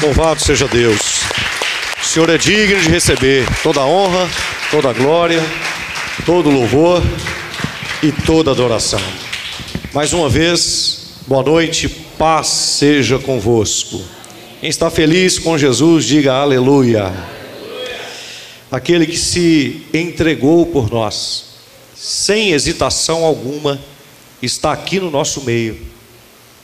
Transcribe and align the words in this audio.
Louvado 0.00 0.40
seja 0.40 0.68
Deus. 0.68 1.22
O 2.00 2.06
Senhor 2.06 2.30
é 2.30 2.38
digno 2.38 2.80
de 2.80 2.88
receber 2.88 3.44
toda 3.64 3.80
a 3.80 3.86
honra, 3.86 4.30
toda 4.70 4.90
a 4.90 4.92
glória, 4.92 5.44
todo 6.24 6.48
o 6.48 6.52
louvor 6.52 7.02
e 8.00 8.12
toda 8.12 8.52
a 8.52 8.54
adoração. 8.54 9.00
Mais 9.92 10.12
uma 10.12 10.28
vez, 10.28 11.14
boa 11.26 11.42
noite, 11.42 11.88
paz 12.16 12.46
seja 12.46 13.18
convosco. 13.18 14.00
Quem 14.60 14.70
está 14.70 14.88
feliz 14.88 15.36
com 15.36 15.58
Jesus, 15.58 16.04
diga 16.04 16.34
aleluia. 16.34 17.12
Aquele 18.70 19.04
que 19.04 19.18
se 19.18 19.82
entregou 19.92 20.64
por 20.66 20.88
nós, 20.92 21.46
sem 21.96 22.52
hesitação 22.52 23.24
alguma, 23.24 23.80
está 24.40 24.70
aqui 24.72 25.00
no 25.00 25.10
nosso 25.10 25.42
meio 25.42 25.97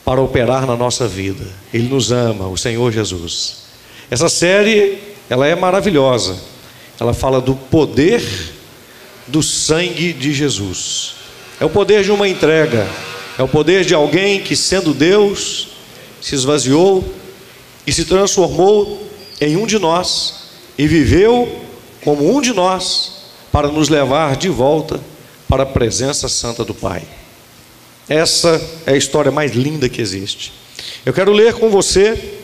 para 0.05 0.21
operar 0.21 0.66
na 0.66 0.77
nossa 0.77 1.09
vida. 1.09 1.45
Ele 1.73 1.89
nos 1.89 2.12
ama, 2.12 2.46
o 2.48 2.57
Senhor 2.57 2.93
Jesus. 2.93 3.64
Essa 4.11 4.29
série, 4.29 4.98
ela 5.30 5.47
é 5.47 5.55
maravilhosa. 5.55 6.37
Ela 7.01 7.15
fala 7.15 7.41
do 7.41 7.55
poder 7.55 8.23
do 9.27 9.42
sangue 9.42 10.12
de 10.12 10.33
Jesus. 10.33 11.14
É 11.59 11.64
o 11.64 11.70
poder 11.70 12.05
de 12.05 12.11
uma 12.11 12.28
entrega. 12.28 12.87
É 13.38 13.42
o 13.42 13.48
poder 13.48 13.84
de 13.84 13.95
alguém 13.95 14.41
que, 14.41 14.55
sendo 14.55 14.92
Deus, 14.92 15.69
se 16.20 16.34
esvaziou 16.34 17.05
e 17.86 17.92
se 17.92 18.05
transformou 18.05 19.02
em 19.41 19.56
um 19.56 19.66
de 19.66 19.78
nós 19.78 20.45
e 20.78 20.86
viveu 20.86 21.61
como 22.05 22.36
um 22.36 22.41
de 22.41 22.52
nós 22.52 23.12
para 23.50 23.69
nos 23.69 23.89
levar 23.89 24.36
de 24.36 24.48
volta 24.48 25.00
para 25.48 25.62
a 25.62 25.66
presença 25.66 26.28
santa 26.28 26.64
do 26.64 26.75
Pai. 26.75 27.02
Essa 28.08 28.60
é 28.84 28.92
a 28.92 28.96
história 28.96 29.32
mais 29.32 29.52
linda 29.52 29.88
que 29.88 30.00
existe. 30.00 30.52
Eu 31.06 31.12
quero 31.12 31.32
ler 31.32 31.54
com 31.54 31.70
você, 31.70 32.34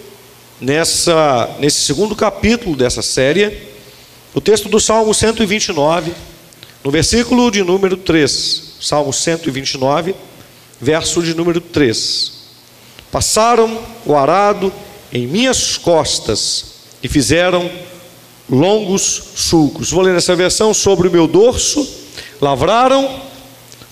nessa, 0.58 1.56
nesse 1.58 1.80
segundo 1.82 2.16
capítulo 2.16 2.74
dessa 2.74 3.02
série, 3.02 3.68
o 4.34 4.40
texto 4.40 4.70
do 4.70 4.80
Salmo 4.80 5.12
129, 5.12 6.12
no 6.82 6.90
versículo 6.90 7.50
de 7.50 7.62
número 7.62 7.96
3. 7.96 8.70
Salmo 8.80 9.12
129, 9.12 10.14
verso 10.80 11.22
de 11.22 11.34
número 11.34 11.60
3. 11.60 12.32
Passaram 13.12 13.82
o 14.06 14.16
arado 14.16 14.72
em 15.12 15.26
minhas 15.26 15.76
costas 15.76 16.64
e 17.02 17.08
fizeram 17.08 17.70
longos 18.48 19.22
sulcos. 19.34 19.90
Vou 19.90 20.00
ler 20.00 20.14
nessa 20.14 20.34
versão 20.34 20.72
sobre 20.72 21.08
o 21.08 21.10
meu 21.10 21.26
dorso, 21.26 21.86
lavraram 22.40 23.29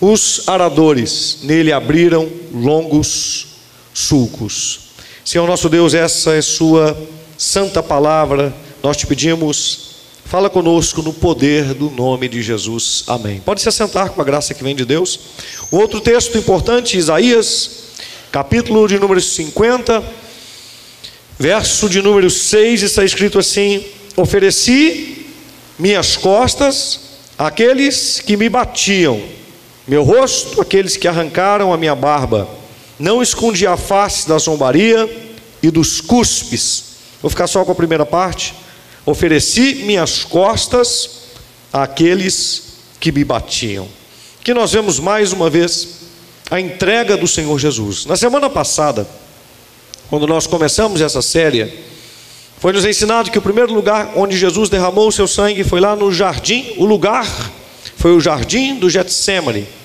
os 0.01 0.47
aradores, 0.47 1.39
nele 1.43 1.73
abriram 1.73 2.29
longos 2.53 3.47
sulcos. 3.93 4.79
Senhor 5.25 5.45
nosso 5.45 5.67
Deus, 5.67 5.93
essa 5.93 6.33
é 6.33 6.41
Sua 6.41 6.97
santa 7.37 7.83
palavra, 7.83 8.53
nós 8.81 8.95
te 8.95 9.05
pedimos, 9.05 9.89
fala 10.23 10.49
conosco 10.49 11.01
no 11.01 11.11
poder 11.11 11.73
do 11.73 11.89
nome 11.89 12.29
de 12.29 12.41
Jesus. 12.41 13.03
Amém. 13.07 13.41
Pode 13.41 13.61
se 13.61 13.67
assentar 13.67 14.11
com 14.11 14.21
a 14.21 14.23
graça 14.23 14.53
que 14.53 14.63
vem 14.63 14.75
de 14.75 14.85
Deus. 14.85 15.19
O 15.69 15.77
outro 15.77 15.99
texto 15.99 16.37
importante, 16.37 16.97
Isaías, 16.97 17.71
capítulo 18.31 18.87
de 18.87 18.97
número 18.97 19.19
50, 19.19 20.01
verso 21.37 21.89
de 21.89 22.01
número 22.01 22.29
6, 22.29 22.83
está 22.83 23.03
escrito 23.03 23.37
assim: 23.37 23.83
Ofereci 24.15 25.27
minhas 25.77 26.15
costas 26.15 27.01
àqueles 27.37 28.21
que 28.21 28.37
me 28.37 28.47
batiam 28.47 29.38
meu 29.89 30.03
rosto, 30.03 30.61
aqueles 30.61 30.95
que 30.95 31.07
arrancaram 31.07 31.73
a 31.73 31.77
minha 31.77 31.95
barba, 31.95 32.47
não 32.99 33.23
escondi 33.23 33.65
a 33.65 33.75
face 33.75 34.29
da 34.29 34.37
zombaria 34.37 35.09
e 35.63 35.71
dos 35.71 35.99
cuspes. 35.99 36.83
Vou 37.19 37.27
ficar 37.27 37.47
só 37.47 37.65
com 37.65 37.71
a 37.71 37.75
primeira 37.75 38.05
parte. 38.05 38.53
Ofereci 39.03 39.81
minhas 39.85 40.23
costas 40.23 41.09
àqueles 41.73 42.73
que 42.99 43.11
me 43.11 43.23
batiam. 43.23 43.87
Que 44.43 44.53
nós 44.53 44.71
vemos 44.71 44.99
mais 44.99 45.33
uma 45.33 45.49
vez 45.49 45.87
a 46.51 46.59
entrega 46.59 47.17
do 47.17 47.27
Senhor 47.27 47.57
Jesus. 47.57 48.05
Na 48.05 48.15
semana 48.15 48.47
passada, 48.47 49.09
quando 50.07 50.27
nós 50.27 50.45
começamos 50.45 51.01
essa 51.01 51.23
série, 51.23 51.73
foi 52.59 52.73
nos 52.73 52.85
ensinado 52.85 53.31
que 53.31 53.39
o 53.39 53.41
primeiro 53.41 53.73
lugar 53.73 54.11
onde 54.15 54.37
Jesus 54.37 54.69
derramou 54.69 55.07
o 55.07 55.11
seu 55.11 55.27
sangue 55.27 55.63
foi 55.63 55.79
lá 55.79 55.95
no 55.95 56.11
jardim, 56.11 56.75
o 56.77 56.85
lugar 56.85 57.25
foi 57.97 58.11
o 58.15 58.21
jardim 58.21 58.75
do 58.75 58.87
Getsemane 58.87 59.78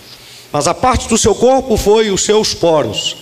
mas 0.54 0.68
a 0.68 0.72
parte 0.72 1.08
do 1.08 1.18
seu 1.18 1.34
corpo 1.34 1.76
foi 1.76 2.12
os 2.12 2.22
seus 2.22 2.54
poros. 2.54 3.16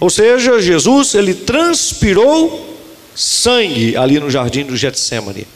Ou 0.00 0.10
seja, 0.10 0.60
Jesus, 0.60 1.14
ele 1.14 1.32
transpirou 1.32 2.76
sangue 3.14 3.96
ali 3.96 4.18
no 4.18 4.28
jardim 4.28 4.64
do 4.64 4.76
Getsemane. 4.76 5.46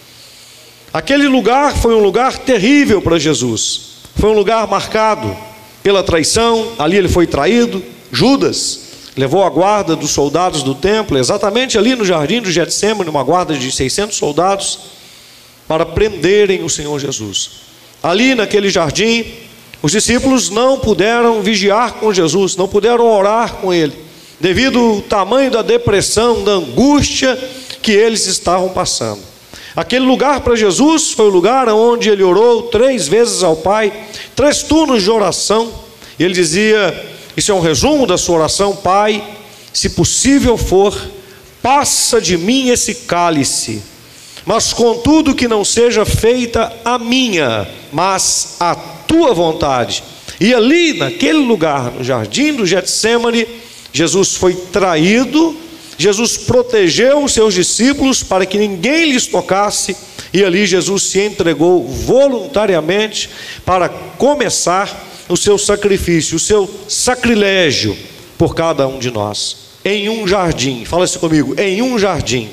Aquele 0.93 1.27
lugar 1.27 1.77
foi 1.77 1.97
um 1.97 1.99
lugar 1.99 2.39
terrível 2.39 3.03
para 3.03 3.19
Jesus. 3.19 3.81
Foi 4.15 4.31
um 4.31 4.35
lugar 4.35 4.65
marcado 4.69 5.37
pela 5.83 6.05
traição, 6.05 6.75
ali 6.79 6.97
ele 6.97 7.09
foi 7.09 7.27
traído. 7.27 7.83
Judas 8.13 8.83
levou 9.17 9.43
a 9.43 9.51
guarda 9.51 9.97
dos 9.97 10.13
soldados 10.13 10.63
do 10.63 10.77
templo, 10.77 11.19
exatamente 11.19 11.77
ali 11.77 11.97
no 11.97 12.05
jardim 12.05 12.41
do 12.41 12.53
Getsemane, 12.53 13.11
uma 13.11 13.25
guarda 13.25 13.57
de 13.57 13.73
600 13.73 14.17
soldados, 14.17 14.79
para 15.67 15.85
prenderem 15.85 16.63
o 16.63 16.71
Senhor 16.71 17.01
Jesus. 17.01 17.51
Ali 18.01 18.37
naquele 18.37 18.71
jardim, 18.71 19.50
os 19.83 19.93
discípulos 19.93 20.51
não 20.51 20.79
puderam 20.79 21.41
vigiar 21.41 21.95
com 21.95 22.13
Jesus, 22.13 22.55
não 22.55 22.69
puderam 22.69 23.07
orar 23.07 23.55
com 23.55 23.73
ele, 23.73 23.95
devido 24.39 24.79
ao 24.79 25.01
tamanho 25.01 25.51
da 25.51 25.63
depressão, 25.63 26.45
da 26.45 26.53
angústia 26.53 27.39
que 27.81 27.93
eles 27.93 28.27
estavam 28.27 28.69
passando. 28.71 29.21
Aquele 29.75 30.05
lugar 30.05 30.41
para 30.41 30.57
Jesus 30.57 31.13
foi 31.13 31.27
o 31.27 31.31
lugar 31.31 31.69
onde 31.69 32.11
ele 32.11 32.23
orou 32.23 32.65
três 32.65 33.09
vezes 33.09 33.43
ao 33.43 33.57
Pai, 33.57 33.93
três 34.37 34.63
turnos 34.63 35.03
de 35.03 35.11
oração. 35.11 35.73
Ele 36.19 36.35
dizia: 36.35 37.09
Isso 37.37 37.51
é 37.51 37.55
um 37.55 37.61
resumo 37.61 38.07
da 38.07 38.19
sua 38.19 38.37
oração, 38.37 38.77
Pai, 38.77 39.25
se 39.73 39.91
possível 39.91 40.59
for, 40.59 40.95
passa 41.63 42.21
de 42.21 42.37
mim 42.37 42.69
esse 42.69 42.95
cálice, 42.95 43.83
mas 44.45 44.73
contudo 44.73 45.35
que 45.35 45.47
não 45.47 45.65
seja 45.65 46.05
feita 46.05 46.73
a 46.85 46.99
minha, 46.99 47.67
mas 47.93 48.57
a 48.59 48.75
tua 49.11 49.35
vontade. 49.35 50.05
E 50.41 50.55
ali, 50.55 50.95
naquele 50.95 51.39
lugar, 51.39 51.91
no 51.91 52.05
jardim 52.05 52.55
do 52.55 52.65
Getsemane, 52.65 53.45
Jesus 53.93 54.37
foi 54.37 54.55
traído, 54.55 55.57
Jesus 55.99 56.37
protegeu 56.37 57.25
os 57.25 57.35
seus 57.35 57.53
discípulos 57.53 58.23
para 58.23 58.47
que 58.47 58.57
ninguém 58.57 59.11
lhes 59.11 59.27
tocasse, 59.27 59.97
e 60.33 60.45
ali 60.45 60.65
Jesus 60.65 61.03
se 61.03 61.21
entregou 61.21 61.85
voluntariamente 61.85 63.29
para 63.67 63.89
começar 63.89 65.09
o 65.29 65.37
seu 65.37 65.59
sacrifício, 65.59 66.37
o 66.37 66.41
seu 66.41 66.71
sacrilégio 66.87 67.97
por 68.39 68.55
cada 68.55 68.87
um 68.87 69.01
de 69.01 69.11
nós. 69.11 69.57
Em 69.85 70.09
um 70.09 70.27
jardim, 70.27 70.85
fala 70.85 71.05
isso 71.05 71.19
comigo, 71.19 71.61
em 71.61 71.83
um 71.83 71.99
jardim. 71.99 72.49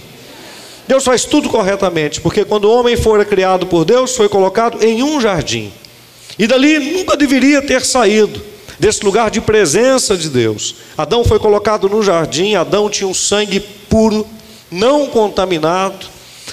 Deus 0.88 1.04
faz 1.04 1.24
tudo 1.24 1.50
corretamente, 1.50 2.20
porque 2.20 2.44
quando 2.44 2.66
o 2.66 2.74
homem 2.74 2.98
foi 2.98 3.24
criado 3.26 3.68
por 3.68 3.86
Deus, 3.86 4.16
foi 4.16 4.28
colocado 4.28 4.84
em 4.84 5.04
um 5.04 5.22
jardim. 5.22 5.72
E 6.38 6.46
dali 6.46 6.80
nunca 6.80 7.18
deveria 7.18 7.62
ter 7.62 7.84
saído 7.84 8.42
desse 8.80 9.04
lugar 9.04 9.32
de 9.32 9.42
presença 9.42 10.16
de 10.16 10.30
Deus. 10.30 10.76
Adão 10.98 11.24
foi 11.24 11.40
colocado 11.40 11.90
no 11.90 12.04
jardim, 12.04 12.56
Adão 12.56 12.90
tinha 12.90 13.08
um 13.08 13.14
sangue 13.14 13.60
puro, 13.60 14.26
não 14.72 15.08
contaminado. 15.08 16.06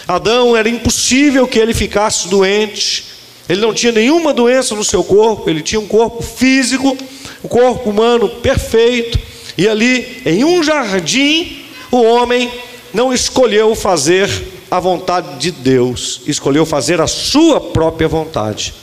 Adão 0.08 0.56
era 0.56 0.68
impossível 0.68 1.46
que 1.46 1.58
ele 1.58 1.74
ficasse 1.74 2.28
doente. 2.28 3.12
Ele 3.48 3.60
não 3.60 3.74
tinha 3.74 3.92
nenhuma 3.92 4.32
doença 4.32 4.74
no 4.74 4.84
seu 4.84 5.04
corpo, 5.04 5.48
ele 5.50 5.60
tinha 5.60 5.80
um 5.80 5.86
corpo 5.86 6.22
físico, 6.22 6.96
um 7.44 7.48
corpo 7.48 7.90
humano 7.90 8.28
perfeito. 8.28 9.18
E 9.56 9.68
ali, 9.68 10.22
em 10.24 10.44
um 10.44 10.62
jardim, 10.62 11.64
o 11.90 12.02
homem 12.02 12.50
não 12.92 13.12
escolheu 13.12 13.74
fazer 13.74 14.30
a 14.70 14.80
vontade 14.80 15.38
de 15.38 15.50
Deus, 15.50 16.22
escolheu 16.26 16.64
fazer 16.64 17.00
a 17.00 17.06
sua 17.06 17.60
própria 17.60 18.08
vontade. 18.08 18.74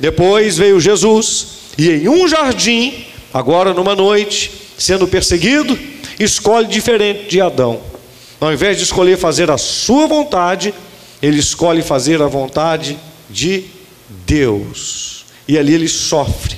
Depois 0.00 0.56
veio 0.56 0.80
Jesus, 0.80 1.46
e 1.76 1.90
em 1.90 2.08
um 2.08 2.28
jardim, 2.28 3.04
agora 3.32 3.74
numa 3.74 3.96
noite, 3.96 4.50
sendo 4.78 5.08
perseguido, 5.08 5.78
escolhe 6.20 6.68
diferente 6.68 7.28
de 7.28 7.40
Adão. 7.40 7.80
Ao 8.40 8.52
invés 8.52 8.76
de 8.76 8.84
escolher 8.84 9.18
fazer 9.18 9.50
a 9.50 9.58
sua 9.58 10.06
vontade, 10.06 10.72
ele 11.20 11.40
escolhe 11.40 11.82
fazer 11.82 12.22
a 12.22 12.28
vontade 12.28 12.96
de 13.28 13.64
Deus. 14.24 15.24
E 15.48 15.58
ali 15.58 15.74
ele 15.74 15.88
sofre, 15.88 16.56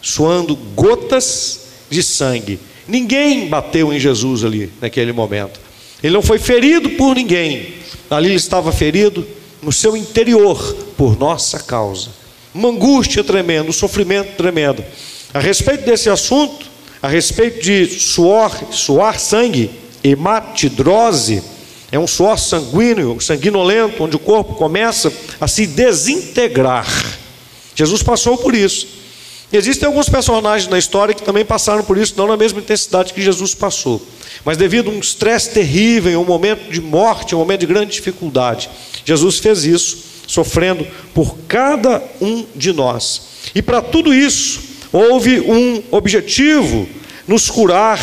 suando 0.00 0.56
gotas 0.56 1.68
de 1.90 2.02
sangue. 2.02 2.58
Ninguém 2.86 3.48
bateu 3.48 3.92
em 3.92 4.00
Jesus 4.00 4.44
ali 4.44 4.72
naquele 4.80 5.12
momento. 5.12 5.60
Ele 6.02 6.14
não 6.14 6.22
foi 6.22 6.38
ferido 6.38 6.90
por 6.90 7.14
ninguém. 7.14 7.74
Ali 8.08 8.28
ele 8.28 8.36
estava 8.36 8.72
ferido 8.72 9.26
no 9.60 9.72
seu 9.72 9.94
interior 9.94 10.74
por 10.96 11.18
nossa 11.18 11.58
causa 11.58 12.10
uma 12.58 12.70
angústia 12.70 13.22
tremenda, 13.22 13.70
um 13.70 13.72
sofrimento 13.72 14.36
tremendo. 14.36 14.84
A 15.32 15.38
respeito 15.38 15.84
desse 15.84 16.10
assunto, 16.10 16.66
a 17.00 17.06
respeito 17.06 17.62
de 17.62 17.86
suor, 17.86 18.52
suar 18.72 19.18
sangue, 19.18 19.70
hematidrose, 20.02 21.42
É 21.90 21.98
um 21.98 22.06
suor 22.06 22.38
sanguíneo, 22.38 23.18
sanguinolento, 23.18 24.04
onde 24.04 24.14
o 24.14 24.18
corpo 24.18 24.54
começa 24.54 25.10
a 25.40 25.48
se 25.48 25.66
desintegrar. 25.66 26.86
Jesus 27.74 28.02
passou 28.02 28.36
por 28.36 28.54
isso. 28.54 28.86
Existem 29.50 29.86
alguns 29.86 30.06
personagens 30.06 30.68
na 30.68 30.78
história 30.78 31.14
que 31.14 31.22
também 31.22 31.46
passaram 31.46 31.82
por 31.82 31.96
isso, 31.96 32.12
não 32.14 32.26
na 32.26 32.36
mesma 32.36 32.60
intensidade 32.60 33.14
que 33.14 33.22
Jesus 33.22 33.54
passou. 33.54 34.02
Mas 34.44 34.58
devido 34.58 34.90
a 34.90 34.92
um 34.92 34.98
estresse 34.98 35.50
terrível, 35.50 36.20
um 36.20 36.26
momento 36.26 36.70
de 36.70 36.82
morte, 36.82 37.34
um 37.34 37.38
momento 37.38 37.60
de 37.60 37.66
grande 37.66 37.92
dificuldade, 37.92 38.68
Jesus 39.06 39.38
fez 39.38 39.64
isso, 39.64 40.07
sofrendo 40.28 40.86
por 41.14 41.36
cada 41.48 42.00
um 42.20 42.44
de 42.54 42.72
nós. 42.72 43.22
E 43.54 43.62
para 43.62 43.82
tudo 43.82 44.14
isso, 44.14 44.60
houve 44.92 45.40
um 45.40 45.82
objetivo: 45.90 46.86
nos 47.26 47.50
curar, 47.50 47.98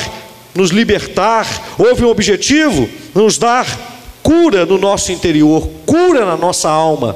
nos 0.54 0.72
libertar, 0.72 1.76
houve 1.78 2.04
um 2.04 2.10
objetivo: 2.10 2.90
nos 3.14 3.38
dar 3.38 3.94
cura 4.22 4.66
no 4.66 4.78
nosso 4.78 5.12
interior, 5.12 5.70
cura 5.86 6.26
na 6.26 6.36
nossa 6.36 6.68
alma. 6.68 7.16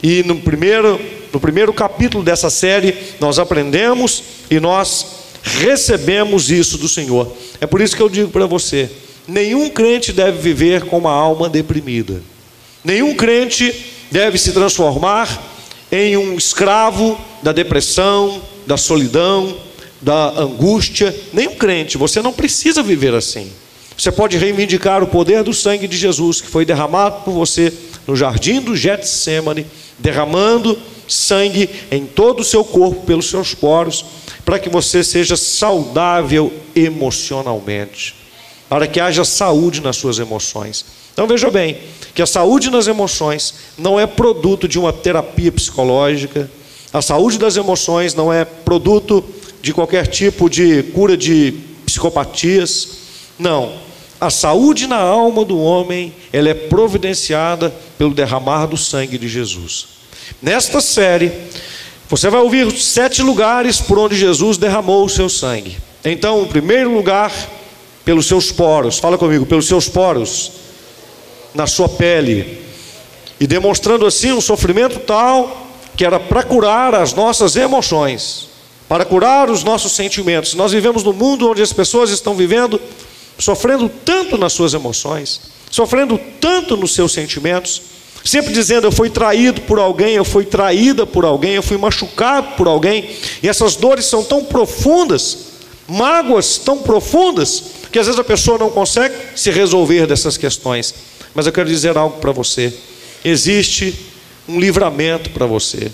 E 0.00 0.22
no 0.22 0.36
primeiro, 0.36 1.00
no 1.32 1.40
primeiro 1.40 1.72
capítulo 1.72 2.22
dessa 2.22 2.48
série, 2.48 2.94
nós 3.20 3.38
aprendemos 3.38 4.22
e 4.48 4.60
nós 4.60 5.06
recebemos 5.42 6.50
isso 6.50 6.78
do 6.78 6.88
Senhor. 6.88 7.30
É 7.60 7.66
por 7.66 7.80
isso 7.80 7.96
que 7.96 8.02
eu 8.02 8.08
digo 8.08 8.30
para 8.30 8.46
você: 8.46 8.88
nenhum 9.26 9.68
crente 9.68 10.12
deve 10.12 10.38
viver 10.38 10.84
com 10.84 10.98
uma 10.98 11.12
alma 11.12 11.48
deprimida, 11.48 12.22
nenhum 12.84 13.14
crente 13.14 13.93
deve 14.14 14.38
se 14.38 14.52
transformar 14.52 15.42
em 15.90 16.16
um 16.16 16.36
escravo 16.36 17.20
da 17.42 17.50
depressão, 17.50 18.40
da 18.64 18.76
solidão, 18.76 19.56
da 20.00 20.38
angústia. 20.40 21.12
Nenhum 21.32 21.56
crente, 21.56 21.98
você 21.98 22.22
não 22.22 22.32
precisa 22.32 22.80
viver 22.80 23.12
assim. 23.12 23.50
Você 23.98 24.12
pode 24.12 24.36
reivindicar 24.36 25.02
o 25.02 25.08
poder 25.08 25.42
do 25.42 25.52
sangue 25.52 25.88
de 25.88 25.96
Jesus 25.96 26.40
que 26.40 26.46
foi 26.46 26.64
derramado 26.64 27.24
por 27.24 27.32
você 27.32 27.72
no 28.06 28.14
jardim 28.14 28.60
do 28.60 28.76
Getsemane, 28.76 29.66
derramando 29.98 30.78
sangue 31.08 31.68
em 31.90 32.06
todo 32.06 32.38
o 32.38 32.44
seu 32.44 32.64
corpo, 32.64 33.04
pelos 33.04 33.28
seus 33.28 33.52
poros, 33.52 34.04
para 34.44 34.60
que 34.60 34.68
você 34.68 35.02
seja 35.02 35.36
saudável 35.36 36.52
emocionalmente, 36.76 38.14
para 38.68 38.86
que 38.86 39.00
haja 39.00 39.24
saúde 39.24 39.80
nas 39.80 39.96
suas 39.96 40.20
emoções. 40.20 41.03
Então 41.14 41.28
veja 41.28 41.48
bem, 41.48 41.78
que 42.12 42.20
a 42.20 42.26
saúde 42.26 42.70
nas 42.70 42.88
emoções 42.88 43.54
não 43.78 43.98
é 43.98 44.06
produto 44.06 44.68
de 44.68 44.78
uma 44.78 44.92
terapia 44.92 45.50
psicológica, 45.50 46.50
a 46.92 47.00
saúde 47.00 47.38
das 47.38 47.56
emoções 47.56 48.14
não 48.14 48.32
é 48.32 48.44
produto 48.44 49.24
de 49.62 49.72
qualquer 49.72 50.08
tipo 50.08 50.50
de 50.50 50.82
cura 50.94 51.16
de 51.16 51.54
psicopatias. 51.86 52.88
Não. 53.38 53.72
A 54.20 54.30
saúde 54.30 54.86
na 54.86 54.98
alma 54.98 55.44
do 55.44 55.58
homem, 55.58 56.14
ela 56.32 56.48
é 56.48 56.54
providenciada 56.54 57.74
pelo 57.96 58.14
derramar 58.14 58.66
do 58.66 58.76
sangue 58.76 59.18
de 59.18 59.28
Jesus. 59.28 59.86
Nesta 60.40 60.80
série, 60.80 61.32
você 62.08 62.30
vai 62.30 62.40
ouvir 62.40 62.70
sete 62.72 63.22
lugares 63.22 63.80
por 63.80 63.98
onde 63.98 64.16
Jesus 64.16 64.56
derramou 64.56 65.04
o 65.04 65.08
seu 65.08 65.28
sangue. 65.28 65.76
Então, 66.04 66.42
o 66.42 66.46
primeiro 66.46 66.94
lugar, 66.94 67.32
pelos 68.04 68.26
seus 68.26 68.52
poros. 68.52 68.98
Fala 68.98 69.18
comigo, 69.18 69.46
pelos 69.46 69.66
seus 69.66 69.88
poros 69.88 70.63
na 71.54 71.66
sua 71.66 71.88
pele, 71.88 72.62
e 73.38 73.46
demonstrando 73.46 74.06
assim 74.06 74.32
um 74.32 74.40
sofrimento 74.40 75.00
tal 75.00 75.64
que 75.96 76.04
era 76.04 76.18
para 76.18 76.42
curar 76.42 76.94
as 76.94 77.14
nossas 77.14 77.56
emoções, 77.56 78.48
para 78.88 79.04
curar 79.04 79.48
os 79.48 79.62
nossos 79.62 79.92
sentimentos. 79.92 80.54
Nós 80.54 80.72
vivemos 80.72 81.04
num 81.04 81.12
mundo 81.12 81.50
onde 81.50 81.62
as 81.62 81.72
pessoas 81.72 82.10
estão 82.10 82.34
vivendo, 82.34 82.80
sofrendo 83.38 83.88
tanto 84.04 84.36
nas 84.36 84.52
suas 84.52 84.74
emoções, 84.74 85.40
sofrendo 85.70 86.18
tanto 86.40 86.76
nos 86.76 86.94
seus 86.94 87.12
sentimentos, 87.12 87.82
sempre 88.24 88.52
dizendo: 88.52 88.86
Eu 88.86 88.92
fui 88.92 89.08
traído 89.08 89.60
por 89.62 89.78
alguém, 89.78 90.14
eu 90.14 90.24
fui 90.24 90.44
traída 90.44 91.06
por 91.06 91.24
alguém, 91.24 91.52
eu 91.52 91.62
fui 91.62 91.76
machucado 91.76 92.56
por 92.56 92.66
alguém, 92.66 93.10
e 93.42 93.48
essas 93.48 93.76
dores 93.76 94.06
são 94.06 94.24
tão 94.24 94.44
profundas, 94.44 95.38
mágoas 95.86 96.58
tão 96.58 96.78
profundas, 96.78 97.62
que 97.92 97.98
às 97.98 98.06
vezes 98.06 98.18
a 98.18 98.24
pessoa 98.24 98.58
não 98.58 98.70
consegue 98.70 99.14
se 99.36 99.50
resolver 99.50 100.06
dessas 100.06 100.36
questões. 100.36 100.94
Mas 101.34 101.46
eu 101.46 101.52
quero 101.52 101.68
dizer 101.68 101.96
algo 101.96 102.20
para 102.20 102.32
você: 102.32 102.72
existe 103.24 103.94
um 104.48 104.60
livramento 104.60 105.30
para 105.30 105.46
você, 105.46 105.90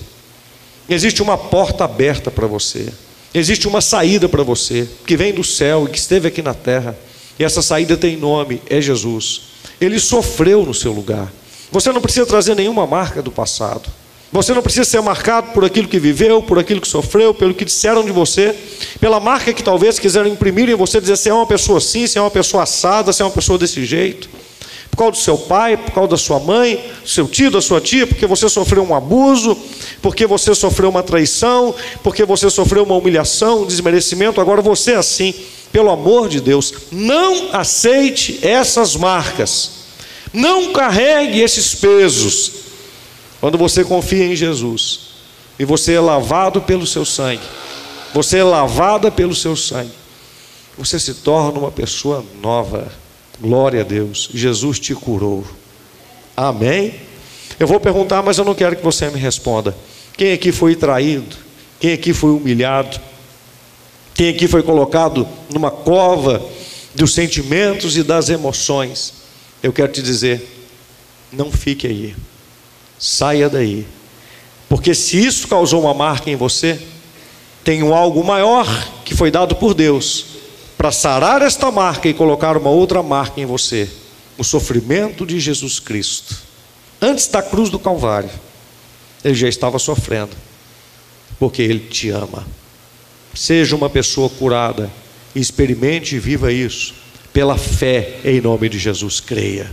existe 0.89 1.23
uma 1.23 1.39
porta 1.39 1.85
aberta 1.85 2.31
para 2.31 2.47
você, 2.47 2.89
existe 3.33 3.67
uma 3.67 3.81
saída 3.81 4.29
para 4.29 4.43
você, 4.43 4.89
que 5.07 5.17
vem 5.17 5.33
do 5.33 5.43
céu 5.43 5.87
e 5.87 5.91
que 5.91 5.99
esteve 5.99 6.29
aqui 6.29 6.43
na 6.43 6.53
terra, 6.53 6.97
e 7.39 7.45
essa 7.45 7.63
saída 7.63 7.97
tem 7.97 8.17
nome: 8.17 8.61
é 8.69 8.81
Jesus. 8.81 9.43
Ele 9.81 9.99
sofreu 9.99 10.65
no 10.67 10.75
seu 10.75 10.93
lugar. 10.93 11.33
Você 11.73 11.91
não 11.91 12.03
precisa 12.03 12.27
trazer 12.27 12.55
nenhuma 12.55 12.87
marca 12.87 13.23
do 13.23 13.31
passado. 13.31 13.89
Você 14.33 14.53
não 14.53 14.63
precisa 14.63 14.85
ser 14.85 15.01
marcado 15.01 15.53
por 15.53 15.65
aquilo 15.65 15.89
que 15.89 15.99
viveu, 15.99 16.43
por 16.43 16.59
aquilo 16.59 16.81
que 16.81 16.87
sofreu, 16.87 17.33
pelo 17.35 17.55
que 17.55 17.65
disseram 17.65 18.05
de 18.05 18.13
você, 18.13 18.55
pela 19.01 19.19
marca 19.19 19.53
que 19.53 19.63
talvez 19.63 19.99
quiseram 19.99 20.29
imprimir 20.29 20.69
em 20.69 20.75
você, 20.75 21.01
dizer 21.01 21.17
se 21.17 21.29
é 21.29 21.35
uma 21.35 21.47
pessoa 21.47 21.79
assim, 21.79 22.07
se 22.07 22.17
é 22.17 22.21
uma 22.21 22.31
pessoa 22.31 22.63
assada, 22.63 23.13
se 23.13 23.23
é 23.23 23.25
uma 23.25 23.31
pessoa 23.31 23.59
desse 23.59 23.85
jeito 23.85 24.29
por 24.91 24.97
causa 24.97 25.13
do 25.13 25.19
seu 25.19 25.39
pai, 25.39 25.77
por 25.77 25.93
causa 25.93 26.11
da 26.11 26.17
sua 26.17 26.41
mãe, 26.41 26.77
do 27.03 27.09
seu 27.09 27.29
tio, 27.29 27.51
da 27.51 27.61
sua 27.61 27.81
tia, 27.81 28.07
porque 28.07 28.27
você 28.27 28.49
sofreu 28.49 28.83
um 28.83 28.95
abuso, 28.95 29.57
porque 30.03 30.27
você 30.27 30.55
sofreu 30.55 30.91
uma 30.91 31.03
traição, 31.03 31.75
porque 32.03 32.25
você 32.25 32.51
sofreu 32.51 32.83
uma 32.83 32.97
humilhação, 32.97 33.63
um 33.63 33.67
desmerecimento, 33.67 34.41
agora 34.41 34.61
você 34.61 34.93
é 34.93 34.97
assim. 34.97 35.35
Pelo 35.73 35.91
amor 35.91 36.29
de 36.29 36.41
Deus, 36.41 36.75
não 36.91 37.55
aceite 37.55 38.41
essas 38.43 38.97
marcas. 38.97 39.71
Não 40.33 40.73
carregue 40.73 41.41
esses 41.41 41.75
pesos. 41.75 42.53
Quando 43.41 43.57
você 43.57 43.85
confia 43.85 44.27
em 44.27 44.37
Jesus 44.37 45.01
e 45.59 45.65
você 45.65 45.95
é 45.95 46.01
lavado 46.01 46.61
pelo 46.61 46.87
seu 46.87 47.05
sangue, 47.05 47.43
você 48.13 48.39
é 48.39 48.45
lavada 48.45 49.11
pelo 49.11 49.35
seu 49.35 49.57
sangue, 49.57 49.93
você 50.77 50.99
se 50.99 51.15
torna 51.15 51.59
uma 51.59 51.71
pessoa 51.71 52.25
nova. 52.41 52.91
Glória 53.41 53.81
a 53.81 53.85
Deus, 53.85 54.29
Jesus 54.35 54.79
te 54.79 54.95
curou. 54.95 55.47
Amém? 56.37 56.95
Eu 57.59 57.67
vou 57.67 57.81
perguntar, 57.81 58.23
mas 58.23 58.37
eu 58.37 58.45
não 58.45 58.55
quero 58.55 58.77
que 58.77 58.83
você 58.83 59.09
me 59.09 59.19
responda. 59.19 59.75
Quem 60.15 60.33
aqui 60.33 60.53
foi 60.53 60.77
traído? 60.77 61.37
Quem 61.79 61.95
aqui 61.95 62.13
foi 62.13 62.33
humilhado? 62.33 63.01
Quem 64.13 64.29
aqui 64.29 64.47
foi 64.47 64.63
colocado 64.63 65.27
numa 65.51 65.71
cova 65.71 66.45
dos 66.95 67.15
sentimentos 67.15 67.97
e 67.97 68.03
das 68.03 68.29
emoções? 68.29 69.15
Eu 69.63 69.73
quero 69.73 69.91
te 69.91 70.03
dizer, 70.03 70.47
não 71.33 71.51
fique 71.51 71.87
aí. 71.87 72.15
Saia 72.99 73.49
daí. 73.49 73.87
Porque 74.69 74.95
se 74.95 75.17
isso 75.17 75.49
causou 75.49 75.81
uma 75.81 75.95
marca 75.95 76.31
em 76.31 76.37
você, 76.37 76.79
tem 77.65 77.83
um 77.83 77.95
algo 77.95 78.23
maior 78.23 78.67
que 79.03 79.15
foi 79.15 79.31
dado 79.31 79.57
por 79.57 79.73
Deus 79.73 80.40
para 80.81 80.91
sarar 80.91 81.43
esta 81.43 81.71
marca 81.71 82.09
e 82.09 82.15
colocar 82.15 82.57
uma 82.57 82.71
outra 82.71 83.03
marca 83.03 83.39
em 83.39 83.45
você: 83.45 83.87
o 84.39 84.43
sofrimento 84.43 85.27
de 85.27 85.39
Jesus 85.39 85.79
Cristo. 85.79 86.35
Antes 87.03 87.27
da 87.27 87.43
cruz 87.43 87.69
do 87.69 87.79
Calvário, 87.79 88.31
ele 89.23 89.35
já 89.35 89.47
estava 89.47 89.79
sofrendo, 89.79 90.35
porque 91.39 91.61
ele 91.61 91.81
te 91.81 92.09
ama. 92.09 92.47
Seja 93.35 93.77
uma 93.77 93.91
pessoa 93.91 94.31
curada, 94.31 94.91
experimente 95.35 96.17
e 96.17 96.19
viva 96.19 96.51
isso, 96.51 96.95
pela 97.31 97.59
fé 97.59 98.17
em 98.25 98.41
nome 98.41 98.71
de 98.71 98.79
Jesus, 98.79 99.21
creia. 99.21 99.71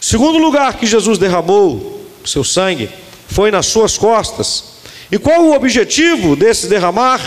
Segundo 0.00 0.38
lugar 0.38 0.76
que 0.76 0.86
Jesus 0.86 1.18
derramou 1.18 2.04
seu 2.24 2.42
sangue 2.42 2.90
foi 3.28 3.52
nas 3.52 3.66
suas 3.66 3.96
costas. 3.96 4.64
E 5.08 5.20
qual 5.20 5.44
o 5.44 5.54
objetivo 5.54 6.34
desse 6.34 6.66
derramar 6.66 7.20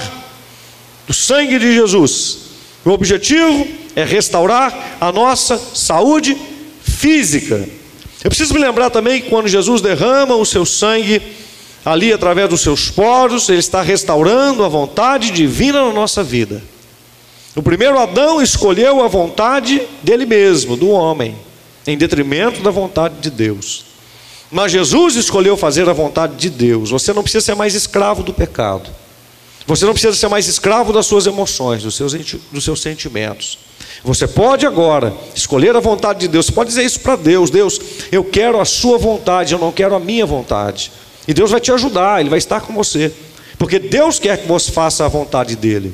do 1.08 1.13
sangue 1.13 1.58
de 1.58 1.74
Jesus? 1.74 2.49
O 2.86 2.91
objetivo 2.91 3.67
é 3.95 4.03
restaurar 4.03 4.98
a 5.00 5.12
nossa 5.12 5.57
saúde 5.57 6.38
física. 6.81 7.67
Eu 8.24 8.29
preciso 8.29 8.53
me 8.53 8.59
lembrar 8.59 8.89
também 8.89 9.21
que 9.21 9.29
quando 9.29 9.48
Jesus 9.48 9.81
derrama 9.81 10.36
o 10.36 10.45
seu 10.45 10.65
sangue 10.65 11.21
ali 11.86 12.12
através 12.12 12.50
dos 12.50 12.62
seus 12.62 12.89
poros, 12.89 13.48
ele 13.50 13.59
está 13.59 13.81
restaurando 13.81 14.63
a 14.63 14.67
vontade 14.67 15.31
divina 15.31 15.86
na 15.86 15.93
nossa 15.93 16.24
vida. 16.24 16.62
O 17.55 17.62
primeiro 17.62 17.98
Adão 17.98 18.41
escolheu 18.41 19.03
a 19.03 19.07
vontade 19.07 19.81
dele 20.03 20.25
mesmo, 20.25 20.77
do 20.77 20.89
homem, 20.89 21.36
em 21.88 21.98
detrimento 21.98 22.62
da 22.62 22.71
vontade 22.71 23.15
de 23.19 23.29
Deus. 23.29 23.86
Mas 24.51 24.71
Jesus 24.71 25.15
escolheu 25.15 25.55
fazer 25.55 25.88
a 25.89 25.93
vontade 25.93 26.36
de 26.36 26.50
Deus. 26.50 26.89
Você 26.89 27.13
não 27.13 27.24
precisa 27.24 27.45
ser 27.45 27.55
mais 27.55 27.75
escravo 27.75 28.24
do 28.24 28.33
pecado. 28.33 28.89
Você 29.69 29.85
não 29.85 29.93
precisa 29.93 30.15
ser 30.15 30.27
mais 30.27 30.47
escravo 30.47 30.91
das 30.91 31.05
suas 31.05 31.27
emoções, 31.27 31.83
dos 31.83 31.95
seus, 31.95 32.11
dos 32.51 32.63
seus 32.63 32.81
sentimentos. 32.81 33.59
Você 34.03 34.27
pode 34.27 34.65
agora 34.65 35.13
escolher 35.35 35.75
a 35.75 35.79
vontade 35.79 36.21
de 36.21 36.27
Deus. 36.27 36.47
Você 36.47 36.51
pode 36.51 36.69
dizer 36.69 36.83
isso 36.83 36.99
para 37.01 37.15
Deus: 37.15 37.51
Deus, 37.51 37.79
eu 38.11 38.23
quero 38.23 38.59
a 38.59 38.65
sua 38.65 38.97
vontade, 38.97 39.53
eu 39.53 39.59
não 39.59 39.71
quero 39.71 39.93
a 39.93 39.99
minha 39.99 40.25
vontade. 40.25 40.91
E 41.27 41.35
Deus 41.35 41.51
vai 41.51 41.59
te 41.59 41.71
ajudar, 41.71 42.19
Ele 42.19 42.31
vai 42.31 42.39
estar 42.39 42.61
com 42.61 42.73
você. 42.73 43.13
Porque 43.59 43.77
Deus 43.77 44.17
quer 44.17 44.39
que 44.39 44.47
você 44.47 44.71
faça 44.71 45.05
a 45.05 45.07
vontade 45.07 45.55
dele. 45.55 45.93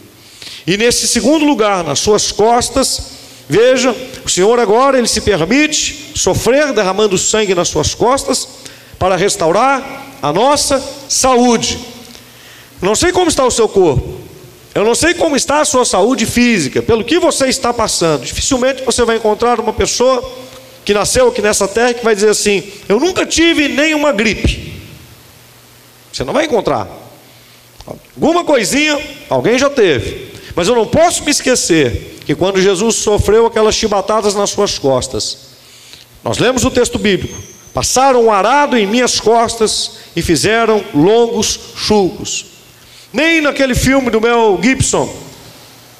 E 0.65 0.77
nesse 0.77 1.05
segundo 1.05 1.43
lugar, 1.43 1.83
nas 1.83 1.99
suas 1.99 2.31
costas, 2.31 3.01
veja, 3.49 3.93
O 4.25 4.29
Senhor 4.29 4.57
agora 4.57 4.97
ele 4.97 5.07
se 5.07 5.19
permite 5.19 6.13
sofrer 6.15 6.71
derramando 6.71 7.17
sangue 7.17 7.53
nas 7.53 7.67
suas 7.67 7.93
costas 7.93 8.47
para 8.97 9.17
restaurar 9.17 10.17
a 10.21 10.31
nossa 10.31 10.81
saúde. 11.09 11.94
Não 12.81 12.95
sei 12.95 13.11
como 13.11 13.29
está 13.29 13.45
o 13.45 13.51
seu 13.51 13.67
corpo. 13.67 14.25
Eu 14.73 14.83
não 14.83 14.93
sei 14.93 15.13
como 15.13 15.37
está 15.37 15.61
a 15.61 15.65
sua 15.65 15.85
saúde 15.85 16.25
física, 16.25 16.81
pelo 16.81 17.03
que 17.03 17.17
você 17.17 17.47
está 17.47 17.73
passando. 17.73 18.25
Dificilmente 18.25 18.83
você 18.83 19.05
vai 19.05 19.15
encontrar 19.15 19.59
uma 19.59 19.71
pessoa 19.71 20.21
que 20.83 20.93
nasceu 20.93 21.29
aqui 21.29 21.41
nessa 21.41 21.67
terra 21.67 21.93
que 21.93 22.03
vai 22.03 22.13
dizer 22.13 22.29
assim: 22.29 22.61
Eu 22.89 22.99
nunca 22.99 23.25
tive 23.25 23.69
nenhuma 23.69 24.11
gripe. 24.11 24.73
Você 26.11 26.25
não 26.25 26.33
vai 26.33 26.45
encontrar. 26.45 26.89
Alguma 28.15 28.43
coisinha, 28.43 28.99
alguém 29.29 29.57
já 29.57 29.69
teve. 29.69 30.33
Mas 30.55 30.67
eu 30.67 30.75
não 30.75 30.85
posso 30.85 31.23
me 31.23 31.31
esquecer 31.31 32.19
que 32.25 32.35
quando 32.35 32.61
Jesus 32.61 32.95
sofreu 32.95 33.45
aquelas 33.45 33.75
chibatadas 33.75 34.33
nas 34.33 34.49
suas 34.49 34.79
costas, 34.79 35.37
nós 36.23 36.37
lemos 36.37 36.65
o 36.65 36.71
texto 36.71 36.97
bíblico, 36.97 37.37
passaram 37.73 38.25
um 38.25 38.31
arado 38.31 38.77
em 38.77 38.87
minhas 38.87 39.19
costas 39.19 39.91
e 40.15 40.21
fizeram 40.21 40.83
longos 40.93 41.59
chulcos. 41.75 42.54
Nem 43.15 43.39
naquele 43.39 43.73
filme 43.73 44.09
do 44.09 44.19
Mel 44.19 44.59
Gibson, 44.61 45.09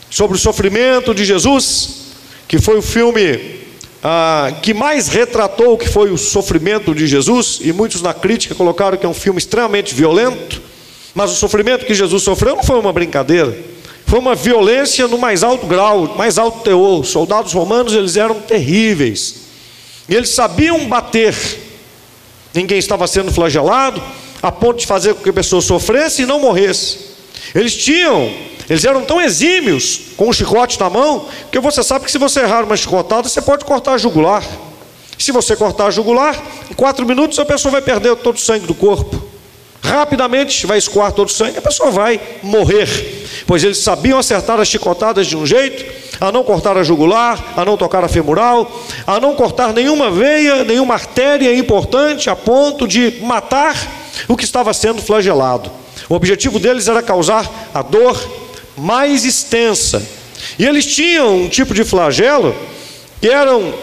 sobre 0.10 0.36
o 0.36 0.40
sofrimento 0.40 1.16
de 1.16 1.24
Jesus, 1.24 2.08
que 2.46 2.60
foi 2.60 2.78
o 2.78 2.82
filme 2.82 3.62
ah, 4.04 4.54
que 4.62 4.74
mais 4.74 5.08
retratou 5.08 5.76
o 5.76 5.78
que 5.78 5.88
foi 5.88 6.12
o 6.12 6.18
sofrimento 6.18 6.94
de 6.94 7.08
Jesus, 7.08 7.60
e 7.62 7.72
muitos 7.72 8.02
na 8.02 8.14
crítica 8.14 8.54
colocaram 8.54 8.98
que 8.98 9.06
é 9.06 9.08
um 9.08 9.14
filme 9.14 9.40
extremamente 9.40 9.96
violento, 9.96 10.62
mas 11.14 11.32
o 11.32 11.36
sofrimento 11.36 11.86
que 11.86 11.94
Jesus 11.94 12.22
sofreu 12.22 12.58
não 12.58 12.64
foi 12.66 12.78
uma 12.78 12.92
brincadeira, 12.92 13.58
foi 14.06 14.20
uma 14.20 14.36
violência 14.36 15.08
no 15.08 15.18
mais 15.18 15.42
alto 15.42 15.66
grau, 15.68 16.16
mais 16.18 16.38
alto 16.38 16.66
teor. 16.66 17.00
Os 17.00 17.08
soldados 17.08 17.54
romanos 17.54 17.94
eles 17.94 18.18
eram 18.18 18.42
terríveis, 18.42 19.36
e 20.10 20.16
eles 20.16 20.32
sabiam 20.32 20.86
bater 20.90 21.34
Ninguém 22.54 22.78
estava 22.78 23.06
sendo 23.06 23.34
flagelado 23.34 24.02
a 24.46 24.52
ponto 24.52 24.78
de 24.78 24.86
fazer 24.86 25.16
com 25.16 25.24
que 25.24 25.30
a 25.32 25.34
pessoa 25.34 25.60
sofresse 25.60 26.22
e 26.22 26.26
não 26.28 26.40
morresse. 26.40 27.00
Eles 27.56 27.76
tinham, 27.76 28.32
eles 28.70 28.86
eram 28.86 29.04
tão 29.04 29.20
exímios 29.20 30.02
com 30.16 30.30
o 30.30 30.34
chicote 30.34 30.80
na 30.80 30.88
mão, 30.88 31.28
que 31.52 31.60
você 31.60 31.82
sabe 31.82 32.06
que 32.06 32.12
se 32.12 32.20
você 32.20 32.42
errar 32.42 32.64
uma 32.64 32.78
chicotada, 32.78 33.28
você 33.28 33.42
pode 33.42 33.66
cortar 33.66 33.94
a 33.94 33.98
jugular. 33.98 34.44
Se 35.18 35.32
você 35.32 35.56
cortar 35.56 35.88
a 35.88 35.90
jugular, 35.90 36.40
em 36.70 36.76
quatro 36.76 37.08
minutos 37.08 37.40
a 37.40 37.46
pessoa 37.46 37.72
vai 37.72 37.82
perder 37.82 38.16
todo 38.18 38.36
o 38.36 38.40
sangue 38.40 38.68
do 38.68 38.76
corpo. 38.76 39.20
Rapidamente 39.82 40.68
vai 40.68 40.78
escoar 40.78 41.12
todo 41.12 41.28
o 41.28 41.32
sangue, 41.32 41.58
a 41.58 41.62
pessoa 41.62 41.90
vai 41.90 42.22
morrer. 42.44 42.88
Pois 43.48 43.64
eles 43.64 43.80
sabiam 43.80 44.20
acertar 44.20 44.60
as 44.60 44.68
chicotadas 44.68 45.26
de 45.26 45.36
um 45.36 45.46
jeito 45.46 45.84
a 46.22 46.32
não 46.32 46.44
cortar 46.44 46.78
a 46.78 46.84
jugular, 46.84 47.54
a 47.58 47.66
não 47.66 47.76
tocar 47.78 48.04
a 48.04 48.08
femoral, 48.08 48.72
a 49.08 49.20
não 49.20 49.34
cortar 49.34 49.74
nenhuma 49.74 50.12
veia, 50.12 50.64
nenhuma 50.64 50.94
artéria 50.94 51.56
importante 51.58 52.30
a 52.30 52.36
ponto 52.36 52.88
de 52.88 53.22
matar 53.24 54.05
o 54.28 54.36
que 54.36 54.44
estava 54.44 54.74
sendo 54.74 55.02
flagelado. 55.02 55.72
O 56.10 56.16
objetivo 56.16 56.60
deles 56.60 56.88
era 56.88 57.02
causar 57.02 57.70
a 57.74 57.82
dor 57.82 58.18
mais 58.78 59.26
extensa. 59.26 60.06
E 60.60 60.66
eles 60.66 60.86
tinham 60.86 61.44
um 61.44 61.50
tipo 61.50 61.74
de 61.74 61.84
flagelo 61.84 62.56
que 63.22 63.30
eram 63.30 63.74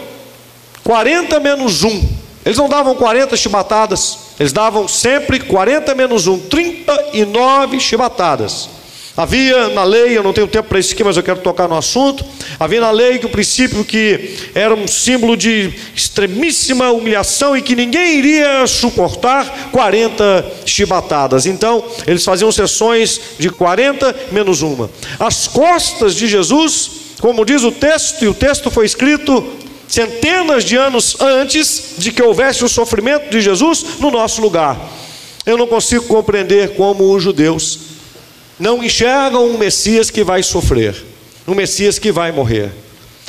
40 0.83 1.39
menos 1.39 1.83
1. 1.83 2.09
Eles 2.45 2.57
não 2.57 2.67
davam 2.67 2.95
40 2.95 3.37
chibatadas, 3.37 4.17
eles 4.39 4.51
davam 4.51 4.87
sempre 4.87 5.39
40 5.39 5.95
menos 5.95 6.27
1, 6.27 6.39
39 6.39 7.79
chibatadas. 7.79 8.69
Havia 9.15 9.69
na 9.69 9.83
lei, 9.83 10.17
eu 10.17 10.23
não 10.23 10.33
tenho 10.33 10.47
tempo 10.47 10.69
para 10.69 10.79
isso 10.79 10.93
aqui, 10.93 11.03
mas 11.03 11.15
eu 11.15 11.21
quero 11.21 11.39
tocar 11.41 11.67
no 11.67 11.77
assunto. 11.77 12.25
Havia 12.59 12.81
na 12.81 12.89
lei 12.89 13.19
que 13.19 13.27
o 13.27 13.29
princípio 13.29 13.85
que 13.85 14.35
era 14.55 14.73
um 14.73 14.87
símbolo 14.87 15.37
de 15.37 15.71
extremíssima 15.95 16.91
humilhação 16.91 17.55
e 17.55 17.61
que 17.61 17.75
ninguém 17.75 18.17
iria 18.17 18.65
suportar 18.65 19.69
40 19.71 20.45
chibatadas. 20.65 21.45
Então, 21.45 21.83
eles 22.07 22.25
faziam 22.25 22.51
sessões 22.51 23.21
de 23.37 23.51
40 23.51 24.15
menos 24.31 24.63
uma. 24.63 24.89
As 25.19 25.47
costas 25.47 26.15
de 26.15 26.25
Jesus, 26.25 26.89
como 27.21 27.45
diz 27.45 27.61
o 27.61 27.71
texto, 27.71 28.25
e 28.25 28.27
o 28.27 28.33
texto 28.33 28.71
foi 28.71 28.87
escrito 28.87 29.45
centenas 29.87 30.63
de 30.63 30.75
anos 30.75 31.17
antes 31.21 31.93
de 31.99 32.11
que 32.11 32.23
houvesse 32.23 32.65
o 32.65 32.69
sofrimento 32.69 33.29
de 33.29 33.41
Jesus 33.41 33.85
no 33.99 34.09
nosso 34.09 34.41
lugar. 34.41 34.75
Eu 35.45 35.55
não 35.55 35.67
consigo 35.67 36.05
compreender 36.05 36.73
como 36.73 37.13
os 37.13 37.21
judeus 37.21 37.92
não 38.59 38.83
enxergam 38.83 39.45
um 39.45 39.57
Messias 39.57 40.09
que 40.09 40.23
vai 40.23 40.43
sofrer, 40.43 40.95
um 41.47 41.55
Messias 41.55 41.97
que 41.97 42.11
vai 42.11 42.31
morrer. 42.31 42.71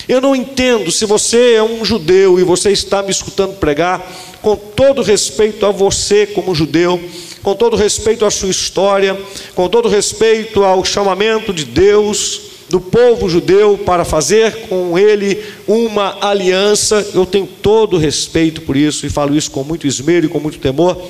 Eu 0.09 0.21
não 0.21 0.37
entendo 0.37 0.91
se 0.91 1.07
você 1.07 1.55
é 1.55 1.63
um 1.63 1.85
judeu 1.85 2.39
e 2.39 2.43
você 2.43 2.71
está 2.71 3.03
me 3.03 3.11
escutando 3.11 3.55
pregar, 3.55 4.05
com 4.43 4.55
todo 4.55 5.03
respeito 5.03 5.65
a 5.65 5.71
você 5.71 6.27
como 6.27 6.55
judeu, 6.55 7.01
com 7.43 7.55
todo 7.55 7.77
respeito 7.77 8.27
à 8.27 8.31
sua 8.31 8.51
história, 8.51 9.19
com 9.55 9.69
todo 9.69 9.89
respeito 9.89 10.63
ao 10.63 10.85
chamamento 10.85 11.53
de 11.53 11.65
Deus, 11.65 12.41
do 12.69 12.81
povo 12.81 13.29
judeu 13.29 13.79
para 13.79 14.05
fazer 14.05 14.67
com 14.69 14.99
ele 14.99 15.43
uma 15.67 16.19
aliança. 16.21 17.07
Eu 17.15 17.25
tenho 17.25 17.47
todo 17.47 17.97
respeito 17.97 18.63
por 18.63 18.77
isso 18.77 19.07
e 19.07 19.11
falo 19.11 19.35
isso 19.35 19.51
com 19.51 19.65
muito 19.65 19.87
esmero 19.87 20.27
e 20.27 20.29
com 20.29 20.41
muito 20.41 20.59
temor. 20.59 21.01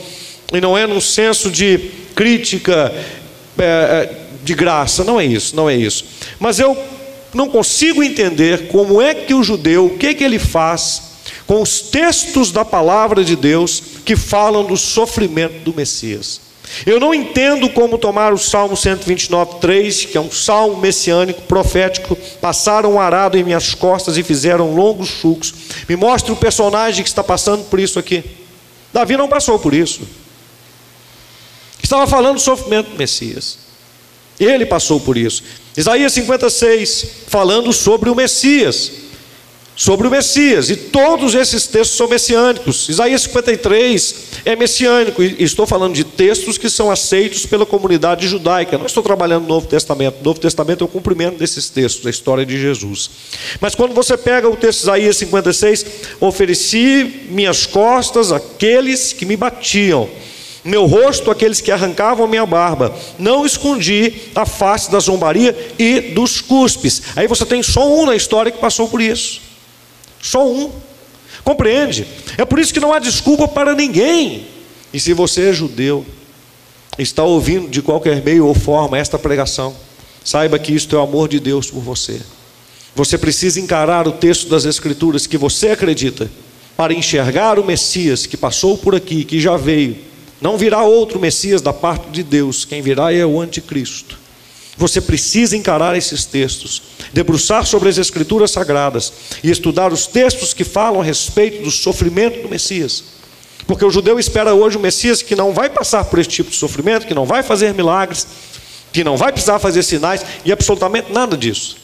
E 0.53 0.61
não 0.61 0.77
é 0.77 0.87
num 0.87 1.01
senso 1.01 1.51
de 1.51 1.91
crítica 2.15 2.93
é, 3.59 3.65
é, 3.65 4.17
de 4.43 4.55
graça, 4.55 5.05
não 5.05 5.21
é 5.21 5.25
isso, 5.25 5.55
não 5.57 5.69
é 5.69 5.75
isso. 5.75 6.05
Mas 6.39 6.59
eu 6.59 6.77
não 7.33 7.49
consigo 7.49 8.03
entender 8.03 8.69
como 8.69 9.01
é 9.01 9.15
que 9.15 9.35
o 9.35 9.43
judeu, 9.43 9.87
o 9.87 9.99
que, 9.99 10.15
que 10.15 10.25
ele 10.25 10.39
faz 10.39 11.15
com 11.47 11.61
os 11.61 11.81
textos 11.81 12.51
da 12.51 12.65
palavra 12.65 13.25
de 13.25 13.37
Deus 13.37 13.83
que 14.05 14.17
falam 14.17 14.65
do 14.65 14.77
sofrimento 14.77 15.61
do 15.61 15.75
Messias. 15.75 16.41
Eu 16.87 16.99
não 16.99 17.15
entendo 17.15 17.69
como 17.69 17.99
tomar 17.99 18.33
o 18.33 18.39
Salmo 18.39 18.77
129, 18.77 19.61
3, 19.61 20.07
que 20.07 20.17
é 20.17 20.21
um 20.21 20.31
salmo 20.31 20.79
messiânico, 20.79 21.43
profético, 21.43 22.17
passaram 22.41 22.95
um 22.95 23.01
arado 23.01 23.37
em 23.37 23.45
minhas 23.45 23.75
costas 23.75 24.17
e 24.17 24.23
fizeram 24.23 24.75
longos 24.75 25.09
chucos. 25.09 25.55
Me 25.89 25.95
mostre 25.95 26.33
o 26.33 26.37
personagem 26.37 27.03
que 27.03 27.09
está 27.09 27.23
passando 27.23 27.65
por 27.65 27.79
isso 27.79 27.99
aqui. 27.99 28.25
Davi 28.93 29.17
não 29.17 29.29
passou 29.29 29.59
por 29.59 29.75
isso. 29.75 30.03
Estava 31.85 32.07
falando 32.07 32.37
do 32.37 32.41
sofrimento 32.41 32.89
do 32.93 32.97
Messias. 32.97 33.59
Ele 34.41 34.65
passou 34.65 34.99
por 34.99 35.19
isso. 35.19 35.43
Isaías 35.77 36.15
56, 36.15 37.07
falando 37.29 37.75
sobre 37.75 38.09
o 38.09 38.15
Messias. 38.15 38.91
Sobre 39.77 40.07
o 40.07 40.11
Messias, 40.11 40.71
e 40.71 40.77
todos 40.77 41.35
esses 41.35 41.67
textos 41.67 41.99
são 41.99 42.09
messiânicos. 42.09 42.89
Isaías 42.89 43.23
53 43.23 44.15
é 44.45 44.57
messiânico, 44.57 45.23
e 45.23 45.43
estou 45.43 45.67
falando 45.67 45.95
de 45.95 46.05
textos 46.05 46.57
que 46.57 46.71
são 46.71 46.91
aceitos 46.91 47.45
pela 47.45 47.67
comunidade 47.67 48.29
judaica. 48.29 48.79
Não 48.79 48.87
estou 48.87 49.03
trabalhando 49.03 49.43
no 49.43 49.49
Novo 49.49 49.67
Testamento. 49.67 50.21
O 50.21 50.25
Novo 50.25 50.41
Testamento 50.41 50.83
é 50.83 50.85
o 50.87 50.89
cumprimento 50.89 51.37
desses 51.37 51.69
textos, 51.69 52.05
da 52.05 52.11
história 52.11 52.47
de 52.47 52.59
Jesus. 52.59 53.11
Mas 53.61 53.75
quando 53.75 53.93
você 53.93 54.17
pega 54.17 54.49
o 54.49 54.57
texto 54.57 54.79
de 54.79 54.85
Isaías 54.85 55.17
56, 55.19 55.87
ofereci 56.21 57.27
minhas 57.29 57.67
costas 57.67 58.33
àqueles 58.33 59.13
que 59.13 59.27
me 59.27 59.37
batiam 59.37 60.09
meu 60.65 60.87
rosto 60.87 61.31
aqueles 61.31 61.61
que 61.61 61.71
arrancavam 61.71 62.27
minha 62.27 62.47
barba, 62.47 62.97
não 63.19 63.45
escondi 63.45 64.15
a 64.35 64.47
face 64.47 64.91
da 64.91 64.99
zombaria 64.99 65.75
e 65.79 66.01
dos 66.01 66.41
cuspes. 66.41 67.03
Aí 67.15 67.27
você 67.27 67.45
tem 67.45 67.63
só 67.63 67.87
um 67.87 68.07
na 68.07 68.17
história 68.17 68.51
que 68.51 68.59
passou 68.59 68.89
por 68.89 69.03
isso. 69.03 69.43
Só 70.23 70.49
um. 70.49 70.73
Compreende? 71.45 72.07
É 72.39 72.45
por 72.47 72.59
isso 72.59 72.73
que 72.73 72.81
não 72.81 72.95
há 72.95 72.99
desculpa 72.99 73.47
para 73.47 73.75
ninguém. 73.75 74.47
E 74.93 74.99
se 74.99 75.13
você 75.13 75.51
é 75.51 75.53
judeu, 75.53 76.07
está 76.99 77.23
ouvindo 77.23 77.69
de 77.69 77.83
qualquer 77.83 78.23
meio 78.23 78.47
ou 78.47 78.55
forma 78.55 78.97
esta 78.97 79.19
pregação, 79.19 79.77
saiba 80.25 80.59
que 80.59 80.73
isto 80.73 80.97
é 80.97 80.99
o 80.99 81.03
amor 81.03 81.29
de 81.29 81.39
Deus 81.39 81.71
por 81.71 81.83
você. 81.83 82.23
Você 82.95 83.19
precisa 83.19 83.61
encarar 83.61 84.09
o 84.09 84.13
texto 84.13 84.49
das 84.49 84.65
Escrituras 84.65 85.27
que 85.27 85.37
você 85.37 85.69
acredita, 85.69 86.31
para 86.77 86.95
enxergar 86.95 87.59
o 87.59 87.65
Messias 87.65 88.27
que 88.27 88.37
passou 88.37 88.79
por 88.79 88.95
aqui, 88.95 89.25
que 89.25 89.41
já 89.41 89.57
veio 89.57 89.97
não 90.41 90.59
virá 90.59 90.83
outro 90.83 91.19
Messias 91.19 91.63
da 91.63 91.73
parte 91.73 92.09
de 92.11 92.23
Deus, 92.23 92.65
quem 92.65 92.83
virá 92.83 93.13
é 93.13 93.25
o 93.25 93.41
anticristo. 93.41 94.19
Você 94.77 95.01
precisa 95.01 95.57
encarar 95.57 95.97
esses 95.97 96.25
textos, 96.25 96.83
debruçar 97.13 97.65
sobre 97.65 97.89
as 97.89 97.97
Escrituras 97.97 98.51
sagradas 98.51 99.13
e 99.43 99.51
estudar 99.51 99.93
os 99.93 100.07
textos 100.07 100.53
que 100.53 100.65
falam 100.65 101.01
a 101.01 101.05
respeito 101.05 101.63
do 101.63 101.71
sofrimento 101.71 102.43
do 102.43 102.49
Messias. 102.49 103.05
Porque 103.67 103.85
o 103.85 103.91
judeu 103.91 104.19
espera 104.19 104.53
hoje 104.53 104.77
um 104.77 104.81
Messias 104.81 105.23
que 105.23 105.37
não 105.37 105.53
vai 105.53 105.71
passar 105.71 106.05
por 106.05 106.19
esse 106.19 106.29
tipo 106.29 106.51
de 106.51 106.57
sofrimento, 106.57 107.07
que 107.07 107.15
não 107.15 107.25
vai 107.25 107.43
fazer 107.43 107.73
milagres, 107.73 108.27
que 108.93 109.05
não 109.05 109.17
vai 109.17 109.33
precisar 109.33 109.59
fazer 109.59 109.83
sinais 109.83 110.25
e 110.45 110.53
absolutamente 110.53 111.13
nada 111.13 111.37
disso. 111.37 111.77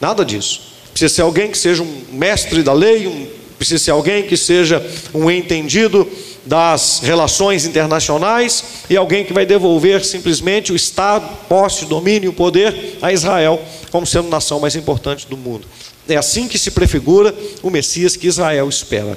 Nada 0.00 0.24
disso. 0.24 0.74
Precisa 0.90 1.14
ser 1.14 1.22
alguém 1.22 1.50
que 1.50 1.58
seja 1.58 1.82
um 1.82 2.04
mestre 2.12 2.62
da 2.62 2.72
lei, 2.72 3.06
um, 3.06 3.26
precisa 3.58 3.82
ser 3.82 3.90
alguém 3.90 4.22
que 4.22 4.36
seja 4.36 4.84
um 5.12 5.30
entendido 5.30 6.08
das 6.46 7.00
relações 7.02 7.64
internacionais 7.64 8.64
e 8.90 8.96
alguém 8.96 9.24
que 9.24 9.32
vai 9.32 9.46
devolver 9.46 10.04
simplesmente 10.04 10.72
o 10.72 10.76
Estado, 10.76 11.26
posse, 11.48 11.86
domínio 11.86 12.30
e 12.30 12.34
poder 12.34 12.98
a 13.00 13.12
Israel 13.12 13.62
como 13.90 14.06
sendo 14.06 14.26
a 14.26 14.32
nação 14.32 14.60
mais 14.60 14.76
importante 14.76 15.26
do 15.26 15.36
mundo. 15.36 15.66
É 16.08 16.16
assim 16.16 16.48
que 16.48 16.58
se 16.58 16.70
prefigura 16.70 17.34
o 17.62 17.70
Messias 17.70 18.16
que 18.16 18.26
Israel 18.26 18.68
espera. 18.68 19.16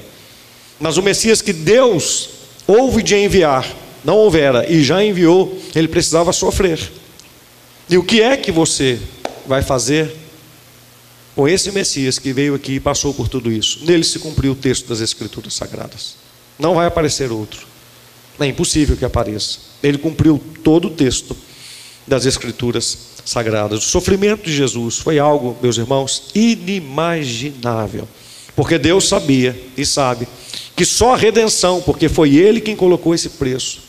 Mas 0.79 0.97
o 0.97 1.03
Messias 1.03 1.41
que 1.41 1.51
Deus 1.51 2.29
houve 2.65 3.03
de 3.03 3.15
enviar, 3.15 3.67
não 4.05 4.17
houvera 4.17 4.69
e 4.71 4.83
já 4.83 5.03
enviou, 5.03 5.57
ele 5.75 5.87
precisava 5.87 6.31
sofrer. 6.31 6.79
E 7.89 7.97
o 7.97 8.03
que 8.03 8.21
é 8.21 8.37
que 8.37 8.51
você 8.51 8.99
vai 9.45 9.61
fazer 9.61 10.13
com 11.35 11.47
esse 11.47 11.71
Messias 11.71 12.19
que 12.19 12.31
veio 12.31 12.55
aqui 12.55 12.73
e 12.73 12.79
passou 12.79 13.13
por 13.13 13.27
tudo 13.27 13.51
isso? 13.51 13.79
Nele 13.83 14.03
se 14.03 14.19
cumpriu 14.19 14.53
o 14.53 14.55
texto 14.55 14.87
das 14.87 15.01
Escrituras 15.01 15.53
Sagradas. 15.53 16.26
Não 16.57 16.73
vai 16.73 16.87
aparecer 16.87 17.31
outro. 17.31 17.65
É 18.39 18.45
impossível 18.45 18.95
que 18.95 19.05
apareça. 19.05 19.59
Ele 19.81 19.97
cumpriu 19.97 20.41
todo 20.63 20.87
o 20.87 20.91
texto 20.91 21.35
das 22.05 22.25
Escrituras 22.25 22.97
Sagradas. 23.25 23.79
O 23.79 23.89
sofrimento 23.89 24.43
de 24.43 24.55
Jesus 24.55 24.97
foi 24.97 25.19
algo, 25.19 25.57
meus 25.61 25.77
irmãos, 25.77 26.29
inimaginável. 26.33 28.07
Porque 28.55 28.77
Deus 28.77 29.07
sabia 29.07 29.59
e 29.75 29.85
sabe 29.85 30.27
que 30.75 30.85
só 30.85 31.13
a 31.13 31.17
redenção, 31.17 31.81
porque 31.81 32.07
foi 32.07 32.35
Ele 32.35 32.61
quem 32.61 32.75
colocou 32.75 33.13
esse 33.13 33.29
preço, 33.29 33.81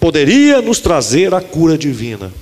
poderia 0.00 0.62
nos 0.62 0.80
trazer 0.80 1.34
a 1.34 1.40
cura 1.40 1.76
divina. 1.76 2.32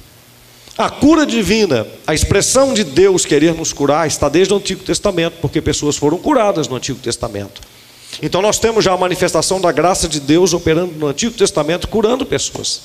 A 0.78 0.88
cura 0.88 1.26
divina, 1.26 1.86
a 2.06 2.14
expressão 2.14 2.72
de 2.72 2.84
Deus 2.84 3.26
querer 3.26 3.54
nos 3.54 3.72
curar, 3.72 4.06
está 4.06 4.28
desde 4.28 4.54
o 4.54 4.56
Antigo 4.56 4.82
Testamento, 4.82 5.36
porque 5.40 5.60
pessoas 5.60 5.96
foram 5.96 6.16
curadas 6.16 6.68
no 6.68 6.76
Antigo 6.76 6.98
Testamento. 7.00 7.60
Então 8.22 8.42
nós 8.42 8.58
temos 8.58 8.84
já 8.84 8.92
a 8.92 8.96
manifestação 8.96 9.60
da 9.60 9.70
graça 9.70 10.08
de 10.08 10.20
Deus 10.20 10.52
operando 10.52 10.94
no 10.94 11.06
Antigo 11.06 11.34
Testamento, 11.36 11.88
curando 11.88 12.26
pessoas. 12.26 12.82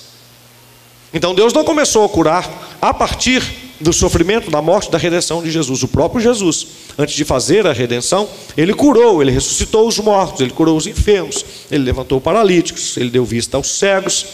Então 1.13 1.33
Deus 1.33 1.53
não 1.53 1.63
começou 1.63 2.05
a 2.05 2.09
curar 2.09 2.77
a 2.81 2.93
partir 2.93 3.41
do 3.79 3.91
sofrimento, 3.91 4.49
da 4.49 4.61
morte, 4.61 4.89
da 4.89 4.97
redenção 4.97 5.43
de 5.43 5.51
Jesus. 5.51 5.83
O 5.83 5.87
próprio 5.87 6.21
Jesus, 6.21 6.67
antes 6.97 7.15
de 7.15 7.25
fazer 7.25 7.67
a 7.67 7.73
redenção, 7.73 8.27
ele 8.55 8.73
curou, 8.73 9.21
ele 9.21 9.31
ressuscitou 9.31 9.87
os 9.87 9.99
mortos, 9.99 10.41
ele 10.41 10.51
curou 10.51 10.77
os 10.77 10.87
enfermos, 10.87 11.43
ele 11.69 11.83
levantou 11.83 12.21
paralíticos, 12.21 12.95
ele 12.97 13.09
deu 13.09 13.25
vista 13.25 13.57
aos 13.57 13.77
cegos, 13.77 14.25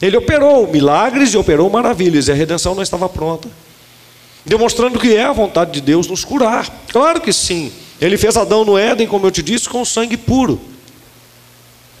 ele 0.00 0.16
operou 0.16 0.66
milagres 0.66 1.34
e 1.34 1.36
operou 1.36 1.68
maravilhas, 1.68 2.28
e 2.28 2.32
a 2.32 2.34
redenção 2.34 2.74
não 2.74 2.82
estava 2.82 3.08
pronta. 3.08 3.48
Demonstrando 4.44 4.98
que 4.98 5.14
é 5.14 5.24
a 5.24 5.32
vontade 5.32 5.72
de 5.72 5.80
Deus 5.80 6.06
nos 6.06 6.24
curar. 6.24 6.66
Claro 6.90 7.20
que 7.20 7.32
sim. 7.32 7.70
Ele 8.00 8.16
fez 8.16 8.36
Adão 8.36 8.64
no 8.64 8.78
Éden, 8.78 9.06
como 9.06 9.26
eu 9.26 9.30
te 9.30 9.42
disse, 9.42 9.68
com 9.68 9.84
sangue 9.84 10.16
puro. 10.16 10.60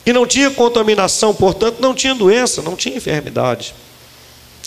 E 0.06 0.12
não 0.12 0.26
tinha 0.26 0.50
contaminação, 0.50 1.34
portanto, 1.34 1.80
não 1.80 1.94
tinha 1.94 2.14
doença, 2.14 2.62
não 2.62 2.76
tinha 2.76 2.96
enfermidade. 2.96 3.74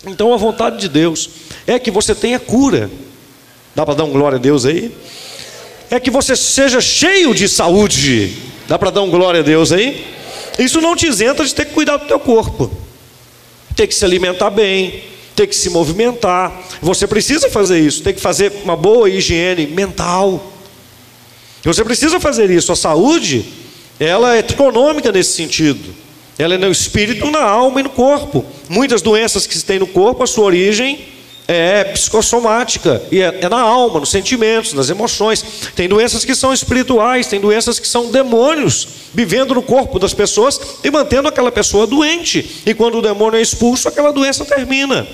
Então 0.06 0.32
a 0.32 0.36
vontade 0.36 0.78
de 0.78 0.88
Deus 0.88 1.28
é 1.66 1.78
que 1.78 1.90
você 1.90 2.14
tenha 2.14 2.38
cura. 2.38 2.90
Dá 3.74 3.84
para 3.84 3.94
dar 3.94 4.04
um 4.04 4.10
glória 4.10 4.36
a 4.36 4.40
Deus 4.40 4.64
aí? 4.66 4.94
É 5.90 5.98
que 5.98 6.10
você 6.10 6.36
seja 6.36 6.80
cheio 6.80 7.34
de 7.34 7.48
saúde. 7.48 8.36
Dá 8.68 8.78
para 8.78 8.90
dar 8.90 9.02
um 9.02 9.10
glória 9.10 9.40
a 9.40 9.42
Deus 9.42 9.72
aí? 9.72 10.06
Isso 10.58 10.80
não 10.80 10.94
te 10.94 11.06
isenta 11.06 11.44
de 11.44 11.54
ter 11.54 11.64
que 11.64 11.72
cuidar 11.72 11.96
do 11.96 12.06
teu 12.06 12.20
corpo. 12.20 12.70
Ter 13.74 13.86
que 13.86 13.94
se 13.94 14.04
alimentar 14.04 14.50
bem, 14.50 15.02
ter 15.34 15.46
que 15.46 15.56
se 15.56 15.70
movimentar. 15.70 16.52
Você 16.80 17.06
precisa 17.06 17.48
fazer 17.48 17.80
isso, 17.80 18.02
tem 18.02 18.12
que 18.12 18.20
fazer 18.20 18.52
uma 18.64 18.76
boa 18.76 19.08
higiene 19.08 19.66
mental. 19.66 20.51
Você 21.64 21.84
precisa 21.84 22.18
fazer 22.18 22.50
isso. 22.50 22.72
A 22.72 22.76
saúde, 22.76 23.44
ela 23.98 24.36
é 24.36 24.40
econômica 24.40 25.12
nesse 25.12 25.32
sentido. 25.32 25.94
Ela 26.38 26.54
é 26.54 26.58
no 26.58 26.70
espírito, 26.70 27.30
na 27.30 27.42
alma 27.42 27.80
e 27.80 27.82
no 27.82 27.90
corpo. 27.90 28.44
Muitas 28.68 29.02
doenças 29.02 29.46
que 29.46 29.56
se 29.56 29.64
tem 29.64 29.78
no 29.78 29.86
corpo, 29.86 30.24
a 30.24 30.26
sua 30.26 30.44
origem 30.44 31.12
é 31.46 31.84
psicossomática, 31.84 33.02
e 33.10 33.20
é, 33.20 33.40
é, 33.42 33.48
na 33.48 33.60
alma, 33.60 34.00
nos 34.00 34.10
sentimentos, 34.10 34.72
nas 34.72 34.88
emoções. 34.88 35.44
Tem 35.74 35.88
doenças 35.88 36.24
que 36.24 36.34
são 36.34 36.52
espirituais, 36.52 37.26
tem 37.26 37.40
doenças 37.40 37.78
que 37.78 37.86
são 37.86 38.10
demônios 38.10 38.88
vivendo 39.12 39.54
no 39.54 39.62
corpo 39.62 39.98
das 39.98 40.14
pessoas 40.14 40.60
e 40.82 40.90
mantendo 40.90 41.28
aquela 41.28 41.52
pessoa 41.52 41.86
doente. 41.86 42.62
E 42.64 42.72
quando 42.74 42.98
o 42.98 43.02
demônio 43.02 43.38
é 43.38 43.42
expulso, 43.42 43.88
aquela 43.88 44.12
doença 44.12 44.44
termina. 44.44 45.06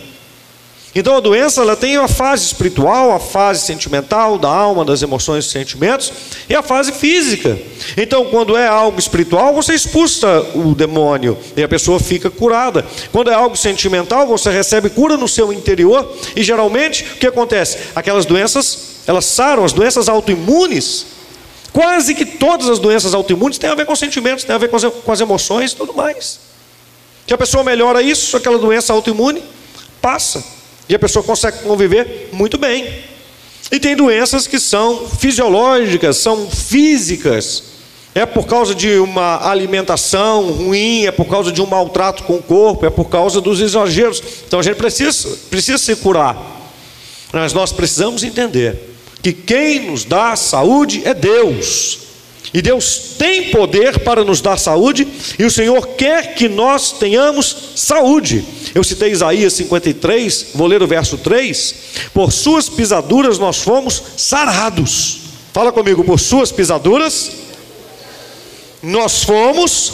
Então 0.98 1.16
a 1.16 1.20
doença 1.20 1.60
ela 1.60 1.76
tem 1.76 1.96
a 1.96 2.08
fase 2.08 2.44
espiritual, 2.44 3.12
a 3.12 3.20
fase 3.20 3.64
sentimental, 3.64 4.36
da 4.36 4.48
alma, 4.48 4.84
das 4.84 5.00
emoções 5.00 5.44
e 5.44 5.48
sentimentos, 5.48 6.12
e 6.48 6.56
a 6.56 6.60
fase 6.60 6.90
física. 6.90 7.56
Então, 7.96 8.24
quando 8.24 8.56
é 8.56 8.66
algo 8.66 8.98
espiritual, 8.98 9.54
você 9.54 9.74
expulsa 9.74 10.40
o 10.56 10.74
demônio 10.74 11.38
e 11.56 11.62
a 11.62 11.68
pessoa 11.68 12.00
fica 12.00 12.28
curada. 12.28 12.84
Quando 13.12 13.30
é 13.30 13.34
algo 13.34 13.56
sentimental, 13.56 14.26
você 14.26 14.50
recebe 14.50 14.90
cura 14.90 15.16
no 15.16 15.28
seu 15.28 15.52
interior, 15.52 16.16
e 16.34 16.42
geralmente 16.42 17.04
o 17.04 17.18
que 17.18 17.28
acontece? 17.28 17.78
Aquelas 17.94 18.26
doenças, 18.26 19.02
elas 19.06 19.24
saram, 19.24 19.64
as 19.64 19.72
doenças 19.72 20.08
autoimunes. 20.08 21.06
Quase 21.72 22.12
que 22.12 22.24
todas 22.24 22.68
as 22.68 22.80
doenças 22.80 23.14
autoimunes 23.14 23.56
têm 23.56 23.70
a 23.70 23.76
ver 23.76 23.86
com 23.86 23.94
sentimentos, 23.94 24.42
têm 24.42 24.56
a 24.56 24.58
ver 24.58 24.68
com 24.68 24.74
as, 24.74 24.82
com 24.82 25.12
as 25.12 25.20
emoções 25.20 25.70
e 25.70 25.76
tudo 25.76 25.94
mais. 25.94 26.40
Que 27.24 27.32
a 27.32 27.38
pessoa 27.38 27.62
melhora 27.62 28.02
isso, 28.02 28.36
aquela 28.36 28.58
doença 28.58 28.92
autoimune 28.92 29.44
passa. 30.02 30.57
E 30.88 30.94
a 30.94 30.98
pessoa 30.98 31.22
consegue 31.22 31.58
conviver 31.58 32.30
muito 32.32 32.56
bem. 32.56 32.88
E 33.70 33.78
tem 33.78 33.94
doenças 33.94 34.46
que 34.46 34.58
são 34.58 35.06
fisiológicas, 35.06 36.16
são 36.16 36.48
físicas. 36.48 37.64
É 38.14 38.24
por 38.24 38.46
causa 38.46 38.74
de 38.74 38.98
uma 38.98 39.48
alimentação 39.48 40.50
ruim, 40.50 41.04
é 41.04 41.12
por 41.12 41.26
causa 41.26 41.52
de 41.52 41.60
um 41.60 41.66
maltrato 41.66 42.24
com 42.24 42.36
o 42.36 42.42
corpo, 42.42 42.86
é 42.86 42.90
por 42.90 43.04
causa 43.04 43.40
dos 43.40 43.60
exageros. 43.60 44.22
Então 44.46 44.58
a 44.58 44.62
gente 44.62 44.76
precisa, 44.76 45.36
precisa 45.50 45.78
se 45.78 45.94
curar. 45.96 46.36
Mas 47.32 47.52
nós 47.52 47.70
precisamos 47.70 48.24
entender 48.24 48.94
que 49.22 49.32
quem 49.32 49.90
nos 49.90 50.04
dá 50.04 50.34
saúde 50.34 51.02
é 51.04 51.12
Deus. 51.12 52.08
E 52.52 52.62
Deus 52.62 53.14
tem 53.18 53.50
poder 53.50 53.98
para 53.98 54.24
nos 54.24 54.40
dar 54.40 54.56
saúde, 54.56 55.06
e 55.38 55.44
o 55.44 55.50
Senhor 55.50 55.86
quer 55.88 56.34
que 56.34 56.48
nós 56.48 56.92
tenhamos 56.92 57.72
saúde. 57.76 58.42
Eu 58.74 58.84
citei 58.84 59.12
Isaías 59.12 59.52
53, 59.54 60.48
vou 60.54 60.66
ler 60.66 60.82
o 60.82 60.86
verso 60.86 61.18
3. 61.18 61.74
Por 62.12 62.32
suas 62.32 62.68
pisaduras 62.68 63.38
nós 63.38 63.58
fomos 63.58 64.02
sarados. 64.16 65.18
Fala 65.52 65.72
comigo, 65.72 66.04
por 66.04 66.18
suas 66.18 66.52
pisaduras 66.52 67.30
nós 68.82 69.24
fomos 69.24 69.92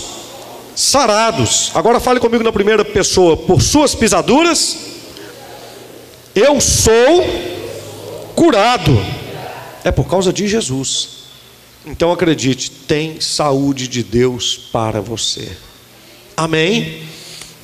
sarados. 0.74 1.70
Agora 1.74 2.00
fale 2.00 2.20
comigo 2.20 2.44
na 2.44 2.52
primeira 2.52 2.84
pessoa, 2.84 3.36
por 3.36 3.62
suas 3.62 3.94
pisaduras 3.94 4.76
eu 6.34 6.60
sou 6.60 7.24
curado. 8.34 8.92
É 9.84 9.92
por 9.92 10.08
causa 10.08 10.32
de 10.32 10.48
Jesus. 10.48 11.08
Então 11.86 12.10
acredite, 12.10 12.70
tem 12.70 13.20
saúde 13.20 13.86
de 13.86 14.02
Deus 14.02 14.58
para 14.72 15.00
você. 15.00 15.56
Amém? 16.36 17.02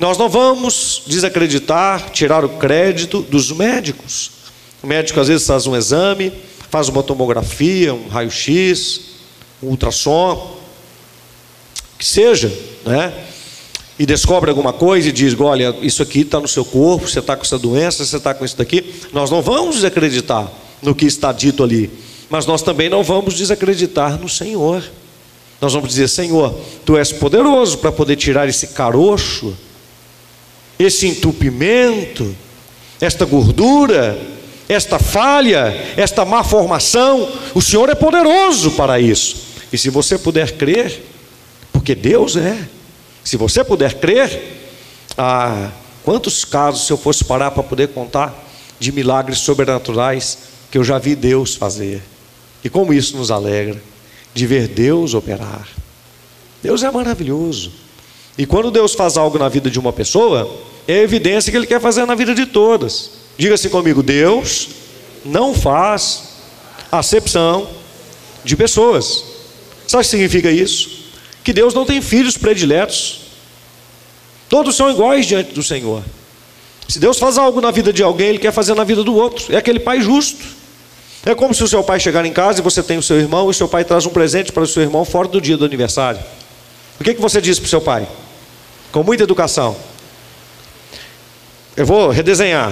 Nós 0.01 0.17
não 0.17 0.27
vamos 0.27 1.03
desacreditar, 1.05 2.09
tirar 2.09 2.43
o 2.43 2.49
crédito 2.49 3.21
dos 3.21 3.51
médicos. 3.51 4.31
O 4.81 4.87
médico 4.87 5.19
às 5.19 5.27
vezes 5.27 5.45
faz 5.45 5.67
um 5.67 5.75
exame, 5.75 6.33
faz 6.69 6.89
uma 6.89 7.03
tomografia, 7.03 7.93
um 7.93 8.07
raio-x, 8.07 9.01
um 9.61 9.67
ultrassom, 9.67 10.57
que 11.97 12.05
seja, 12.05 12.51
né? 12.85 13.13
E 13.99 14.05
descobre 14.05 14.49
alguma 14.49 14.73
coisa 14.73 15.07
e 15.07 15.11
diz: 15.11 15.39
olha, 15.39 15.75
isso 15.83 16.01
aqui 16.01 16.21
está 16.21 16.39
no 16.39 16.47
seu 16.47 16.65
corpo, 16.65 17.07
você 17.07 17.19
está 17.19 17.37
com 17.37 17.43
essa 17.43 17.59
doença, 17.59 18.03
você 18.03 18.17
está 18.17 18.33
com 18.33 18.43
isso 18.43 18.57
daqui. 18.57 18.93
Nós 19.13 19.29
não 19.29 19.41
vamos 19.41 19.75
desacreditar 19.75 20.51
no 20.81 20.95
que 20.95 21.05
está 21.05 21.31
dito 21.31 21.63
ali 21.63 21.89
mas 22.31 22.45
nós 22.45 22.61
também 22.61 22.89
não 22.89 23.03
vamos 23.03 23.33
desacreditar 23.33 24.17
no 24.17 24.29
Senhor. 24.29 24.81
Nós 25.59 25.73
vamos 25.73 25.89
dizer: 25.89 26.07
Senhor, 26.07 26.57
tu 26.85 26.95
és 26.95 27.11
poderoso 27.11 27.77
para 27.79 27.91
poder 27.91 28.15
tirar 28.15 28.47
esse 28.47 28.67
caroço, 28.67 29.53
esse 30.83 31.07
entupimento, 31.07 32.35
esta 32.99 33.25
gordura, 33.25 34.19
esta 34.67 34.97
falha, 34.99 35.93
esta 35.97 36.23
má 36.23 36.43
formação. 36.43 37.29
O 37.53 37.61
Senhor 37.61 37.89
é 37.89 37.95
poderoso 37.95 38.71
para 38.71 38.99
isso. 38.99 39.51
E 39.71 39.77
se 39.77 39.89
você 39.89 40.17
puder 40.17 40.53
crer, 40.53 41.03
porque 41.71 41.95
Deus 41.95 42.35
é, 42.35 42.57
se 43.23 43.37
você 43.37 43.63
puder 43.63 43.95
crer, 43.95 44.59
ah, 45.17 45.69
quantos 46.03 46.43
casos, 46.43 46.87
se 46.87 46.93
eu 46.93 46.97
fosse 46.97 47.23
parar 47.23 47.51
para 47.51 47.63
poder 47.63 47.89
contar, 47.89 48.47
de 48.79 48.91
milagres 48.91 49.39
sobrenaturais 49.39 50.37
que 50.71 50.77
eu 50.77 50.83
já 50.83 50.97
vi 50.97 51.15
Deus 51.15 51.55
fazer. 51.55 52.01
E 52.63 52.69
como 52.69 52.93
isso 52.93 53.17
nos 53.17 53.29
alegra 53.29 53.81
de 54.33 54.47
ver 54.47 54.67
Deus 54.67 55.13
operar. 55.13 55.67
Deus 56.63 56.83
é 56.83 56.89
maravilhoso. 56.89 57.71
E 58.37 58.45
quando 58.45 58.71
Deus 58.71 58.93
faz 58.93 59.17
algo 59.17 59.37
na 59.37 59.49
vida 59.49 59.69
de 59.69 59.79
uma 59.79 59.91
pessoa, 59.91 60.49
é 60.87 60.99
evidência 60.99 61.51
que 61.51 61.57
Ele 61.57 61.67
quer 61.67 61.79
fazer 61.79 62.05
na 62.05 62.15
vida 62.15 62.33
de 62.33 62.45
todas. 62.45 63.11
Diga 63.37 63.55
assim 63.55 63.69
comigo: 63.69 64.01
Deus 64.03 64.69
não 65.23 65.53
faz 65.53 66.23
acepção 66.91 67.67
de 68.43 68.55
pessoas. 68.55 69.23
Sabe 69.87 70.01
o 70.01 70.05
que 70.05 70.11
significa 70.11 70.51
isso? 70.51 70.89
Que 71.43 71.53
Deus 71.53 71.73
não 71.73 71.85
tem 71.85 72.01
filhos 72.01 72.37
prediletos. 72.37 73.21
Todos 74.49 74.75
são 74.75 74.89
iguais 74.89 75.25
diante 75.25 75.53
do 75.53 75.63
Senhor. 75.63 76.03
Se 76.87 76.99
Deus 76.99 77.17
faz 77.17 77.37
algo 77.37 77.61
na 77.61 77.71
vida 77.71 77.93
de 77.93 78.03
alguém, 78.03 78.29
Ele 78.29 78.37
quer 78.37 78.51
fazer 78.51 78.73
na 78.75 78.83
vida 78.83 79.03
do 79.03 79.15
outro. 79.15 79.53
É 79.53 79.57
aquele 79.57 79.79
pai 79.79 80.01
justo. 80.01 80.43
É 81.25 81.35
como 81.35 81.53
se 81.53 81.63
o 81.63 81.67
seu 81.67 81.83
pai 81.83 81.99
chegar 81.99 82.25
em 82.25 82.33
casa 82.33 82.59
e 82.59 82.63
você 82.63 82.81
tem 82.81 82.97
o 82.97 83.03
seu 83.03 83.17
irmão 83.17 83.47
e 83.47 83.51
o 83.51 83.53
seu 83.53 83.67
pai 83.67 83.85
traz 83.85 84.05
um 84.05 84.09
presente 84.09 84.51
para 84.51 84.63
o 84.63 84.67
seu 84.67 84.81
irmão 84.81 85.05
fora 85.05 85.27
do 85.27 85.39
dia 85.39 85.55
do 85.55 85.63
aniversário. 85.63 86.19
O 86.99 87.03
que, 87.03 87.13
que 87.13 87.21
você 87.21 87.39
diz 87.39 87.59
para 87.59 87.67
o 87.67 87.69
seu 87.69 87.79
pai? 87.81 88.07
Com 88.91 89.03
muita 89.03 89.23
educação. 89.23 89.75
Eu 91.81 91.85
vou 91.87 92.11
redesenhar. 92.11 92.71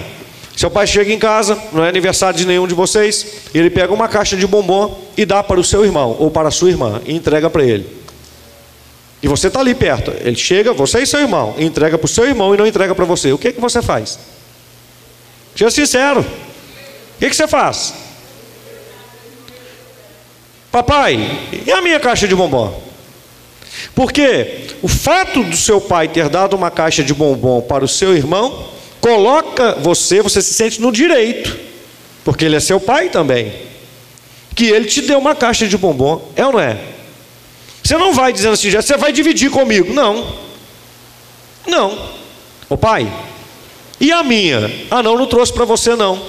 Seu 0.55 0.69
pai 0.69 0.85
chega 0.85 1.11
em 1.11 1.17
casa, 1.17 1.59
não 1.73 1.83
é 1.83 1.89
aniversário 1.89 2.37
de 2.37 2.45
nenhum 2.45 2.67
de 2.67 2.75
vocês, 2.75 3.25
ele 3.55 3.67
pega 3.67 3.91
uma 3.91 4.07
caixa 4.07 4.37
de 4.37 4.45
bombom 4.45 5.03
e 5.17 5.25
dá 5.25 5.41
para 5.41 5.59
o 5.59 5.63
seu 5.63 5.83
irmão 5.83 6.15
ou 6.19 6.29
para 6.29 6.49
a 6.49 6.51
sua 6.51 6.69
irmã 6.69 7.01
e 7.07 7.15
entrega 7.15 7.49
para 7.49 7.63
ele. 7.63 7.89
E 9.23 9.27
você 9.27 9.47
está 9.47 9.61
ali 9.61 9.73
perto. 9.73 10.13
Ele 10.21 10.35
chega, 10.35 10.73
você 10.73 10.99
e 10.99 11.07
seu 11.07 11.21
irmão, 11.21 11.55
e 11.57 11.65
entrega 11.65 11.97
para 11.97 12.05
o 12.05 12.07
seu 12.07 12.23
irmão 12.27 12.53
e 12.53 12.57
não 12.59 12.67
entrega 12.67 12.93
para 12.93 13.03
você. 13.03 13.33
O 13.33 13.37
que, 13.39 13.51
que 13.51 13.59
você 13.59 13.81
faz? 13.81 14.19
Seja 15.55 15.71
sincero. 15.71 16.19
O 16.19 17.19
que, 17.19 17.31
que 17.31 17.35
você 17.35 17.47
faz? 17.47 17.95
Papai, 20.71 21.17
e 21.65 21.71
a 21.71 21.81
minha 21.81 21.99
caixa 21.99 22.27
de 22.27 22.35
bombom? 22.35 22.79
Porque 23.95 24.67
o 24.83 24.87
fato 24.87 25.43
do 25.43 25.57
seu 25.57 25.81
pai 25.81 26.07
ter 26.07 26.29
dado 26.29 26.55
uma 26.55 26.69
caixa 26.69 27.03
de 27.03 27.11
bombom 27.15 27.59
para 27.59 27.83
o 27.83 27.87
seu 27.87 28.15
irmão 28.15 28.77
coloca 29.01 29.75
você, 29.75 30.21
você 30.21 30.41
se 30.41 30.53
sente 30.53 30.81
no 30.81 30.91
direito, 30.91 31.57
porque 32.23 32.45
ele 32.45 32.55
é 32.55 32.59
seu 32.59 32.79
pai 32.79 33.09
também, 33.09 33.53
que 34.55 34.65
ele 34.65 34.85
te 34.85 35.01
deu 35.01 35.17
uma 35.17 35.35
caixa 35.35 35.67
de 35.67 35.77
bombom, 35.77 36.31
é 36.35 36.45
ou 36.45 36.53
não 36.53 36.59
é? 36.59 36.77
Você 37.83 37.97
não 37.97 38.13
vai 38.13 38.31
dizendo 38.31 38.53
assim, 38.53 38.69
já 38.69 38.81
você 38.81 38.97
vai 38.97 39.11
dividir 39.11 39.49
comigo, 39.49 39.93
não, 39.93 40.35
não, 41.65 42.09
o 42.69 42.77
pai, 42.77 43.11
e 43.99 44.11
a 44.11 44.23
minha? 44.23 44.71
Ah, 44.89 45.03
não, 45.03 45.17
não 45.17 45.25
trouxe 45.25 45.51
para 45.51 45.65
você 45.65 45.95
não. 45.95 46.21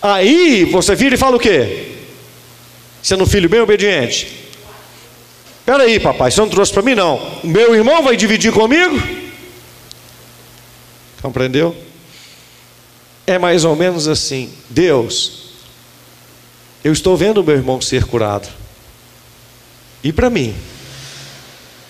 Aí 0.00 0.64
você 0.64 0.94
vira 0.94 1.14
e 1.14 1.18
fala 1.18 1.36
o 1.36 1.40
quê? 1.40 1.92
Sendo 3.02 3.24
um 3.24 3.26
filho 3.26 3.48
bem 3.48 3.60
obediente. 3.60 4.42
Espera 5.60 5.84
aí, 5.84 5.98
papai, 6.00 6.30
você 6.30 6.40
não 6.40 6.48
trouxe 6.48 6.72
para 6.72 6.82
mim 6.82 6.94
não. 6.94 7.20
Meu 7.42 7.74
irmão 7.74 8.02
vai 8.02 8.16
dividir 8.16 8.52
comigo? 8.52 9.21
Compreendeu? 11.22 11.74
É 13.24 13.38
mais 13.38 13.64
ou 13.64 13.76
menos 13.76 14.08
assim. 14.08 14.52
Deus, 14.68 15.52
eu 16.82 16.92
estou 16.92 17.16
vendo 17.16 17.44
meu 17.44 17.54
irmão 17.54 17.80
ser 17.80 18.04
curado. 18.04 18.48
E 20.02 20.12
para 20.12 20.28
mim? 20.28 20.54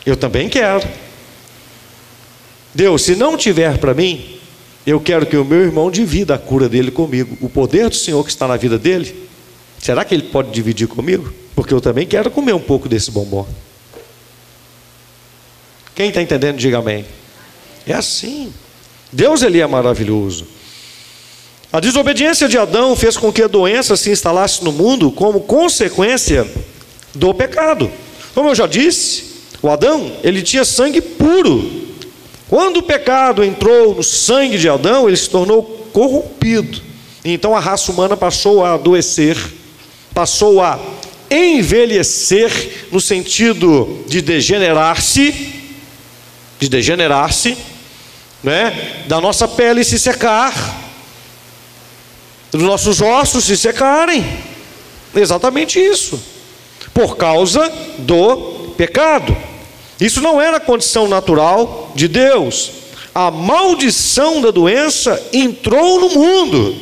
Eu 0.05 0.17
também 0.17 0.51
quero. 0.51 0.87
Deus, 2.75 3.03
se 3.03 3.17
não 3.17 3.37
tiver 3.37 3.79
para 3.79 3.95
mim, 3.95 4.39
eu 4.87 5.01
quero 5.01 5.25
que 5.25 5.37
o 5.37 5.45
meu 5.45 5.61
irmão 5.61 5.91
divida 5.91 6.35
a 6.35 6.39
cura 6.39 6.69
dele 6.69 6.91
comigo. 6.91 7.39
O 7.41 7.49
poder 7.49 7.89
do 7.89 7.95
Senhor 7.95 8.23
que 8.25 8.31
está 8.31 8.47
na 8.47 8.57
vida 8.57 8.79
dele, 8.79 9.29
será 9.79 10.05
que 10.05 10.15
ele 10.15 10.25
pode 10.25 10.51
dividir 10.51 10.89
comigo? 10.89 11.33
Porque 11.55 11.73
eu 11.73 11.81
também 11.81 12.07
quero 12.07 12.31
comer 12.31 12.55
um 12.55 12.61
pouco 12.61 12.89
desse 12.89 13.11
bombom. 13.11 13.47
Quem 15.95 16.09
está 16.09 16.21
entendendo, 16.21 16.57
diga 16.57 16.79
amém. 16.79 17.05
É 17.87 17.95
assim. 17.95 18.53
Deus 19.13 19.43
ele 19.43 19.61
é 19.61 19.67
maravilhoso. 19.67 20.47
A 21.73 21.81
desobediência 21.81 22.49
de 22.49 22.59
Adão 22.59 22.97
fez 22.97 23.17
com 23.17 23.33
que 23.33 23.43
a 23.43 23.49
doença 23.49 23.97
se 23.97 24.11
instalasse 24.11 24.65
no 24.65 24.73
mundo 24.73 25.11
como 25.11 25.41
consequência 25.41 26.47
do 27.15 27.33
pecado. 27.33 27.91
Como 28.35 28.49
eu 28.49 28.55
já 28.55 28.67
disse, 28.67 29.25
o 29.63 29.71
Adão, 29.71 30.13
ele 30.23 30.43
tinha 30.43 30.65
sangue 30.65 31.01
puro. 31.01 31.83
Quando 32.49 32.79
o 32.79 32.83
pecado 32.83 33.43
entrou 33.43 33.95
no 33.95 34.03
sangue 34.03 34.59
de 34.59 34.69
Adão, 34.69 35.09
ele 35.09 35.17
se 35.17 35.31
tornou 35.31 35.63
corrompido. 35.93 36.81
Então 37.25 37.57
a 37.57 37.61
raça 37.61 37.93
humana 37.93 38.17
passou 38.17 38.65
a 38.65 38.75
adoecer, 38.75 39.37
passou 40.13 40.61
a 40.61 40.79
envelhecer 41.31 42.51
no 42.91 43.01
sentido 43.01 44.05
de 44.07 44.21
degenerar-se, 44.21 45.55
de 46.59 46.69
degenerar-se, 46.69 47.57
né? 48.43 49.05
da 49.07 49.21
nossa 49.21 49.47
pele 49.47 49.85
se 49.85 49.99
secar, 49.99 50.53
dos 52.51 52.63
nossos 52.63 53.01
ossos 53.01 53.45
se 53.45 53.57
secarem. 53.57 54.25
Exatamente 55.15 55.79
isso. 55.79 56.21
Por 56.93 57.17
causa 57.17 57.71
do 57.99 58.73
pecado. 58.77 59.37
Isso 60.01 60.21
não 60.21 60.41
era 60.41 60.57
a 60.57 60.61
condição 60.61 61.09
natural 61.09 61.93
de 61.95 62.09
Deus. 62.09 62.71
A 63.15 63.31
maldição 63.31 64.41
da 64.41 64.51
doença 64.51 65.23
entrou 65.33 66.01
no 66.01 66.11
mundo 66.11 66.77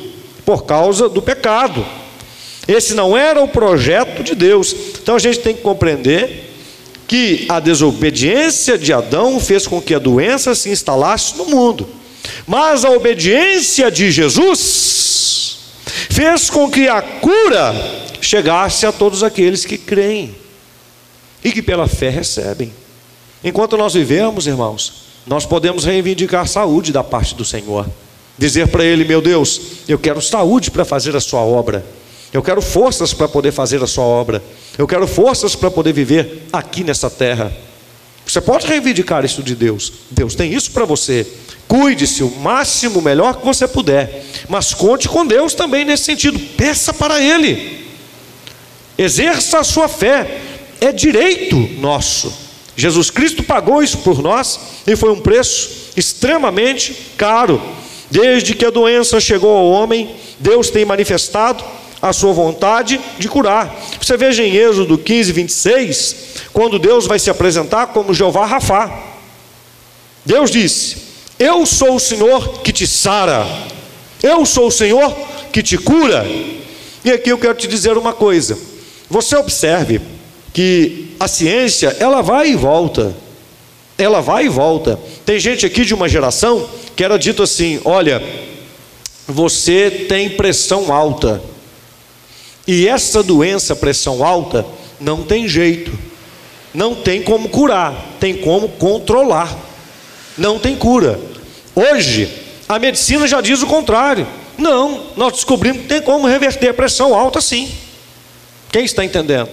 por 0.44 0.64
causa 0.64 1.08
do 1.08 1.20
pecado. 1.20 1.84
Esse 2.66 2.94
não 2.94 3.16
era 3.16 3.42
o 3.42 3.48
projeto 3.48 4.22
de 4.22 4.34
Deus. 4.34 4.74
Então 5.02 5.16
a 5.16 5.18
gente 5.18 5.40
tem 5.40 5.54
que 5.54 5.62
compreender 5.62 6.49
que 7.10 7.44
a 7.48 7.58
desobediência 7.58 8.78
de 8.78 8.92
Adão 8.92 9.40
fez 9.40 9.66
com 9.66 9.82
que 9.82 9.96
a 9.96 9.98
doença 9.98 10.54
se 10.54 10.70
instalasse 10.70 11.36
no 11.36 11.46
mundo. 11.46 11.88
Mas 12.46 12.84
a 12.84 12.90
obediência 12.92 13.90
de 13.90 14.12
Jesus 14.12 15.58
fez 16.08 16.48
com 16.48 16.70
que 16.70 16.86
a 16.86 17.02
cura 17.02 17.74
chegasse 18.20 18.86
a 18.86 18.92
todos 18.92 19.24
aqueles 19.24 19.64
que 19.64 19.76
creem 19.76 20.36
e 21.42 21.50
que 21.50 21.60
pela 21.60 21.88
fé 21.88 22.10
recebem. 22.10 22.72
Enquanto 23.42 23.76
nós 23.76 23.94
vivemos, 23.94 24.46
irmãos, 24.46 25.06
nós 25.26 25.44
podemos 25.44 25.84
reivindicar 25.84 26.46
saúde 26.46 26.92
da 26.92 27.02
parte 27.02 27.34
do 27.34 27.44
Senhor. 27.44 27.90
Dizer 28.38 28.68
para 28.68 28.84
Ele, 28.84 29.04
meu 29.04 29.20
Deus, 29.20 29.60
eu 29.88 29.98
quero 29.98 30.22
saúde 30.22 30.70
para 30.70 30.84
fazer 30.84 31.16
a 31.16 31.20
Sua 31.20 31.40
obra. 31.40 31.84
Eu 32.32 32.42
quero 32.42 32.62
forças 32.62 33.12
para 33.12 33.28
poder 33.28 33.52
fazer 33.52 33.82
a 33.82 33.86
Sua 33.86 34.04
obra. 34.04 34.42
Eu 34.78 34.86
quero 34.86 35.06
forças 35.06 35.56
para 35.56 35.70
poder 35.70 35.92
viver 35.92 36.46
aqui 36.52 36.84
nessa 36.84 37.10
terra. 37.10 37.52
Você 38.24 38.40
pode 38.40 38.66
reivindicar 38.66 39.24
isso 39.24 39.42
de 39.42 39.56
Deus. 39.56 39.92
Deus 40.10 40.36
tem 40.36 40.52
isso 40.54 40.70
para 40.70 40.84
você. 40.84 41.26
Cuide-se 41.66 42.22
o 42.22 42.30
máximo, 42.30 43.02
melhor 43.02 43.38
que 43.38 43.44
você 43.44 43.66
puder. 43.66 44.24
Mas 44.48 44.72
conte 44.72 45.08
com 45.08 45.26
Deus 45.26 45.54
também 45.54 45.84
nesse 45.84 46.04
sentido. 46.04 46.38
Peça 46.56 46.94
para 46.94 47.20
Ele. 47.20 47.84
Exerça 48.96 49.58
a 49.58 49.64
sua 49.64 49.88
fé. 49.88 50.40
É 50.80 50.92
direito 50.92 51.56
nosso. 51.80 52.32
Jesus 52.76 53.10
Cristo 53.10 53.42
pagou 53.42 53.82
isso 53.82 53.98
por 53.98 54.22
nós 54.22 54.58
e 54.86 54.94
foi 54.94 55.10
um 55.10 55.20
preço 55.20 55.90
extremamente 55.96 56.96
caro. 57.16 57.60
Desde 58.10 58.54
que 58.54 58.64
a 58.64 58.70
doença 58.70 59.20
chegou 59.20 59.50
ao 59.50 59.68
homem, 59.68 60.14
Deus 60.38 60.70
tem 60.70 60.84
manifestado 60.84 61.62
a 62.02 62.12
sua 62.12 62.32
vontade 62.32 63.00
de 63.18 63.28
curar. 63.28 63.74
Você 64.00 64.16
veja 64.16 64.42
em 64.42 64.54
Êxodo 64.54 64.96
15, 64.96 65.32
26, 65.32 66.16
quando 66.52 66.78
Deus 66.78 67.06
vai 67.06 67.18
se 67.18 67.30
apresentar 67.30 67.88
como 67.88 68.14
Jeová 68.14 68.46
Rafá. 68.46 68.90
Deus 70.24 70.50
disse: 70.50 70.96
Eu 71.38 71.66
sou 71.66 71.96
o 71.96 72.00
Senhor 72.00 72.60
que 72.60 72.72
te 72.72 72.86
sara, 72.86 73.46
eu 74.22 74.44
sou 74.46 74.68
o 74.68 74.72
Senhor 74.72 75.14
que 75.52 75.62
te 75.62 75.76
cura. 75.76 76.26
E 77.04 77.10
aqui 77.10 77.30
eu 77.30 77.38
quero 77.38 77.54
te 77.54 77.66
dizer 77.66 77.96
uma 77.96 78.12
coisa: 78.12 78.58
você 79.08 79.36
observe 79.36 80.00
que 80.52 81.14
a 81.18 81.28
ciência 81.28 81.96
ela 81.98 82.22
vai 82.22 82.50
e 82.50 82.56
volta, 82.56 83.14
ela 83.98 84.20
vai 84.20 84.46
e 84.46 84.48
volta. 84.48 84.98
Tem 85.24 85.38
gente 85.38 85.66
aqui 85.66 85.84
de 85.84 85.94
uma 85.94 86.08
geração 86.08 86.68
que 86.96 87.04
era 87.04 87.18
dito 87.18 87.42
assim: 87.42 87.80
olha, 87.84 88.22
você 89.26 90.06
tem 90.08 90.30
pressão 90.30 90.92
alta. 90.92 91.49
E 92.72 92.86
essa 92.86 93.20
doença, 93.20 93.74
pressão 93.74 94.24
alta, 94.24 94.64
não 95.00 95.24
tem 95.24 95.48
jeito, 95.48 95.90
não 96.72 96.94
tem 96.94 97.20
como 97.20 97.48
curar, 97.48 97.92
tem 98.20 98.36
como 98.36 98.68
controlar, 98.68 99.58
não 100.38 100.56
tem 100.56 100.76
cura. 100.76 101.18
Hoje, 101.74 102.32
a 102.68 102.78
medicina 102.78 103.26
já 103.26 103.40
diz 103.40 103.60
o 103.60 103.66
contrário. 103.66 104.24
Não, 104.56 105.06
nós 105.16 105.32
descobrimos 105.32 105.82
que 105.82 105.88
tem 105.88 106.00
como 106.00 106.28
reverter 106.28 106.68
a 106.68 106.74
pressão 106.74 107.12
alta 107.12 107.40
sim. 107.40 107.68
Quem 108.70 108.84
está 108.84 109.04
entendendo? 109.04 109.48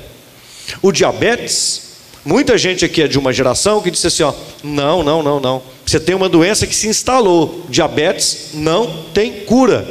O 0.80 0.92
diabetes, 0.92 1.94
muita 2.24 2.56
gente 2.56 2.86
aqui 2.86 3.02
é 3.02 3.08
de 3.08 3.18
uma 3.18 3.34
geração 3.34 3.82
que 3.82 3.90
disse 3.90 4.06
assim: 4.06 4.22
ó, 4.22 4.34
não, 4.64 5.02
não, 5.02 5.24
não, 5.24 5.40
não. 5.40 5.64
Você 5.84 6.00
tem 6.00 6.14
uma 6.14 6.30
doença 6.30 6.68
que 6.68 6.76
se 6.76 6.88
instalou. 6.88 7.66
Diabetes 7.68 8.50
não 8.54 9.06
tem 9.12 9.40
cura. 9.40 9.90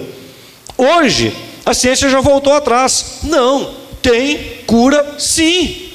Hoje, 0.78 1.34
a 1.66 1.74
ciência 1.74 2.08
já 2.08 2.20
voltou 2.20 2.52
atrás. 2.52 3.18
Não, 3.24 3.74
tem 4.00 4.62
cura 4.66 5.16
sim. 5.18 5.90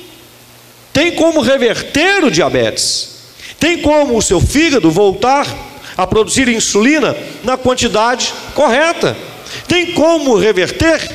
Tem 0.92 1.14
como 1.14 1.40
reverter 1.40 2.26
o 2.26 2.30
diabetes. 2.30 3.10
Tem 3.58 3.78
como 3.78 4.18
o 4.18 4.22
seu 4.22 4.42
fígado 4.42 4.92
voltar 4.92 5.48
a 5.96 6.06
produzir 6.06 6.50
insulina 6.50 7.16
na 7.42 7.56
quantidade 7.56 8.34
correta. 8.54 9.16
Tem 9.66 9.94
como 9.94 10.36
reverter 10.36 11.10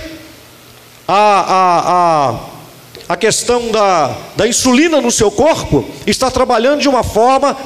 a, 1.07 1.15
a, 1.15 2.31
a, 2.31 2.41
a 3.11 3.17
questão 3.17 3.71
da, 3.71 4.17
da 4.35 4.49
insulina 4.49 5.01
no 5.01 5.11
seu 5.11 5.31
corpo, 5.31 5.89
está 6.07 6.31
trabalhando 6.31 6.81
de 6.81 6.89
uma 6.89 7.03
forma 7.03 7.57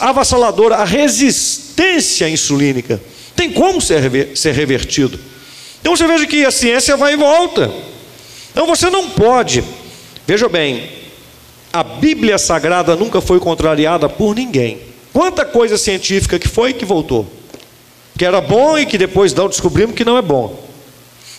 avassaladora, 0.00 0.76
a 0.76 0.84
resistência 0.84 2.28
insulínica. 2.28 3.00
Tem 3.36 3.52
como 3.52 3.80
ser, 3.80 4.36
ser 4.36 4.52
revertido. 4.52 5.29
Então 5.80 5.96
você 5.96 6.06
veja 6.06 6.26
que 6.26 6.44
a 6.44 6.50
ciência 6.50 6.96
vai 6.96 7.14
e 7.14 7.16
volta. 7.16 7.70
Então 8.52 8.66
você 8.66 8.90
não 8.90 9.08
pode, 9.10 9.64
veja 10.26 10.48
bem, 10.48 10.90
a 11.72 11.82
Bíblia 11.82 12.38
Sagrada 12.38 12.96
nunca 12.96 13.20
foi 13.20 13.38
contrariada 13.38 14.08
por 14.08 14.34
ninguém. 14.34 14.80
Quanta 15.12 15.44
coisa 15.44 15.78
científica 15.78 16.38
que 16.38 16.48
foi 16.48 16.72
que 16.72 16.84
voltou? 16.84 17.26
Que 18.18 18.24
era 18.24 18.40
bom 18.40 18.78
e 18.78 18.84
que 18.84 18.98
depois 18.98 19.32
não 19.32 19.48
descobrimos 19.48 19.94
que 19.94 20.04
não 20.04 20.16
é 20.16 20.22
bom. 20.22 20.68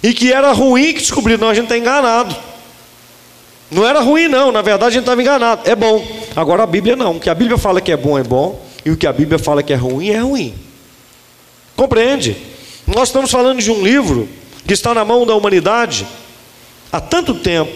E 0.01 0.13
que 0.13 0.32
era 0.32 0.51
ruim 0.51 0.93
que 0.93 0.99
descobrimos, 0.99 1.41
não, 1.41 1.49
a 1.49 1.54
gente 1.54 1.65
está 1.65 1.77
enganado. 1.77 2.36
Não 3.69 3.86
era 3.86 4.01
ruim, 4.01 4.27
não, 4.27 4.51
na 4.51 4.62
verdade 4.62 4.89
a 4.89 4.91
gente 4.91 5.01
estava 5.01 5.21
enganado. 5.21 5.69
É 5.69 5.75
bom. 5.75 6.06
Agora 6.36 6.63
a 6.63 6.67
Bíblia 6.67 6.95
não. 6.95 7.17
O 7.17 7.19
que 7.19 7.30
a 7.30 7.36
Bíblia 7.36 7.58
fala 7.58 7.80
que 7.80 7.91
é 7.91 7.97
bom 7.97 8.17
é 8.17 8.23
bom, 8.23 8.60
e 8.84 8.91
o 8.91 8.97
que 8.97 9.06
a 9.06 9.13
Bíblia 9.13 9.38
fala 9.38 9.62
que 9.62 9.71
é 9.71 9.75
ruim 9.75 10.10
é 10.10 10.19
ruim. 10.19 10.56
Compreende? 11.75 12.36
Nós 12.93 13.08
estamos 13.08 13.32
falando 13.32 13.62
de 13.62 13.71
um 13.71 13.82
livro 13.82 14.27
que 14.67 14.73
está 14.73 14.93
na 14.93 15.06
mão 15.06 15.25
da 15.25 15.34
humanidade 15.34 16.06
há 16.91 16.99
tanto 16.99 17.36
tempo 17.36 17.71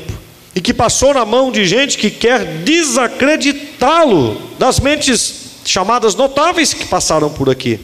e 0.54 0.60
que 0.60 0.74
passou 0.74 1.14
na 1.14 1.26
mão 1.26 1.52
de 1.52 1.66
gente 1.66 1.98
que 1.98 2.12
quer 2.12 2.44
desacreditá-lo 2.64 4.42
das 4.60 4.80
mentes 4.80 5.46
chamadas 5.64 6.16
notáveis 6.16 6.74
que 6.74 6.86
passaram 6.86 7.30
por 7.30 7.50
aqui 7.50 7.80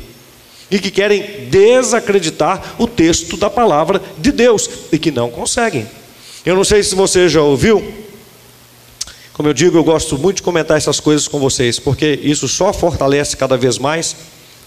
e 0.69 0.77
que 0.77 0.91
querem 0.91 1.47
desacreditar 1.49 2.75
o 2.77 2.85
texto 2.85 3.37
da 3.37 3.49
palavra 3.49 4.01
de 4.17 4.31
Deus 4.31 4.69
e 4.91 4.99
que 4.99 5.09
não 5.09 5.29
conseguem. 5.29 5.87
Eu 6.45 6.55
não 6.55 6.65
sei 6.65 6.83
se 6.83 6.95
você 6.95 7.29
já 7.29 7.41
ouviu, 7.41 7.93
como 9.33 9.47
eu 9.47 9.53
digo, 9.53 9.77
eu 9.77 9.83
gosto 9.83 10.17
muito 10.17 10.37
de 10.37 10.43
comentar 10.43 10.75
essas 10.75 10.99
coisas 10.99 11.29
com 11.29 11.39
vocês, 11.39 11.79
porque 11.79 12.19
isso 12.23 12.47
só 12.49 12.73
fortalece 12.73 13.37
cada 13.37 13.55
vez 13.55 13.77
mais 13.77 14.15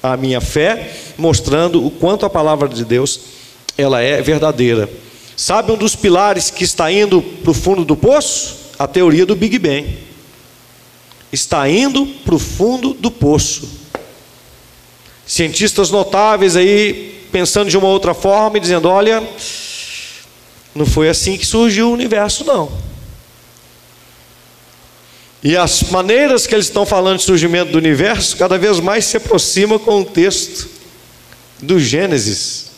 a 0.04 0.18
minha 0.18 0.38
fé, 0.38 0.92
mostrando 1.16 1.84
o 1.84 1.90
quanto 1.90 2.26
a 2.26 2.30
palavra 2.30 2.68
de 2.68 2.84
Deus 2.84 3.20
ela 3.76 4.02
é 4.02 4.20
verdadeira. 4.20 4.88
Sabe 5.34 5.72
um 5.72 5.78
dos 5.78 5.96
pilares 5.96 6.50
que 6.50 6.62
está 6.62 6.92
indo 6.92 7.22
para 7.22 7.50
o 7.50 7.54
fundo 7.54 7.86
do 7.86 7.96
poço? 7.96 8.54
A 8.78 8.86
teoria 8.86 9.24
do 9.24 9.34
Big 9.34 9.58
Bang. 9.58 9.98
Está 11.32 11.66
indo 11.70 12.04
para 12.22 12.34
o 12.34 12.38
fundo 12.38 12.92
do 12.92 13.10
poço. 13.10 13.66
Cientistas 15.26 15.90
notáveis 15.90 16.54
aí 16.54 17.26
pensando 17.32 17.70
de 17.70 17.78
uma 17.78 17.88
outra 17.88 18.12
forma 18.12 18.58
e 18.58 18.60
dizendo: 18.60 18.88
olha, 18.90 19.26
não 20.74 20.84
foi 20.84 21.08
assim 21.08 21.38
que 21.38 21.46
surgiu 21.46 21.88
o 21.88 21.92
universo, 21.94 22.44
não. 22.44 22.70
E 25.44 25.59
as 25.59 25.83
maneiras 25.90 26.46
que 26.46 26.54
eles 26.54 26.64
estão 26.64 26.87
falando 26.87 27.18
de 27.18 27.24
surgimento 27.24 27.70
do 27.70 27.76
universo 27.76 28.35
cada 28.35 28.57
vez 28.57 28.80
mais 28.80 29.04
se 29.04 29.18
aproximam 29.18 29.78
com 29.78 30.00
o 30.00 30.04
texto 30.04 30.70
do 31.61 31.78
Gênesis. 31.78 32.70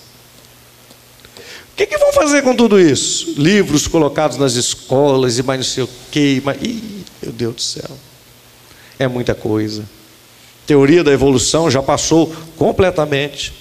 O 1.72 1.76
que, 1.76 1.87
que 1.87 1.96
vão 1.96 2.12
fazer 2.12 2.42
com 2.42 2.57
tudo 2.57 2.81
isso? 2.81 3.35
Livros 3.37 3.87
colocados 3.87 4.37
nas 4.37 4.55
escolas 4.55 5.38
e 5.38 5.44
mais 5.44 5.61
não 5.61 5.64
sei 5.64 5.85
o 5.85 5.88
quê. 6.11 6.42
Mas... 6.44 6.61
Ih, 6.61 7.05
meu 7.22 7.33
Deus 7.33 7.55
do 7.55 7.62
céu. 7.62 7.98
É 8.98 9.07
muita 9.07 9.33
coisa. 9.33 9.85
Teoria 10.66 11.05
da 11.05 11.12
evolução 11.12 11.70
já 11.70 11.81
passou 11.81 12.35
completamente. 12.57 13.52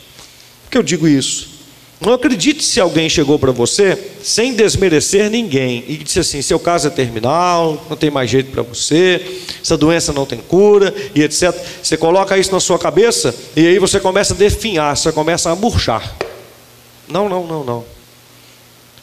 Por 0.63 0.72
que 0.72 0.78
eu 0.80 0.84
digo 0.84 1.08
isso? 1.08 1.55
Não 2.02 2.14
acredite 2.14 2.64
se 2.64 2.80
alguém 2.80 3.08
chegou 3.08 3.40
para 3.40 3.52
você 3.52 3.98
sem 4.22 4.54
desmerecer 4.54 5.30
ninguém 5.30 5.84
e 5.88 5.98
disse 5.98 6.20
assim: 6.20 6.42
seu 6.42 6.60
caso 6.60 6.88
é 6.88 6.90
terminal, 6.90 7.86
não 7.90 7.96
tem 7.96 8.12
mais 8.12 8.30
jeito 8.30 8.52
para 8.52 8.62
você, 8.62 9.42
essa 9.62 9.78
doença 9.78 10.12
não 10.12 10.26
tem 10.26 10.40
cura 10.40 10.94
e 11.14 11.24
etc. 11.24 11.54
Você 11.82 11.96
coloca 11.96 12.38
isso 12.38 12.52
na 12.52 12.60
sua 12.60 12.78
cabeça 12.78 13.34
e 13.56 13.66
aí 13.66 13.80
você 13.80 14.00
começa 14.00 14.34
a 14.34 14.38
definhar, 14.38 14.96
você 14.96 15.12
começa 15.12 15.50
a 15.50 15.56
murchar. 15.56 16.16
Não, 17.08 17.30
não, 17.30 17.48
não, 17.48 17.64
não. 17.64 17.86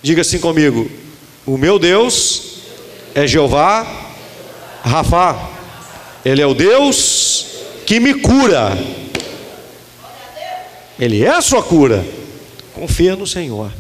Diga 0.02 0.20
assim 0.20 0.38
comigo: 0.38 0.90
o 1.46 1.56
meu 1.56 1.78
Deus 1.78 2.58
é 3.14 3.26
Jeová 3.26 4.10
Rafa, 4.82 5.38
Ele 6.24 6.42
é 6.42 6.46
o 6.46 6.54
Deus 6.54 7.46
que 7.86 7.98
me 7.98 8.14
cura. 8.14 8.76
Ele 10.98 11.24
é 11.24 11.30
a 11.30 11.40
sua 11.40 11.62
cura. 11.62 12.04
Confia 12.74 13.16
no 13.16 13.26
Senhor. 13.26 13.72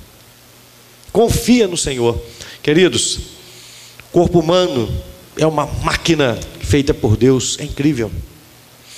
Confia 1.12 1.66
no 1.66 1.76
Senhor. 1.76 2.20
Queridos, 2.62 3.18
corpo 4.12 4.38
humano 4.40 4.88
é 5.36 5.46
uma 5.46 5.66
máquina 5.66 6.38
feita 6.60 6.92
por 6.94 7.16
Deus, 7.16 7.56
é 7.58 7.64
incrível. 7.64 8.10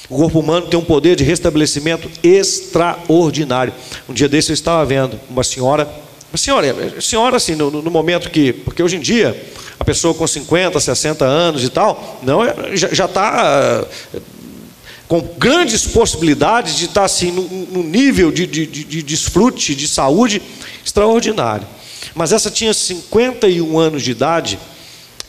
O 0.09 0.17
corpo 0.17 0.41
humano 0.41 0.67
tem 0.67 0.79
um 0.79 0.85
poder 0.85 1.17
de 1.17 1.25
restabelecimento 1.25 2.11
extraordinário. 2.23 3.73
Um 4.09 4.13
dia 4.13 4.29
desse 4.29 4.53
eu 4.53 4.55
estava 4.55 4.85
vendo 4.85 5.19
uma 5.31 5.43
senhora, 5.43 5.89
uma 6.31 6.37
senhora, 6.37 7.01
senhora 7.01 7.37
assim, 7.37 7.55
no, 7.55 7.71
no 7.71 7.91
momento 7.91 8.31
que, 8.31 8.53
porque 8.53 8.83
hoje 8.83 8.97
em 8.97 9.01
dia 9.01 9.35
a 9.79 9.85
pessoa 9.85 10.15
com 10.15 10.27
50, 10.27 10.79
60 10.79 11.25
anos 11.25 11.65
e 11.65 11.69
tal, 11.69 12.21
não 12.23 12.43
já 12.75 13.07
está 13.07 13.87
com 15.15 15.21
grandes 15.39 15.87
possibilidades 15.87 16.75
de 16.75 16.87
estar 16.87 17.05
assim 17.05 17.31
num, 17.31 17.85
nível 17.85 18.33
de, 18.33 18.49
de, 18.49 18.67
de 18.67 19.01
desfrute, 19.01 19.73
de 19.73 19.87
saúde 19.87 20.43
extraordinário. 20.85 21.65
Mas 22.17 22.33
essa 22.33 22.51
tinha 22.51 22.75
51 22.75 23.79
anos 23.79 24.03
de 24.03 24.11
idade, 24.11 24.59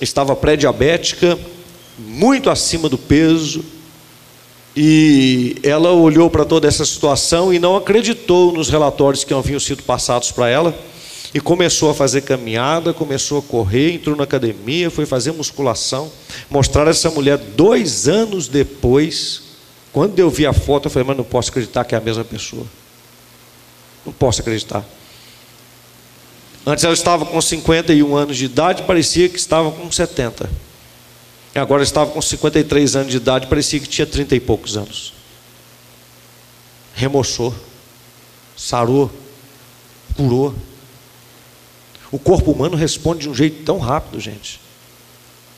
estava 0.02 0.36
pré-diabética, 0.36 1.38
muito 2.00 2.50
acima 2.50 2.90
do 2.90 2.98
peso, 2.98 3.64
e 4.76 5.58
ela 5.62 5.92
olhou 5.92 6.32
para 6.32 6.46
toda 6.46 6.68
essa 6.68 6.84
situação 6.84 7.54
e 7.54 7.60
não 7.60 7.76
acreditou 7.78 8.52
nos 8.52 8.70
relatórios 8.70 9.24
que 9.24 9.36
haviam 9.36 9.60
sido 9.60 9.84
passados 9.84 10.32
para 10.32 10.50
ela, 10.50 10.76
e 11.32 11.40
começou 11.40 11.92
a 11.92 11.94
fazer 11.94 12.22
caminhada, 12.22 12.92
começou 12.92 13.38
a 13.38 13.42
correr, 13.44 13.94
entrou 13.94 14.16
na 14.16 14.24
academia, 14.24 14.90
foi 14.90 15.06
fazer 15.06 15.32
musculação. 15.32 16.12
Mostrar 16.50 16.88
essa 16.88 17.12
mulher 17.12 17.38
dois 17.38 18.08
anos 18.08 18.48
depois 18.48 19.45
quando 19.96 20.20
eu 20.20 20.30
vi 20.30 20.46
a 20.46 20.52
foto, 20.52 20.88
eu 20.88 20.92
falei, 20.92 21.08
mas 21.08 21.16
não 21.16 21.24
posso 21.24 21.50
acreditar 21.52 21.86
que 21.86 21.96
é 21.96 21.98
a 21.98 22.02
mesma 22.02 22.26
pessoa. 22.26 22.66
Não 24.06 24.12
posso 24.12 24.42
acreditar. 24.42 24.84
Antes 26.68 26.84
ela 26.84 26.94
estava 26.94 27.26
com 27.26 27.40
51 27.42 28.14
anos 28.14 28.36
de 28.36 28.44
idade, 28.44 28.84
parecia 28.84 29.30
que 29.30 29.38
estava 29.38 29.72
com 29.72 29.90
70. 29.90 30.50
E 31.56 31.60
agora 31.60 31.82
estava 31.82 32.12
com 32.12 32.22
53 32.22 32.98
anos 32.98 33.10
de 33.10 33.16
idade, 33.16 33.48
parecia 33.48 33.80
que 33.80 33.88
tinha 33.88 34.06
30 34.06 34.36
e 34.36 34.40
poucos 34.42 34.76
anos. 34.76 35.14
Remoçou, 36.94 37.56
sarou, 38.58 39.10
curou. 40.18 40.54
O 42.12 42.20
corpo 42.20 42.52
humano 42.52 42.76
responde 42.76 43.22
de 43.22 43.30
um 43.30 43.34
jeito 43.34 43.64
tão 43.64 43.80
rápido, 43.80 44.20
gente. 44.20 44.60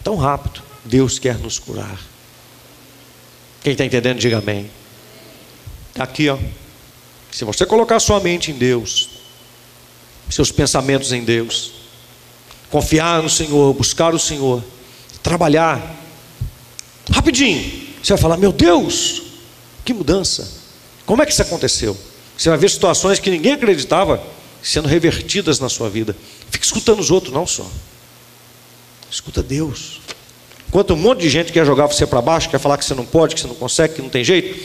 Tão 0.03 0.15
rápido. 0.15 0.61
Deus 0.85 1.17
quer 1.17 1.39
nos 1.39 1.57
curar. 1.57 1.99
Quem 3.63 3.73
está 3.73 3.85
entendendo, 3.85 4.19
diga 4.19 4.37
amém. 4.37 4.69
Está 5.89 6.03
aqui, 6.03 6.29
ó. 6.29 6.37
Se 7.31 7.43
você 7.43 7.65
colocar 7.65 7.99
sua 7.99 8.19
mente 8.19 8.51
em 8.51 8.53
Deus, 8.53 9.09
seus 10.29 10.51
pensamentos 10.51 11.11
em 11.11 11.23
Deus, 11.23 11.71
confiar 12.69 13.21
no 13.21 13.29
Senhor, 13.29 13.73
buscar 13.73 14.13
o 14.13 14.19
Senhor, 14.19 14.63
trabalhar, 15.21 15.95
rapidinho, 17.11 17.87
você 18.01 18.13
vai 18.13 18.21
falar: 18.21 18.37
Meu 18.37 18.51
Deus, 18.51 19.23
que 19.83 19.93
mudança! 19.93 20.47
Como 21.05 21.21
é 21.21 21.25
que 21.25 21.31
isso 21.31 21.41
aconteceu? 21.41 21.97
Você 22.37 22.49
vai 22.49 22.57
ver 22.57 22.69
situações 22.69 23.19
que 23.19 23.29
ninguém 23.29 23.53
acreditava 23.53 24.21
sendo 24.61 24.87
revertidas 24.87 25.59
na 25.59 25.69
sua 25.69 25.89
vida. 25.89 26.15
Fica 26.51 26.65
escutando 26.65 26.99
os 26.99 27.09
outros, 27.09 27.33
não 27.33 27.47
só. 27.47 27.65
Escuta 29.09 29.41
Deus. 29.41 30.01
Enquanto 30.67 30.93
um 30.93 30.97
monte 30.97 31.21
de 31.21 31.29
gente 31.29 31.51
quer 31.51 31.65
jogar 31.65 31.87
você 31.87 32.05
para 32.05 32.21
baixo, 32.21 32.49
quer 32.49 32.59
falar 32.59 32.77
que 32.77 32.85
você 32.85 32.93
não 32.93 33.05
pode, 33.05 33.35
que 33.35 33.41
você 33.41 33.47
não 33.47 33.55
consegue, 33.55 33.95
que 33.95 34.01
não 34.01 34.09
tem 34.09 34.23
jeito, 34.23 34.59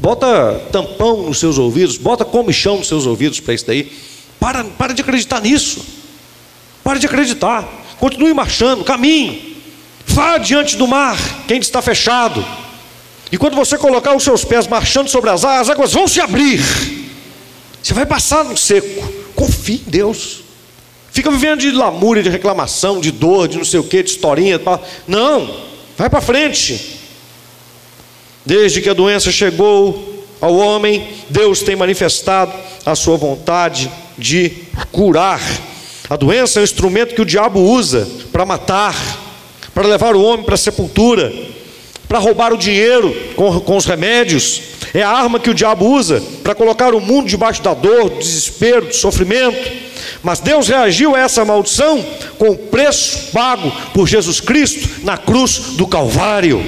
bota 0.00 0.60
tampão 0.70 1.22
nos 1.22 1.38
seus 1.38 1.58
ouvidos, 1.58 1.96
bota 1.96 2.24
comichão 2.24 2.78
nos 2.78 2.88
seus 2.88 3.06
ouvidos 3.06 3.40
para 3.40 3.54
isso 3.54 3.66
daí. 3.66 3.92
Para, 4.38 4.64
para 4.64 4.92
de 4.92 5.02
acreditar 5.02 5.40
nisso. 5.40 5.84
Para 6.84 6.98
de 6.98 7.06
acreditar. 7.06 7.66
Continue 7.98 8.32
marchando, 8.34 8.84
caminhe. 8.84 9.56
Vá 10.06 10.38
diante 10.38 10.76
do 10.76 10.86
mar, 10.86 11.18
quem 11.46 11.58
está 11.58 11.82
fechado. 11.82 12.44
E 13.30 13.36
quando 13.36 13.56
você 13.56 13.76
colocar 13.76 14.14
os 14.14 14.22
seus 14.22 14.44
pés 14.44 14.66
marchando 14.66 15.08
sobre 15.08 15.30
as 15.30 15.44
águas, 15.44 15.60
as 15.60 15.70
águas 15.70 15.92
vão 15.92 16.08
se 16.08 16.20
abrir. 16.20 16.60
Você 17.82 17.92
vai 17.94 18.06
passar 18.06 18.44
no 18.44 18.56
seco. 18.56 19.12
Confie 19.34 19.82
em 19.86 19.90
Deus. 19.90 20.47
Fica 21.18 21.32
vivendo 21.32 21.58
de 21.58 21.72
lamúria, 21.72 22.22
de 22.22 22.28
reclamação, 22.28 23.00
de 23.00 23.10
dor, 23.10 23.48
de 23.48 23.56
não 23.56 23.64
sei 23.64 23.80
o 23.80 23.82
que, 23.82 24.04
de 24.04 24.10
historinha. 24.10 24.60
Não, 25.04 25.52
vai 25.96 26.08
para 26.08 26.20
frente. 26.20 27.00
Desde 28.46 28.80
que 28.80 28.88
a 28.88 28.94
doença 28.94 29.32
chegou 29.32 30.24
ao 30.40 30.54
homem, 30.54 31.08
Deus 31.28 31.60
tem 31.60 31.74
manifestado 31.74 32.52
a 32.86 32.94
sua 32.94 33.16
vontade 33.16 33.90
de 34.16 34.58
curar. 34.92 35.40
A 36.08 36.14
doença 36.14 36.60
é 36.60 36.62
um 36.62 36.64
instrumento 36.64 37.16
que 37.16 37.22
o 37.22 37.26
diabo 37.26 37.58
usa 37.62 38.08
para 38.30 38.46
matar, 38.46 38.94
para 39.74 39.88
levar 39.88 40.14
o 40.14 40.22
homem 40.22 40.46
para 40.46 40.54
a 40.54 40.56
sepultura, 40.56 41.34
para 42.06 42.20
roubar 42.20 42.52
o 42.52 42.56
dinheiro 42.56 43.12
com, 43.34 43.58
com 43.58 43.76
os 43.76 43.86
remédios, 43.86 44.62
é 44.94 45.02
a 45.02 45.10
arma 45.10 45.40
que 45.40 45.50
o 45.50 45.54
diabo 45.54 45.84
usa 45.84 46.22
para 46.44 46.54
colocar 46.54 46.94
o 46.94 47.00
mundo 47.00 47.28
debaixo 47.28 47.60
da 47.60 47.74
dor, 47.74 48.08
do 48.08 48.18
desespero, 48.18 48.86
do 48.86 48.94
sofrimento. 48.94 49.87
Mas 50.22 50.40
Deus 50.40 50.68
reagiu 50.68 51.14
a 51.14 51.20
essa 51.20 51.44
maldição 51.44 52.04
com 52.38 52.50
o 52.50 52.56
preço 52.56 53.30
pago 53.32 53.70
por 53.92 54.06
Jesus 54.08 54.40
Cristo 54.40 55.04
na 55.04 55.16
cruz 55.16 55.58
do 55.76 55.86
Calvário. 55.86 56.64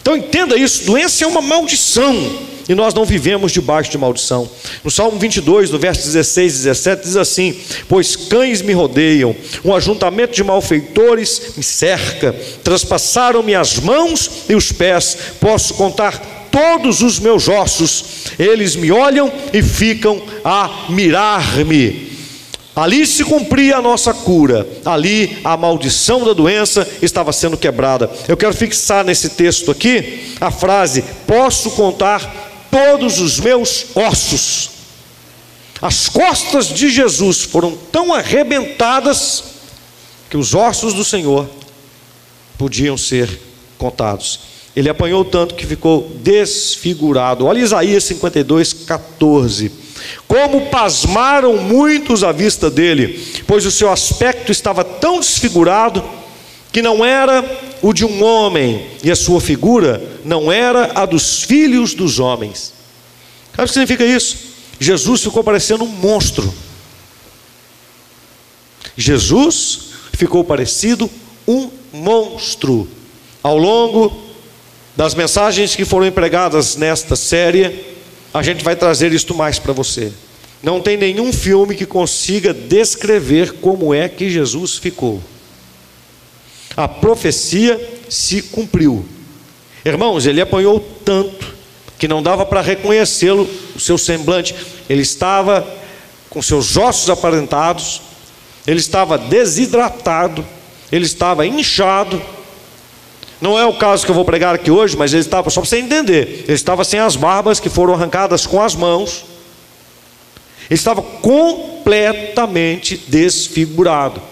Então 0.00 0.16
entenda 0.16 0.56
isso: 0.56 0.84
doença 0.84 1.24
é 1.24 1.26
uma 1.26 1.40
maldição 1.40 2.50
e 2.68 2.74
nós 2.74 2.94
não 2.94 3.04
vivemos 3.04 3.52
debaixo 3.52 3.90
de 3.90 3.98
maldição. 3.98 4.48
No 4.82 4.90
Salmo 4.90 5.18
22, 5.18 5.70
no 5.70 5.78
verso 5.78 6.04
16 6.04 6.54
e 6.54 6.58
17, 6.58 7.02
diz 7.02 7.16
assim: 7.16 7.58
Pois 7.88 8.16
cães 8.16 8.62
me 8.62 8.72
rodeiam, 8.72 9.34
um 9.64 9.74
ajuntamento 9.74 10.34
de 10.34 10.44
malfeitores 10.44 11.54
me 11.56 11.62
cerca, 11.62 12.34
traspassaram-me 12.62 13.54
as 13.54 13.78
mãos 13.78 14.30
e 14.48 14.54
os 14.54 14.72
pés, 14.72 15.16
posso 15.40 15.74
contar 15.74 16.48
todos 16.50 17.00
os 17.00 17.18
meus 17.18 17.48
ossos, 17.48 18.04
eles 18.38 18.76
me 18.76 18.92
olham 18.92 19.32
e 19.52 19.62
ficam 19.62 20.22
a 20.44 20.86
mirar-me. 20.90 22.11
Ali 22.74 23.06
se 23.06 23.22
cumpria 23.22 23.76
a 23.76 23.82
nossa 23.82 24.14
cura, 24.14 24.66
ali 24.84 25.38
a 25.44 25.56
maldição 25.58 26.24
da 26.24 26.32
doença 26.32 26.88
estava 27.02 27.30
sendo 27.30 27.58
quebrada. 27.58 28.10
Eu 28.26 28.36
quero 28.36 28.54
fixar 28.54 29.04
nesse 29.04 29.30
texto 29.30 29.70
aqui 29.70 30.34
a 30.40 30.50
frase: 30.50 31.04
posso 31.26 31.72
contar 31.72 32.66
todos 32.70 33.20
os 33.20 33.38
meus 33.38 33.94
ossos. 33.94 34.70
As 35.82 36.08
costas 36.08 36.68
de 36.68 36.88
Jesus 36.88 37.42
foram 37.42 37.76
tão 37.90 38.14
arrebentadas 38.14 39.44
que 40.30 40.36
os 40.38 40.54
ossos 40.54 40.94
do 40.94 41.04
Senhor 41.04 41.46
podiam 42.56 42.96
ser 42.96 43.38
contados. 43.76 44.40
Ele 44.74 44.88
apanhou 44.88 45.24
tanto 45.24 45.54
que 45.54 45.66
ficou 45.66 46.10
desfigurado. 46.22 47.44
Olha 47.44 47.58
Isaías 47.58 48.04
52, 48.04 48.72
14. 48.72 49.81
Como 50.26 50.66
pasmaram 50.66 51.56
muitos 51.58 52.24
à 52.24 52.32
vista 52.32 52.70
dele, 52.70 53.42
pois 53.46 53.66
o 53.66 53.70
seu 53.70 53.90
aspecto 53.90 54.50
estava 54.50 54.82
tão 54.82 55.20
desfigurado 55.20 56.02
que 56.72 56.80
não 56.80 57.04
era 57.04 57.44
o 57.82 57.92
de 57.92 58.04
um 58.04 58.22
homem, 58.24 58.86
e 59.04 59.10
a 59.10 59.16
sua 59.16 59.40
figura 59.40 60.02
não 60.24 60.50
era 60.50 60.92
a 60.94 61.04
dos 61.04 61.42
filhos 61.42 61.94
dos 61.94 62.18
homens. 62.18 62.72
Sabe 63.54 63.64
o 63.64 63.66
que 63.66 63.72
significa 63.74 64.04
isso? 64.04 64.36
Jesus 64.80 65.22
ficou 65.22 65.44
parecendo 65.44 65.84
um 65.84 65.88
monstro. 65.88 66.52
Jesus 68.96 69.90
ficou 70.12 70.42
parecido 70.42 71.10
um 71.46 71.70
monstro. 71.92 72.88
Ao 73.42 73.58
longo 73.58 74.12
das 74.96 75.14
mensagens 75.14 75.74
que 75.76 75.84
foram 75.84 76.06
empregadas 76.06 76.76
nesta 76.76 77.16
série, 77.16 77.91
a 78.32 78.42
gente 78.42 78.64
vai 78.64 78.76
trazer 78.76 79.12
isto 79.12 79.34
mais 79.34 79.58
para 79.58 79.72
você. 79.72 80.12
Não 80.62 80.80
tem 80.80 80.96
nenhum 80.96 81.32
filme 81.32 81.74
que 81.74 81.84
consiga 81.84 82.54
descrever 82.54 83.54
como 83.54 83.92
é 83.92 84.08
que 84.08 84.30
Jesus 84.30 84.78
ficou. 84.78 85.20
A 86.76 86.86
profecia 86.86 87.78
se 88.08 88.42
cumpriu. 88.42 89.04
Irmãos, 89.84 90.26
ele 90.26 90.40
apanhou 90.40 90.80
tanto 91.04 91.52
que 91.98 92.08
não 92.08 92.22
dava 92.22 92.46
para 92.46 92.60
reconhecê-lo, 92.60 93.48
o 93.74 93.80
seu 93.80 93.98
semblante. 93.98 94.54
Ele 94.88 95.02
estava 95.02 95.66
com 96.30 96.40
seus 96.40 96.76
ossos 96.76 97.10
aparentados, 97.10 98.00
ele 98.66 98.80
estava 98.80 99.18
desidratado, 99.18 100.44
ele 100.90 101.04
estava 101.04 101.46
inchado. 101.46 102.22
Não 103.42 103.58
é 103.58 103.66
o 103.66 103.72
caso 103.72 104.04
que 104.04 104.10
eu 104.12 104.14
vou 104.14 104.24
pregar 104.24 104.54
aqui 104.54 104.70
hoje, 104.70 104.96
mas 104.96 105.12
ele 105.12 105.22
estava, 105.22 105.50
só 105.50 105.60
para 105.60 105.68
você 105.68 105.78
entender, 105.78 106.44
ele 106.44 106.52
estava 106.52 106.84
sem 106.84 107.00
as 107.00 107.16
barbas 107.16 107.58
que 107.58 107.68
foram 107.68 107.92
arrancadas 107.92 108.46
com 108.46 108.62
as 108.62 108.76
mãos, 108.76 109.24
ele 110.70 110.78
estava 110.78 111.02
completamente 111.02 112.96
desfigurado. 113.08 114.22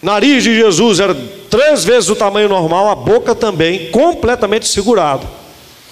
Nariz 0.00 0.44
de 0.44 0.56
Jesus 0.56 0.98
era 0.98 1.14
três 1.50 1.84
vezes 1.84 2.08
o 2.08 2.16
tamanho 2.16 2.48
normal, 2.48 2.88
a 2.88 2.94
boca 2.94 3.34
também, 3.34 3.90
completamente 3.90 4.66
segurado. 4.66 5.28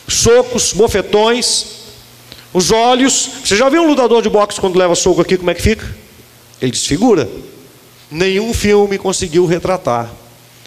Socos, 0.08 0.72
bofetões, 0.72 1.66
os 2.54 2.70
olhos. 2.70 3.28
Você 3.44 3.54
já 3.54 3.68
viu 3.68 3.82
um 3.82 3.88
lutador 3.88 4.22
de 4.22 4.30
boxe 4.30 4.58
quando 4.58 4.78
leva 4.78 4.94
soco 4.94 5.20
aqui, 5.20 5.36
como 5.36 5.50
é 5.50 5.54
que 5.54 5.60
fica? 5.60 5.94
Ele 6.58 6.70
desfigura. 6.70 7.28
Nenhum 8.10 8.54
filme 8.54 8.96
conseguiu 8.96 9.44
retratar. 9.44 10.10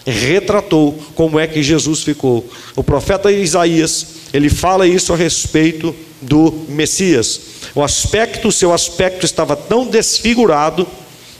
Retratou 0.05 0.97
como 1.15 1.39
é 1.39 1.47
que 1.47 1.61
Jesus 1.61 2.03
ficou. 2.03 2.47
O 2.75 2.83
profeta 2.83 3.31
Isaías, 3.31 4.07
ele 4.33 4.49
fala 4.49 4.87
isso 4.87 5.13
a 5.13 5.15
respeito 5.15 5.95
do 6.21 6.65
Messias. 6.69 7.41
O 7.75 7.83
aspecto, 7.83 8.51
seu 8.51 8.73
aspecto 8.73 9.25
estava 9.25 9.55
tão 9.55 9.85
desfigurado 9.85 10.87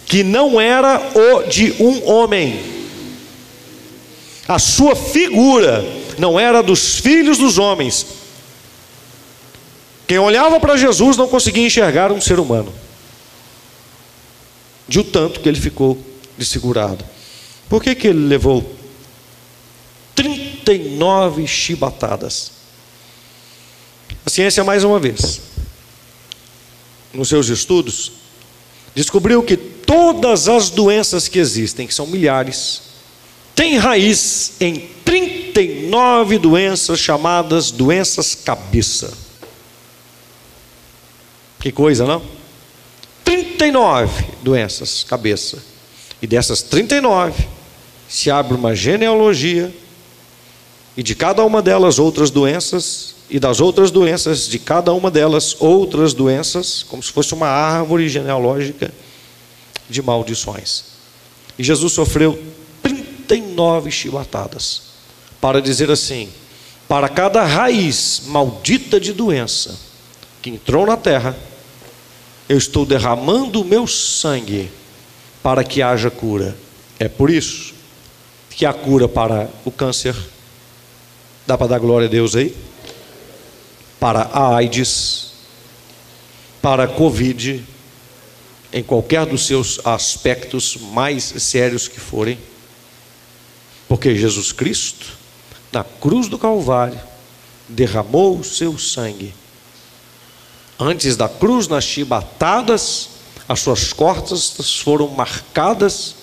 que 0.05 0.23
não 0.23 0.59
era 0.59 1.11
o 1.15 1.43
de 1.47 1.73
um 1.79 2.09
homem. 2.09 2.59
A 4.47 4.57
sua 4.57 4.95
figura 4.95 5.85
não 6.17 6.39
era 6.39 6.63
dos 6.63 6.97
filhos 6.97 7.37
dos 7.37 7.57
homens. 7.57 8.05
Quem 10.07 10.17
olhava 10.17 10.59
para 10.59 10.75
Jesus 10.75 11.15
não 11.15 11.27
conseguia 11.27 11.67
enxergar 11.67 12.11
um 12.11 12.19
ser 12.19 12.39
humano. 12.39 12.73
De 14.87 14.99
o 14.99 15.03
tanto 15.03 15.39
que 15.39 15.47
ele 15.47 15.61
ficou 15.61 15.99
desfigurado. 16.35 17.05
Por 17.69 17.83
que, 17.83 17.93
que 17.93 18.07
ele 18.07 18.27
levou 18.27 18.75
39 20.15 21.45
chibatadas? 21.45 22.51
A 24.25 24.29
ciência, 24.29 24.63
mais 24.63 24.83
uma 24.83 24.99
vez, 24.99 25.39
nos 27.13 27.29
seus 27.29 27.47
estudos, 27.47 28.11
descobriu 28.95 29.43
que 29.43 29.55
todas 29.55 30.49
as 30.49 30.71
doenças 30.71 31.27
que 31.27 31.37
existem, 31.37 31.85
que 31.85 31.93
são 31.93 32.07
milhares, 32.07 32.81
têm 33.55 33.77
raiz 33.77 34.53
em 34.59 34.89
39 35.05 36.39
doenças 36.39 36.99
chamadas 36.99 37.71
doenças 37.71 38.33
cabeça. 38.33 39.13
Que 41.59 41.71
coisa, 41.71 42.05
não? 42.05 42.21
39 43.23 44.25
doenças 44.41 45.03
cabeça. 45.03 45.61
E 46.21 46.27
dessas 46.27 46.61
39, 46.61 47.47
se 48.09 48.31
abre 48.31 48.55
uma 48.55 48.75
genealogia, 48.75 49.71
e 50.97 51.03
de 51.03 51.13
cada 51.13 51.45
uma 51.45 51.61
delas 51.61 51.99
outras 51.99 52.31
doenças, 52.31 53.15
e 53.29 53.39
das 53.39 53.61
outras 53.61 53.91
doenças, 53.91 54.47
de 54.47 54.57
cada 54.57 54.91
uma 54.91 55.11
delas 55.11 55.55
outras 55.59 56.15
doenças, 56.15 56.81
como 56.81 57.03
se 57.03 57.11
fosse 57.11 57.35
uma 57.35 57.47
árvore 57.47 58.09
genealógica 58.09 58.91
de 59.87 60.01
maldições. 60.01 60.85
E 61.57 61.63
Jesus 61.63 61.93
sofreu 61.93 62.41
39 62.81 63.91
chibatadas 63.91 64.81
para 65.39 65.61
dizer 65.61 65.91
assim: 65.91 66.29
para 66.87 67.07
cada 67.07 67.45
raiz 67.45 68.23
maldita 68.25 68.99
de 68.99 69.13
doença 69.13 69.77
que 70.41 70.49
entrou 70.49 70.87
na 70.87 70.97
terra, 70.97 71.37
eu 72.47 72.57
estou 72.57 72.83
derramando 72.83 73.61
o 73.61 73.65
meu 73.65 73.85
sangue 73.85 74.71
para 75.43 75.63
que 75.63 75.83
haja 75.83 76.09
cura. 76.09 76.57
É 76.97 77.07
por 77.07 77.29
isso 77.29 77.78
que 78.59 78.65
a 78.65 78.73
cura 78.73 79.07
para 79.07 79.49
o 79.63 79.71
câncer, 79.71 80.13
dá 81.47 81.57
para 81.57 81.67
dar 81.67 81.79
glória 81.79 82.09
a 82.09 82.11
Deus 82.11 82.35
aí? 82.35 82.53
Para 83.97 84.23
a 84.23 84.57
AIDS, 84.57 85.31
para 86.61 86.83
a 86.83 86.87
Covid, 86.89 87.65
em 88.73 88.83
qualquer 88.83 89.25
dos 89.25 89.47
seus 89.47 89.79
aspectos 89.85 90.75
mais 90.75 91.23
sérios 91.23 91.87
que 91.87 92.01
forem, 92.01 92.37
porque 93.87 94.13
Jesus 94.13 94.51
Cristo, 94.51 95.05
na 95.71 95.85
cruz 95.85 96.27
do 96.27 96.37
Calvário, 96.37 96.99
derramou 97.69 98.39
o 98.39 98.43
seu 98.43 98.77
sangue. 98.77 99.33
Antes 100.77 101.15
da 101.15 101.29
cruz, 101.29 101.69
nas 101.69 101.85
chibatadas, 101.85 103.07
as 103.47 103.61
suas 103.61 103.93
costas 103.93 104.75
foram 104.75 105.07
marcadas 105.07 106.15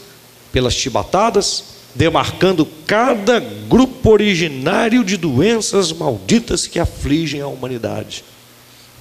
pelas 0.53 0.75
chibatadas, 0.75 1.76
demarcando 1.97 2.67
cada 2.87 3.41
grupo 3.41 4.11
originário 4.11 5.03
de 5.03 5.17
doenças 5.17 5.91
malditas 5.93 6.67
que 6.67 6.79
afligem 6.79 7.41
a 7.41 7.47
humanidade, 7.47 8.23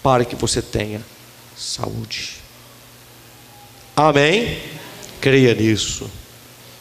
para 0.01 0.23
que 0.23 0.35
você 0.35 0.61
tenha 0.61 1.01
saúde. 1.57 2.35
Amém? 3.95 4.59
Creia 5.19 5.53
nisso. 5.53 6.09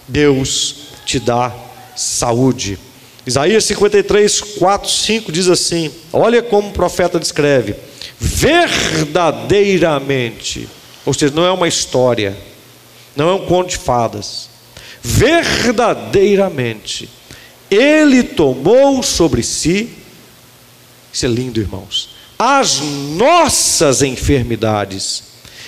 Deus 0.07 0.77
te 1.05 1.19
dá 1.19 1.53
saúde. 1.97 2.79
Isaías 3.27 3.65
53, 3.65 4.41
4, 4.59 4.91
5 4.91 5.33
diz 5.33 5.49
assim: 5.49 5.91
Olha 6.12 6.43
como 6.43 6.69
o 6.69 6.73
profeta 6.73 7.19
descreve: 7.19 7.75
verdadeiramente, 8.19 10.69
ou 11.05 11.12
seja, 11.12 11.35
não 11.35 11.45
é 11.45 11.51
uma 11.51 11.67
história, 11.67 12.37
não 13.17 13.31
é 13.31 13.33
um 13.33 13.47
conto 13.47 13.71
de 13.71 13.79
fadas, 13.79 14.54
verdadeiramente 15.05 17.11
Ele 17.71 18.23
tomou 18.23 19.03
sobre 19.03 19.43
si, 19.43 19.91
isso 21.13 21.27
é 21.27 21.29
lindo, 21.29 21.61
irmãos, 21.61 22.15
as 22.39 22.81
nossas 22.81 24.03
enfermidades 24.03 25.25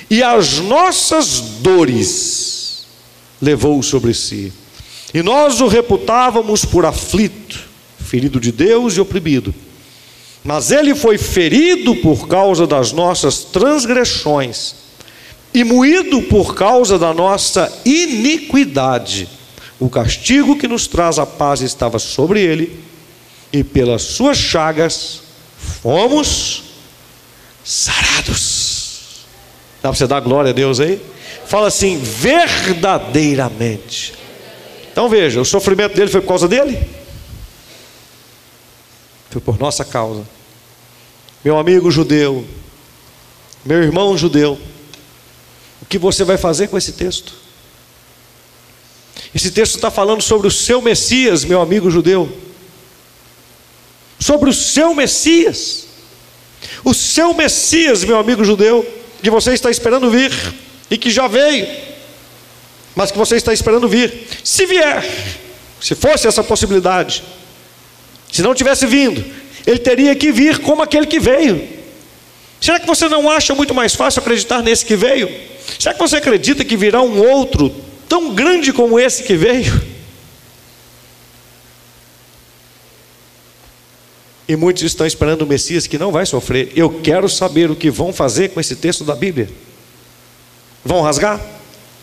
e 0.09 0.23
as 0.23 0.59
nossas 0.59 1.41
dores 1.61 2.87
levou 3.41 3.83
sobre 3.83 4.15
si. 4.15 4.53
E 5.13 5.23
nós 5.23 5.61
o 5.61 5.67
reputávamos 5.67 6.65
por 6.65 6.87
aflito, 6.87 7.61
ferido 7.99 8.41
de 8.41 8.51
Deus 8.51 8.97
e 8.97 9.01
oprimido. 9.01 9.55
Mas 10.43 10.71
ele 10.71 10.95
foi 10.95 11.19
ferido 11.19 11.95
por 11.97 12.29
causa 12.29 12.67
das 12.67 12.93
nossas 12.93 13.45
transgressões 13.45 14.86
e 15.57 15.65
moído 15.65 16.21
por 16.21 16.55
causa 16.55 16.99
da 16.99 17.15
nossa 17.15 17.73
iniquidade. 17.83 19.27
O 19.81 19.89
castigo 19.89 20.59
que 20.59 20.69
nos 20.69 20.87
traz 20.87 21.19
a 21.19 21.25
paz 21.25 21.63
estava 21.63 21.99
sobre 21.99 22.43
ele, 22.43 22.79
e 23.51 23.65
pelas 23.65 24.03
suas 24.03 24.37
chagas 24.37 25.23
fomos 25.81 26.65
sarados. 27.65 29.25
Dá 29.83 29.89
para 29.89 29.97
você 29.97 30.07
dar 30.07 30.21
glória 30.21 30.51
a 30.51 30.53
Deus 30.53 30.79
aí? 30.79 31.01
Fala 31.47 31.69
assim, 31.69 31.97
verdadeiramente. 31.97 34.13
Então 34.93 35.09
veja, 35.09 35.41
o 35.41 35.45
sofrimento 35.45 35.97
dele 35.97 36.11
foi 36.11 36.21
por 36.21 36.29
causa 36.29 36.47
dele? 36.47 36.79
Foi 39.31 39.41
por 39.41 39.59
nossa 39.59 39.87
causa. 39.87 40.23
Meu 41.43 41.59
amigo 41.59 41.91
judeu, 41.91 42.45
meu 43.65 43.83
irmão 43.83 44.19
judeu, 44.19 44.61
o 45.87 45.89
que 45.89 45.99
você 45.99 46.25
vai 46.25 46.37
fazer 46.37 46.67
com 46.67 46.77
esse 46.77 46.93
texto? 46.93 47.33
Esse 49.33 49.53
texto 49.53 49.77
está 49.77 49.89
falando 49.89 50.21
sobre 50.21 50.49
o 50.49 50.51
seu 50.51 50.83
Messias, 50.83 51.45
meu 51.45 51.61
amigo 51.61 51.89
judeu. 51.89 52.29
Sobre 54.19 54.51
o 54.51 54.53
seu 54.53 54.93
Messias. 54.95 55.87
O 56.85 56.93
seu 56.93 57.33
Messias, 57.35 58.03
meu 58.03 58.19
amigo 58.19 58.45
judeu, 58.45 58.85
que 59.23 59.31
você 59.31 59.53
está 59.53 59.71
esperando 59.71 60.11
vir 60.11 60.33
e 60.91 60.99
que 60.99 61.09
já 61.09 61.29
veio, 61.29 61.69
mas 62.97 63.13
que 63.13 63.19
você 63.19 63.37
está 63.37 63.53
esperando 63.53 63.89
vir. 63.89 64.27
Se 64.43 64.67
vier, 64.67 65.05
se 65.81 65.95
fosse 65.95 66.27
essa 66.27 66.43
possibilidade, 66.43 67.23
se 68.33 68.43
não 68.43 68.57
tivesse 68.57 68.87
vindo, 68.87 69.25
ele 69.65 69.79
teria 69.79 70.17
que 70.17 70.33
vir 70.33 70.59
como 70.59 70.83
aquele 70.83 71.07
que 71.07 71.21
veio. 71.21 71.76
Será 72.67 72.81
que 72.81 72.87
você 72.89 73.09
não 73.09 73.31
acha 73.31 73.55
muito 73.55 73.73
mais 73.73 73.95
fácil 73.95 74.19
acreditar 74.19 74.61
nesse 74.61 74.85
que 74.85 74.97
veio? 74.97 75.31
Será 75.79 75.95
que 75.95 76.01
você 76.01 76.17
acredita 76.17 76.65
que 76.65 76.77
virá 76.77 77.01
um 77.01 77.17
outro 77.17 77.73
tão 78.09 78.35
grande 78.35 78.73
como 78.73 78.99
esse 78.99 79.23
que 79.23 79.37
veio? 79.37 79.81
E 84.49 84.57
muitos 84.57 84.83
estão 84.83 85.07
esperando 85.07 85.43
o 85.43 85.47
Messias 85.47 85.87
que 85.87 85.97
não 85.97 86.11
vai 86.11 86.27
sofrer. 86.27 86.73
Eu 86.75 86.91
quero 87.03 87.29
saber 87.29 87.71
o 87.71 87.77
que 87.77 87.89
vão 87.89 88.13
fazer 88.13 88.49
com 88.49 88.59
esse 88.59 88.75
texto 88.75 89.05
da 89.05 89.15
Bíblia. 89.15 89.49
Vão 90.85 91.03
rasgar? 91.03 91.41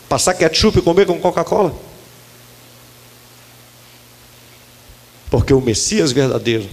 Passar 0.08 0.32
ketchup 0.32 0.78
e 0.78 0.80
comer 0.80 1.04
com 1.04 1.20
Coca-Cola? 1.20 1.78
Porque 5.30 5.52
o 5.52 5.60
Messias 5.60 6.10
verdadeiro 6.10 6.66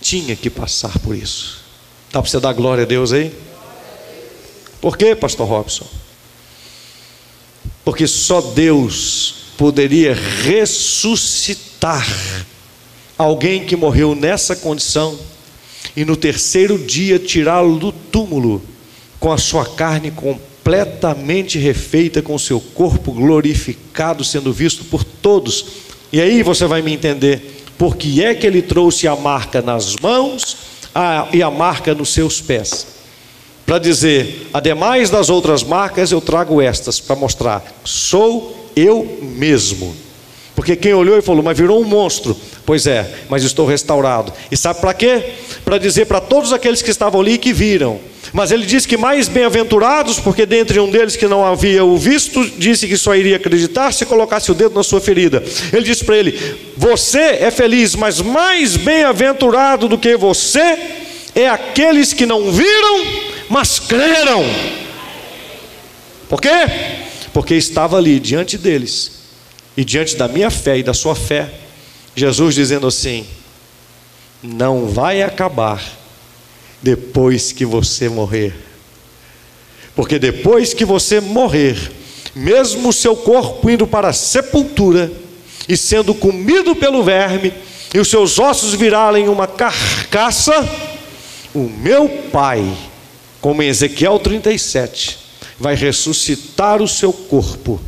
tinha 0.00 0.34
que 0.34 0.48
passar 0.48 0.98
por 1.00 1.14
isso. 1.14 1.61
Dá 2.12 2.20
para 2.20 2.30
você 2.30 2.38
dar 2.38 2.52
glória 2.52 2.84
a 2.84 2.86
Deus 2.86 3.10
aí? 3.10 3.32
Por 4.82 4.98
quê, 4.98 5.16
pastor 5.16 5.48
Robson? 5.48 5.86
Porque 7.82 8.06
só 8.06 8.42
Deus 8.42 9.34
poderia 9.56 10.14
ressuscitar 10.42 12.06
alguém 13.16 13.64
que 13.64 13.74
morreu 13.74 14.14
nessa 14.14 14.54
condição 14.54 15.18
e 15.96 16.04
no 16.04 16.14
terceiro 16.14 16.78
dia 16.78 17.18
tirá-lo 17.18 17.78
do 17.78 17.90
túmulo 17.90 18.62
com 19.18 19.32
a 19.32 19.38
sua 19.38 19.64
carne 19.64 20.10
completamente 20.10 21.58
refeita, 21.58 22.20
com 22.20 22.34
o 22.34 22.38
seu 22.38 22.60
corpo 22.60 23.12
glorificado, 23.12 24.22
sendo 24.22 24.52
visto 24.52 24.84
por 24.84 25.02
todos. 25.02 25.64
E 26.12 26.20
aí 26.20 26.42
você 26.42 26.66
vai 26.66 26.82
me 26.82 26.92
entender 26.92 27.64
por 27.78 27.96
que 27.96 28.22
é 28.22 28.34
que 28.34 28.46
ele 28.46 28.60
trouxe 28.60 29.08
a 29.08 29.16
marca 29.16 29.62
nas 29.62 29.96
mãos 29.96 30.61
e 31.32 31.42
a 31.42 31.50
marca 31.50 31.94
nos 31.94 32.12
seus 32.12 32.40
pés 32.40 32.92
para 33.64 33.78
dizer, 33.78 34.50
ademais 34.52 35.08
das 35.08 35.30
outras 35.30 35.62
marcas, 35.62 36.10
eu 36.10 36.20
trago 36.20 36.60
estas 36.60 37.00
para 37.00 37.16
mostrar, 37.16 37.64
sou 37.84 38.70
eu 38.74 39.20
mesmo. 39.22 39.94
Porque 40.62 40.76
quem 40.76 40.94
olhou 40.94 41.18
e 41.18 41.22
falou, 41.22 41.42
mas 41.42 41.58
virou 41.58 41.82
um 41.82 41.84
monstro. 41.84 42.36
Pois 42.64 42.86
é, 42.86 43.04
mas 43.28 43.42
estou 43.42 43.66
restaurado. 43.66 44.32
E 44.48 44.56
sabe 44.56 44.80
para 44.80 44.94
quê? 44.94 45.24
Para 45.64 45.76
dizer 45.76 46.06
para 46.06 46.20
todos 46.20 46.52
aqueles 46.52 46.80
que 46.80 46.88
estavam 46.88 47.20
ali 47.20 47.36
que 47.36 47.52
viram. 47.52 47.98
Mas 48.32 48.52
ele 48.52 48.64
diz 48.64 48.86
que 48.86 48.96
mais 48.96 49.26
bem-aventurados, 49.26 50.20
porque 50.20 50.46
dentre 50.46 50.78
um 50.78 50.88
deles 50.88 51.16
que 51.16 51.26
não 51.26 51.44
havia 51.44 51.84
o 51.84 51.98
visto, 51.98 52.48
disse 52.58 52.86
que 52.86 52.96
só 52.96 53.16
iria 53.16 53.38
acreditar 53.38 53.92
se 53.92 54.06
colocasse 54.06 54.52
o 54.52 54.54
dedo 54.54 54.76
na 54.76 54.84
sua 54.84 55.00
ferida. 55.00 55.42
Ele 55.72 55.82
disse 55.82 56.04
para 56.04 56.16
ele: 56.16 56.38
Você 56.76 57.18
é 57.18 57.50
feliz, 57.50 57.96
mas 57.96 58.20
mais 58.20 58.76
bem-aventurado 58.76 59.88
do 59.88 59.98
que 59.98 60.16
você 60.16 60.78
é 61.34 61.48
aqueles 61.48 62.12
que 62.12 62.24
não 62.24 62.52
viram 62.52 63.04
mas 63.48 63.80
creram. 63.80 64.44
Por 66.28 66.40
quê? 66.40 66.48
Porque 67.32 67.56
estava 67.56 67.96
ali 67.96 68.20
diante 68.20 68.56
deles, 68.56 69.21
e 69.76 69.84
diante 69.84 70.16
da 70.16 70.28
minha 70.28 70.50
fé 70.50 70.78
e 70.78 70.82
da 70.82 70.94
sua 70.94 71.14
fé, 71.14 71.50
Jesus 72.14 72.54
dizendo 72.54 72.86
assim: 72.86 73.26
não 74.42 74.86
vai 74.86 75.22
acabar 75.22 75.82
depois 76.80 77.52
que 77.52 77.64
você 77.64 78.08
morrer. 78.08 78.54
Porque 79.94 80.18
depois 80.18 80.72
que 80.72 80.84
você 80.84 81.20
morrer, 81.20 81.92
mesmo 82.34 82.88
o 82.88 82.92
seu 82.92 83.14
corpo 83.14 83.68
indo 83.68 83.86
para 83.86 84.08
a 84.08 84.12
sepultura 84.12 85.12
e 85.68 85.76
sendo 85.76 86.14
comido 86.14 86.74
pelo 86.74 87.02
verme, 87.02 87.52
e 87.94 87.98
os 87.98 88.08
seus 88.08 88.38
ossos 88.38 88.74
virarem 88.74 89.28
uma 89.28 89.46
carcaça, 89.46 90.66
o 91.54 91.68
meu 91.68 92.08
Pai 92.32 92.64
como 93.42 93.60
em 93.60 93.66
Ezequiel 93.66 94.20
37, 94.20 95.18
vai 95.58 95.74
ressuscitar 95.74 96.80
o 96.80 96.86
seu 96.86 97.12
corpo 97.12 97.80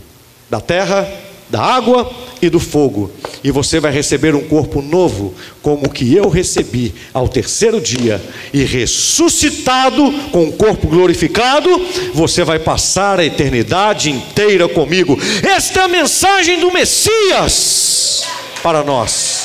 da 0.51 0.61
terra, 0.61 1.09
da 1.49 1.61
água 1.61 2.11
e 2.41 2.49
do 2.49 2.59
fogo, 2.59 3.11
e 3.43 3.51
você 3.51 3.79
vai 3.81 3.93
receber 3.93 4.35
um 4.35 4.47
corpo 4.49 4.83
novo, 4.83 5.35
como 5.63 5.87
o 5.87 5.91
que 5.91 6.15
eu 6.15 6.29
recebi 6.29 6.95
ao 7.13 7.29
terceiro 7.29 7.81
dia, 7.81 8.21
e 8.53 8.65
ressuscitado 8.65 10.13
com 10.31 10.45
um 10.45 10.53
corpo 10.53 10.89
glorificado, 10.89 11.71
você 12.13 12.45
vai 12.45 12.59
passar 12.59 13.21
a 13.21 13.25
eternidade 13.25 14.11
inteira 14.11 14.69
comigo. 14.69 15.19
Esta 15.43 15.81
é 15.81 15.85
a 15.85 15.89
mensagem 15.89 16.61
do 16.61 16.73
Messias 16.73 18.25
para 18.63 18.83
nós. 18.83 19.45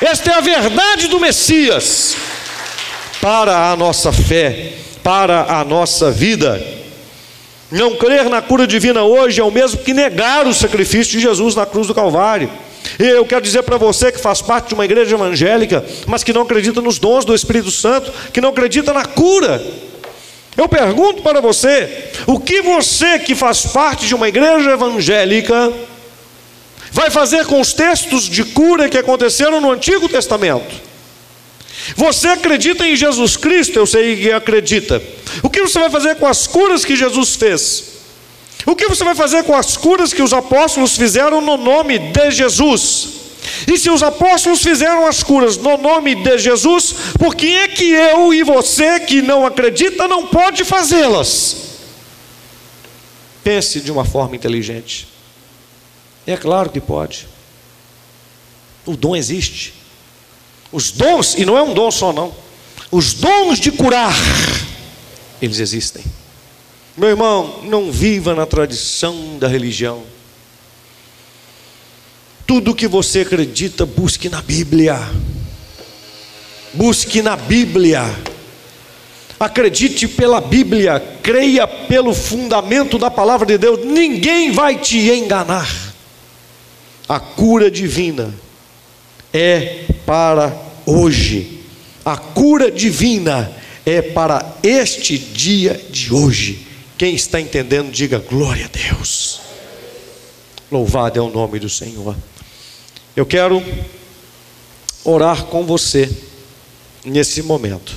Esta 0.00 0.30
é 0.30 0.34
a 0.34 0.40
verdade 0.40 1.08
do 1.08 1.18
Messias 1.18 2.16
para 3.20 3.72
a 3.72 3.76
nossa 3.76 4.12
fé, 4.12 4.74
para 5.02 5.58
a 5.58 5.64
nossa 5.64 6.10
vida. 6.10 6.78
Não 7.70 7.96
crer 7.96 8.28
na 8.30 8.40
cura 8.40 8.66
divina 8.66 9.02
hoje 9.02 9.40
é 9.40 9.44
o 9.44 9.50
mesmo 9.50 9.80
que 9.82 9.92
negar 9.92 10.46
o 10.46 10.54
sacrifício 10.54 11.12
de 11.12 11.20
Jesus 11.20 11.54
na 11.54 11.66
cruz 11.66 11.86
do 11.86 11.94
Calvário. 11.94 12.50
E 12.98 13.04
eu 13.04 13.26
quero 13.26 13.42
dizer 13.42 13.62
para 13.62 13.76
você 13.76 14.10
que 14.10 14.18
faz 14.18 14.40
parte 14.40 14.68
de 14.68 14.74
uma 14.74 14.84
igreja 14.84 15.14
evangélica, 15.14 15.84
mas 16.06 16.24
que 16.24 16.32
não 16.32 16.42
acredita 16.42 16.80
nos 16.80 16.98
dons 16.98 17.24
do 17.24 17.34
Espírito 17.34 17.70
Santo, 17.70 18.10
que 18.32 18.40
não 18.40 18.48
acredita 18.48 18.92
na 18.92 19.04
cura. 19.04 19.62
Eu 20.56 20.68
pergunto 20.68 21.22
para 21.22 21.40
você: 21.40 22.10
o 22.26 22.40
que 22.40 22.62
você 22.62 23.18
que 23.18 23.34
faz 23.34 23.66
parte 23.66 24.06
de 24.06 24.14
uma 24.14 24.28
igreja 24.28 24.70
evangélica 24.70 25.72
vai 26.90 27.10
fazer 27.10 27.44
com 27.44 27.60
os 27.60 27.74
textos 27.74 28.24
de 28.24 28.44
cura 28.44 28.88
que 28.88 28.96
aconteceram 28.96 29.60
no 29.60 29.70
Antigo 29.70 30.08
Testamento? 30.08 30.87
Você 31.96 32.28
acredita 32.28 32.86
em 32.86 32.96
Jesus 32.96 33.36
Cristo? 33.36 33.78
Eu 33.78 33.86
sei 33.86 34.16
que 34.16 34.32
acredita. 34.32 35.02
O 35.42 35.50
que 35.50 35.62
você 35.62 35.78
vai 35.78 35.90
fazer 35.90 36.16
com 36.16 36.26
as 36.26 36.46
curas 36.46 36.84
que 36.84 36.96
Jesus 36.96 37.36
fez? 37.36 37.84
O 38.66 38.74
que 38.74 38.88
você 38.88 39.04
vai 39.04 39.14
fazer 39.14 39.44
com 39.44 39.54
as 39.54 39.76
curas 39.76 40.12
que 40.12 40.22
os 40.22 40.32
apóstolos 40.32 40.96
fizeram 40.96 41.40
no 41.40 41.56
nome 41.56 41.98
de 41.98 42.30
Jesus? 42.30 43.08
E 43.66 43.78
se 43.78 43.88
os 43.90 44.02
apóstolos 44.02 44.62
fizeram 44.62 45.06
as 45.06 45.22
curas 45.22 45.56
no 45.56 45.76
nome 45.78 46.14
de 46.14 46.38
Jesus, 46.38 46.94
por 47.18 47.34
que 47.34 47.54
é 47.54 47.68
que 47.68 47.90
eu 47.90 48.32
e 48.34 48.42
você 48.42 49.00
que 49.00 49.22
não 49.22 49.46
acredita 49.46 50.06
não 50.06 50.26
pode 50.26 50.64
fazê-las? 50.64 51.56
Pense 53.42 53.80
de 53.80 53.90
uma 53.90 54.04
forma 54.04 54.36
inteligente. 54.36 55.08
É 56.26 56.36
claro 56.36 56.68
que 56.68 56.80
pode. 56.80 57.26
O 58.84 58.96
dom 58.96 59.16
existe. 59.16 59.77
Os 60.70 60.90
dons, 60.90 61.34
e 61.34 61.44
não 61.44 61.56
é 61.56 61.62
um 61.62 61.72
dom 61.72 61.90
só 61.90 62.12
não, 62.12 62.34
os 62.90 63.14
dons 63.14 63.58
de 63.58 63.70
curar, 63.70 64.14
eles 65.40 65.58
existem. 65.58 66.04
Meu 66.96 67.10
irmão, 67.10 67.60
não 67.64 67.92
viva 67.92 68.34
na 68.34 68.44
tradição 68.44 69.38
da 69.38 69.46
religião. 69.46 70.02
Tudo 72.46 72.74
que 72.74 72.88
você 72.88 73.20
acredita, 73.20 73.86
busque 73.86 74.28
na 74.28 74.42
Bíblia. 74.42 74.98
Busque 76.74 77.22
na 77.22 77.36
Bíblia. 77.36 78.02
Acredite 79.38 80.08
pela 80.08 80.40
Bíblia, 80.40 80.98
creia 81.22 81.66
pelo 81.68 82.12
fundamento 82.12 82.98
da 82.98 83.10
palavra 83.10 83.46
de 83.46 83.56
Deus, 83.56 83.84
ninguém 83.84 84.50
vai 84.50 84.76
te 84.76 84.98
enganar. 85.10 85.68
A 87.08 87.20
cura 87.20 87.70
divina 87.70 88.34
é 89.32 89.84
para 90.06 90.56
hoje. 90.86 91.60
A 92.04 92.16
cura 92.16 92.70
divina 92.70 93.52
é 93.84 94.00
para 94.00 94.56
este 94.62 95.18
dia 95.18 95.80
de 95.90 96.12
hoje. 96.12 96.66
Quem 96.96 97.14
está 97.14 97.40
entendendo, 97.40 97.90
diga 97.90 98.18
glória 98.18 98.66
a 98.66 98.68
Deus. 98.68 99.40
Louvado 100.70 101.18
é 101.18 101.22
o 101.22 101.30
nome 101.30 101.58
do 101.58 101.68
Senhor. 101.68 102.16
Eu 103.16 103.24
quero 103.24 103.62
orar 105.04 105.44
com 105.44 105.64
você 105.64 106.10
nesse 107.04 107.42
momento. 107.42 107.96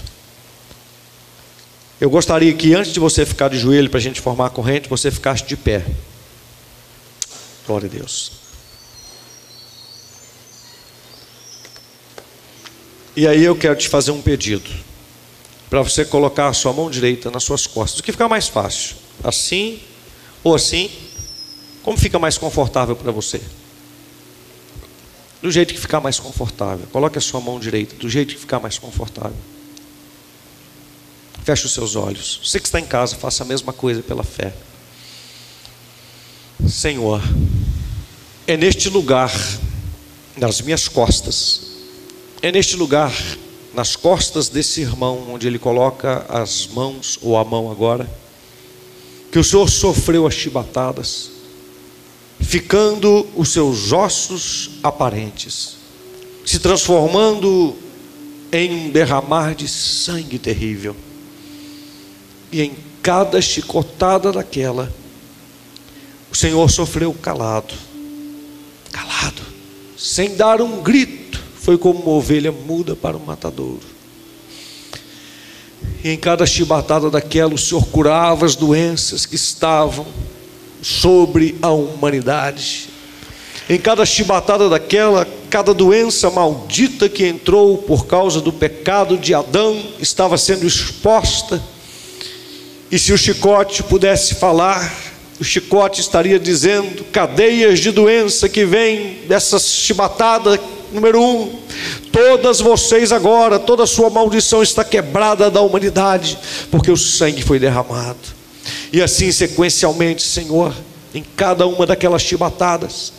Eu 1.99 2.09
gostaria 2.09 2.53
que 2.53 2.73
antes 2.73 2.93
de 2.93 2.99
você 2.99 3.25
ficar 3.25 3.49
de 3.49 3.59
joelho 3.59 3.89
para 3.89 3.99
a 3.99 4.01
gente 4.01 4.19
formar 4.19 4.47
a 4.47 4.49
corrente, 4.49 4.89
você 4.89 5.11
ficasse 5.11 5.43
de 5.45 5.55
pé. 5.55 5.85
Glória 7.67 7.87
a 7.87 7.91
Deus. 7.91 8.40
E 13.15 13.27
aí 13.27 13.43
eu 13.43 13.55
quero 13.55 13.75
te 13.75 13.89
fazer 13.89 14.11
um 14.11 14.21
pedido. 14.21 14.69
Para 15.69 15.81
você 15.81 16.05
colocar 16.05 16.47
a 16.47 16.53
sua 16.53 16.73
mão 16.73 16.89
direita 16.89 17.29
nas 17.31 17.43
suas 17.43 17.67
costas. 17.67 17.99
O 17.99 18.03
que 18.03 18.11
ficar 18.11 18.27
mais 18.27 18.47
fácil? 18.47 18.95
Assim 19.23 19.79
ou 20.43 20.55
assim? 20.55 20.89
Como 21.83 21.97
fica 21.97 22.19
mais 22.19 22.37
confortável 22.37 22.95
para 22.95 23.11
você? 23.11 23.41
Do 25.41 25.49
jeito 25.49 25.73
que 25.73 25.79
ficar 25.79 25.99
mais 25.99 26.19
confortável. 26.19 26.85
Coloque 26.91 27.17
a 27.17 27.21
sua 27.21 27.41
mão 27.41 27.59
direita, 27.59 27.95
do 27.95 28.09
jeito 28.09 28.35
que 28.35 28.39
ficar 28.39 28.59
mais 28.59 28.77
confortável. 28.77 29.37
Feche 31.43 31.65
os 31.65 31.73
seus 31.73 31.95
olhos. 31.95 32.39
Você 32.43 32.59
que 32.59 32.67
está 32.67 32.79
em 32.79 32.85
casa, 32.85 33.15
faça 33.15 33.43
a 33.43 33.47
mesma 33.47 33.73
coisa 33.73 34.03
pela 34.03 34.23
fé. 34.23 34.53
Senhor, 36.69 37.21
é 38.45 38.55
neste 38.55 38.89
lugar, 38.89 39.33
nas 40.37 40.61
minhas 40.61 40.87
costas, 40.87 41.70
é 42.41 42.51
neste 42.51 42.75
lugar, 42.75 43.13
nas 43.73 43.95
costas 43.95 44.49
desse 44.49 44.81
irmão, 44.81 45.27
onde 45.29 45.45
ele 45.45 45.59
coloca 45.59 46.25
as 46.27 46.65
mãos, 46.67 47.19
ou 47.21 47.37
a 47.37 47.45
mão 47.45 47.71
agora, 47.71 48.09
que 49.31 49.37
o 49.37 49.43
Senhor 49.43 49.69
sofreu 49.69 50.25
as 50.25 50.33
chibatadas, 50.33 51.29
ficando 52.39 53.27
os 53.35 53.49
seus 53.49 53.91
ossos 53.91 54.71
aparentes, 54.81 55.77
se 56.43 56.57
transformando 56.57 57.75
em 58.51 58.87
um 58.87 58.89
derramar 58.89 59.53
de 59.53 59.67
sangue 59.67 60.39
terrível. 60.39 60.95
E 62.51 62.61
em 62.63 62.75
cada 63.03 63.39
chicotada 63.39 64.31
daquela, 64.31 64.91
o 66.31 66.35
Senhor 66.35 66.69
sofreu 66.71 67.13
calado, 67.13 67.75
calado, 68.91 69.43
sem 69.95 70.35
dar 70.35 70.59
um 70.59 70.81
grito 70.81 71.20
foi 71.61 71.77
como 71.77 71.99
uma 71.99 72.11
ovelha 72.11 72.51
muda 72.51 72.95
para 72.95 73.15
o 73.15 73.19
matadouro. 73.19 73.79
E 76.03 76.09
em 76.09 76.17
cada 76.17 76.43
chibatada 76.45 77.09
daquela, 77.09 77.53
o 77.53 77.57
Senhor 77.57 77.85
curava 77.85 78.47
as 78.47 78.55
doenças 78.55 79.27
que 79.27 79.35
estavam 79.35 80.07
sobre 80.81 81.55
a 81.61 81.69
humanidade. 81.69 82.89
Em 83.69 83.79
cada 83.79 84.03
chibatada 84.07 84.67
daquela, 84.69 85.27
cada 85.51 85.71
doença 85.71 86.31
maldita 86.31 87.07
que 87.07 87.27
entrou 87.27 87.77
por 87.77 88.07
causa 88.07 88.41
do 88.41 88.51
pecado 88.51 89.15
de 89.15 89.35
Adão 89.35 89.79
estava 89.99 90.39
sendo 90.39 90.65
exposta. 90.65 91.61
E 92.89 92.97
se 92.97 93.13
o 93.13 93.17
chicote 93.17 93.83
pudesse 93.83 94.33
falar, 94.33 94.91
o 95.39 95.43
chicote 95.43 96.01
estaria 96.01 96.39
dizendo 96.39 97.03
cadeias 97.11 97.79
de 97.79 97.91
doença 97.91 98.49
que 98.49 98.65
vêm 98.65 99.19
dessa 99.27 99.59
chibatada 99.59 100.59
Número 100.91 101.21
um, 101.21 101.59
todas 102.11 102.59
vocês 102.59 103.11
agora, 103.11 103.57
toda 103.57 103.85
sua 103.85 104.09
maldição 104.09 104.61
está 104.61 104.83
quebrada 104.83 105.49
da 105.49 105.61
humanidade, 105.61 106.37
porque 106.69 106.91
o 106.91 106.97
sangue 106.97 107.41
foi 107.41 107.59
derramado. 107.59 108.19
E 108.91 109.01
assim 109.01 109.31
sequencialmente, 109.31 110.21
Senhor, 110.21 110.73
em 111.13 111.23
cada 111.35 111.65
uma 111.65 111.85
daquelas 111.85 112.21
chibatadas, 112.21 113.13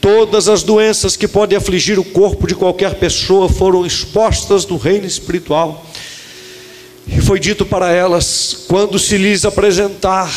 todas 0.00 0.48
as 0.48 0.62
doenças 0.62 1.16
que 1.16 1.28
podem 1.28 1.56
afligir 1.56 1.98
o 1.98 2.04
corpo 2.04 2.46
de 2.46 2.54
qualquer 2.54 2.94
pessoa 2.94 3.48
foram 3.48 3.84
expostas 3.84 4.66
no 4.66 4.76
reino 4.76 5.06
espiritual. 5.06 5.84
E 7.06 7.20
foi 7.20 7.38
dito 7.38 7.64
para 7.64 7.90
elas, 7.90 8.64
quando 8.68 8.98
se 8.98 9.16
lhes 9.16 9.44
apresentar 9.44 10.30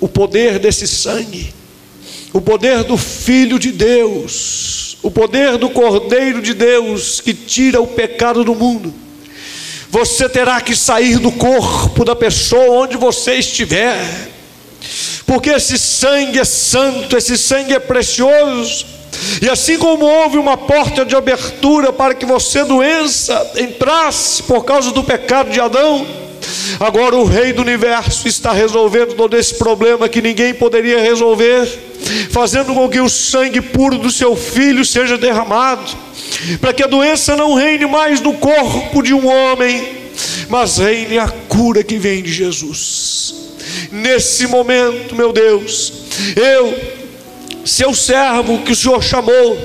o 0.00 0.08
poder 0.08 0.58
desse 0.58 0.86
sangue, 0.86 1.52
o 2.32 2.40
poder 2.40 2.84
do 2.84 2.96
Filho 2.96 3.58
de 3.58 3.72
Deus, 3.72 4.89
o 5.02 5.10
poder 5.10 5.56
do 5.56 5.70
Cordeiro 5.70 6.42
de 6.42 6.54
Deus 6.54 7.20
que 7.20 7.32
tira 7.32 7.80
o 7.80 7.86
pecado 7.86 8.44
do 8.44 8.54
mundo. 8.54 8.92
Você 9.88 10.28
terá 10.28 10.60
que 10.60 10.76
sair 10.76 11.18
do 11.18 11.32
corpo 11.32 12.04
da 12.04 12.14
pessoa 12.14 12.82
onde 12.84 12.96
você 12.96 13.34
estiver, 13.34 13.98
porque 15.26 15.50
esse 15.50 15.78
sangue 15.78 16.38
é 16.38 16.44
santo, 16.44 17.16
esse 17.16 17.36
sangue 17.36 17.74
é 17.74 17.80
precioso. 17.80 18.86
E 19.42 19.48
assim 19.48 19.76
como 19.78 20.04
houve 20.04 20.38
uma 20.38 20.56
porta 20.56 21.04
de 21.04 21.16
abertura 21.16 21.92
para 21.92 22.14
que 22.14 22.24
você, 22.24 22.64
doença, 22.64 23.52
entrasse 23.56 24.42
por 24.44 24.64
causa 24.64 24.92
do 24.92 25.02
pecado 25.02 25.50
de 25.50 25.60
Adão, 25.60 26.06
agora 26.78 27.16
o 27.16 27.24
Rei 27.24 27.52
do 27.52 27.62
universo 27.62 28.26
está 28.26 28.52
resolvendo 28.52 29.14
todo 29.14 29.36
esse 29.36 29.54
problema 29.54 30.08
que 30.08 30.22
ninguém 30.22 30.54
poderia 30.54 31.00
resolver 31.00 31.90
fazendo 32.30 32.74
com 32.74 32.88
que 32.88 33.00
o 33.00 33.08
sangue 33.08 33.60
puro 33.60 33.98
do 33.98 34.10
seu 34.10 34.34
filho 34.36 34.84
seja 34.84 35.18
derramado, 35.18 35.84
para 36.60 36.72
que 36.72 36.82
a 36.82 36.86
doença 36.86 37.36
não 37.36 37.54
reine 37.54 37.86
mais 37.86 38.20
no 38.20 38.34
corpo 38.34 39.02
de 39.02 39.12
um 39.12 39.26
homem, 39.28 39.88
mas 40.48 40.78
reine 40.78 41.18
a 41.18 41.28
cura 41.28 41.82
que 41.82 41.98
vem 41.98 42.22
de 42.22 42.32
Jesus. 42.32 43.34
Nesse 43.92 44.46
momento, 44.46 45.14
meu 45.14 45.32
Deus, 45.32 45.92
eu, 46.36 46.74
seu 47.64 47.94
servo 47.94 48.58
que 48.62 48.72
o 48.72 48.76
Senhor 48.76 49.02
chamou, 49.02 49.56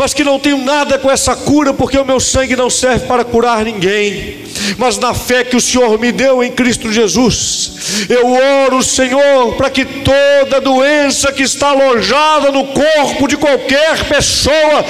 mas 0.00 0.14
que 0.14 0.24
não 0.24 0.38
tenho 0.38 0.56
nada 0.56 0.98
com 0.98 1.10
essa 1.10 1.36
cura, 1.36 1.74
porque 1.74 1.98
o 1.98 2.06
meu 2.06 2.18
sangue 2.18 2.56
não 2.56 2.70
serve 2.70 3.06
para 3.06 3.22
curar 3.22 3.66
ninguém. 3.66 4.38
Mas 4.78 4.96
na 4.96 5.12
fé 5.12 5.44
que 5.44 5.54
o 5.54 5.60
Senhor 5.60 5.98
me 5.98 6.10
deu 6.10 6.42
em 6.42 6.50
Cristo 6.50 6.90
Jesus, 6.90 8.06
eu 8.08 8.32
oro, 8.64 8.82
Senhor, 8.82 9.56
para 9.56 9.68
que 9.68 9.84
toda 9.84 10.58
doença 10.58 11.30
que 11.32 11.42
está 11.42 11.68
alojada 11.68 12.50
no 12.50 12.64
corpo 12.68 13.28
de 13.28 13.36
qualquer 13.36 14.08
pessoa, 14.08 14.86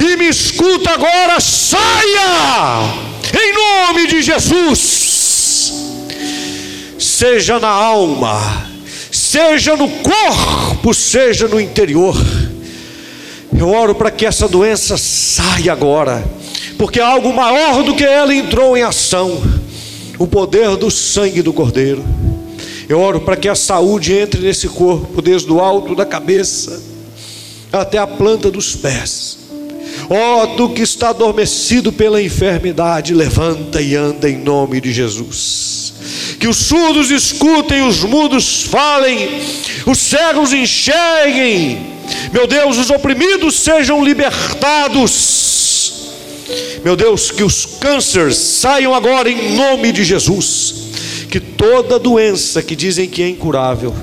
e 0.00 0.16
me 0.16 0.28
escuta 0.28 0.92
agora, 0.92 1.40
saia, 1.40 2.84
em 3.34 3.52
nome 3.52 4.06
de 4.06 4.22
Jesus, 4.22 5.72
seja 7.00 7.58
na 7.58 7.66
alma, 7.66 8.70
seja 9.10 9.74
no 9.74 9.88
corpo, 9.88 10.94
seja 10.94 11.48
no 11.48 11.60
interior 11.60 12.14
eu 13.56 13.68
oro 13.68 13.94
para 13.94 14.10
que 14.10 14.26
essa 14.26 14.48
doença 14.48 14.96
saia 14.96 15.72
agora, 15.72 16.24
porque 16.78 17.00
algo 17.00 17.32
maior 17.32 17.82
do 17.82 17.94
que 17.94 18.04
ela 18.04 18.34
entrou 18.34 18.76
em 18.76 18.82
ação 18.82 19.40
o 20.18 20.26
poder 20.26 20.76
do 20.76 20.90
sangue 20.90 21.42
do 21.42 21.52
Cordeiro. 21.52 22.04
Eu 22.88 23.00
oro 23.00 23.20
para 23.20 23.36
que 23.36 23.48
a 23.48 23.54
saúde 23.54 24.12
entre 24.12 24.40
nesse 24.40 24.68
corpo, 24.68 25.22
desde 25.22 25.50
o 25.50 25.60
alto 25.60 25.94
da 25.94 26.04
cabeça 26.04 26.80
até 27.72 27.98
a 27.98 28.06
planta 28.06 28.50
dos 28.50 28.76
pés. 28.76 29.38
Ó, 30.08 30.42
oh, 30.42 30.46
tu 30.56 30.68
que 30.70 30.82
está 30.82 31.10
adormecido 31.10 31.92
pela 31.92 32.22
enfermidade, 32.22 33.14
levanta 33.14 33.80
e 33.80 33.96
anda 33.96 34.28
em 34.28 34.36
nome 34.36 34.80
de 34.80 34.92
Jesus. 34.92 35.71
Que 36.38 36.48
os 36.48 36.56
surdos 36.56 37.10
escutem, 37.10 37.82
os 37.82 38.02
mudos 38.02 38.62
falem, 38.62 39.42
os 39.86 39.98
cegos 39.98 40.52
enxerguem, 40.52 41.92
meu 42.32 42.46
Deus, 42.46 42.78
os 42.78 42.90
oprimidos 42.90 43.54
sejam 43.56 44.04
libertados. 44.04 45.52
Meu 46.84 46.96
Deus, 46.96 47.30
que 47.30 47.44
os 47.44 47.64
cânceres 47.64 48.36
saiam 48.36 48.94
agora 48.94 49.30
em 49.30 49.54
nome 49.54 49.92
de 49.92 50.04
Jesus. 50.04 50.74
Que 51.30 51.40
toda 51.40 51.98
doença 51.98 52.62
que 52.62 52.76
dizem 52.76 53.08
que 53.08 53.22
é 53.22 53.28
incurável, 53.28 53.94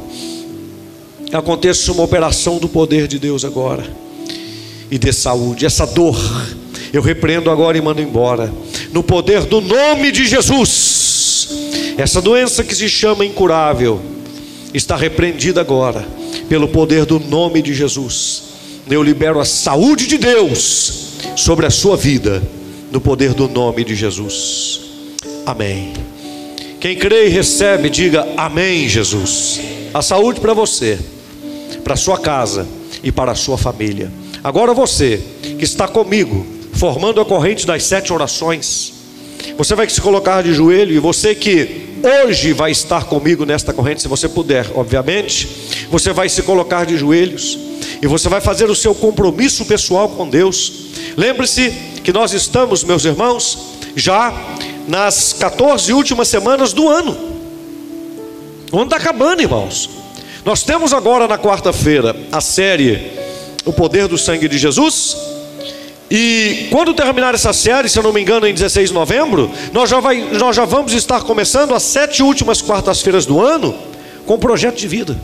aconteça 1.32 1.92
uma 1.92 2.02
operação 2.04 2.58
do 2.58 2.68
poder 2.68 3.08
de 3.08 3.20
Deus 3.20 3.46
agora 3.46 3.88
e 4.90 4.98
de 4.98 5.14
saúde. 5.14 5.66
Essa 5.66 5.86
dor, 5.86 6.18
eu 6.92 7.04
repreendo 7.04 7.52
agora 7.52 7.78
e 7.78 7.82
mando 7.82 8.02
embora, 8.02 8.52
no 8.92 9.04
poder 9.04 9.44
do 9.44 9.62
nome 9.62 10.12
de 10.12 10.26
Jesus. 10.26 11.09
Essa 11.98 12.22
doença 12.22 12.64
que 12.64 12.76
se 12.76 12.88
chama 12.88 13.26
incurável 13.26 14.02
está 14.74 14.96
repreendida 14.96 15.62
agora 15.62 16.06
pelo 16.48 16.68
poder 16.68 17.06
do 17.06 17.20
nome 17.20 17.62
de 17.62 17.74
Jesus. 17.74 18.44
Eu 18.90 19.04
libero 19.04 19.40
a 19.40 19.46
saúde 19.46 20.08
de 20.08 20.18
Deus 20.18 21.14
sobre 21.36 21.66
a 21.66 21.70
sua 21.70 21.96
vida, 21.96 22.42
no 22.92 23.00
poder 23.00 23.34
do 23.34 23.48
nome 23.48 23.84
de 23.84 23.96
Jesus. 23.96 24.82
Amém. 25.46 25.94
Quem 26.80 26.98
crê 26.98 27.28
e 27.28 27.30
recebe, 27.30 27.90
diga 27.90 28.28
amém, 28.38 28.88
Jesus. 28.88 29.60
A 29.94 30.02
saúde 30.02 30.40
para 30.40 30.54
você, 30.54 30.98
para 31.84 31.96
sua 31.96 32.18
casa 32.18 32.66
e 33.04 33.12
para 33.12 33.34
a 33.34 33.36
sua 33.36 33.58
família. 33.58 34.12
Agora 34.44 34.74
você 34.74 35.22
que 35.58 35.66
está 35.66 35.88
comigo, 35.88 36.46
formando 36.74 37.20
a 37.20 37.26
corrente 37.26 37.68
das 37.68 37.84
sete 37.84 38.14
orações, 38.14 38.94
você 39.58 39.76
vai 39.76 39.90
se 39.90 40.00
colocar 40.02 40.44
de 40.44 40.54
joelho 40.54 40.94
e 40.94 41.00
você 41.00 41.36
que 41.36 41.90
hoje 42.26 42.54
vai 42.54 42.72
estar 42.72 43.06
comigo 43.06 43.46
nesta 43.46 43.74
corrente, 43.74 44.02
se 44.02 44.08
você 44.08 44.28
puder, 44.30 44.68
obviamente, 44.76 45.48
você 45.90 46.14
vai 46.14 46.30
se 46.30 46.42
colocar 46.44 46.86
de 46.86 46.98
joelhos 46.98 47.58
e 48.02 48.08
você 48.08 48.30
vai 48.30 48.42
fazer 48.42 48.70
o 48.70 48.76
seu 48.76 48.96
compromisso 48.96 49.66
pessoal 49.66 50.10
com 50.10 50.30
Deus. 50.30 50.72
Lembre-se 51.18 51.72
que 52.04 52.14
nós 52.14 52.34
estamos, 52.34 52.84
meus 52.84 53.04
irmãos, 53.06 53.58
já 53.96 54.34
nas 54.88 55.34
14 55.34 55.92
últimas 55.94 56.28
semanas 56.28 56.74
do 56.74 56.88
ano. 56.88 57.18
O 58.72 58.78
ano 58.78 58.86
está 58.86 58.98
acabando, 58.98 59.42
irmãos. 59.42 59.90
Nós 60.46 60.64
temos 60.64 60.94
agora 60.94 61.28
na 61.28 61.38
quarta-feira 61.38 62.16
a 62.32 62.40
série 62.40 63.12
O 63.66 63.74
Poder 63.74 64.08
do 64.08 64.18
Sangue 64.18 64.48
de 64.48 64.58
Jesus. 64.58 65.39
E 66.10 66.68
quando 66.72 66.94
terminar 66.94 67.36
essa 67.36 67.54
série, 67.54 67.88
se 67.88 68.00
eu 68.00 68.04
não 68.04 68.12
me 68.12 68.22
engano, 68.22 68.48
em 68.48 68.54
16 68.54 68.90
de 68.90 68.96
novembro, 68.96 69.52
nós 69.72 69.90
já, 69.90 70.00
vai, 70.00 70.20
nós 70.34 70.56
já 70.56 70.66
vamos 70.66 70.94
estar 70.94 71.22
começando 71.22 71.76
as 71.76 71.84
sete 71.84 72.24
últimas 72.24 72.62
quartas-feiras 72.62 73.26
do 73.28 73.40
ano 73.40 73.76
com 74.26 74.36
um 74.36 74.40
projeto 74.40 74.78
de 74.78 74.88
vida. 74.88 75.16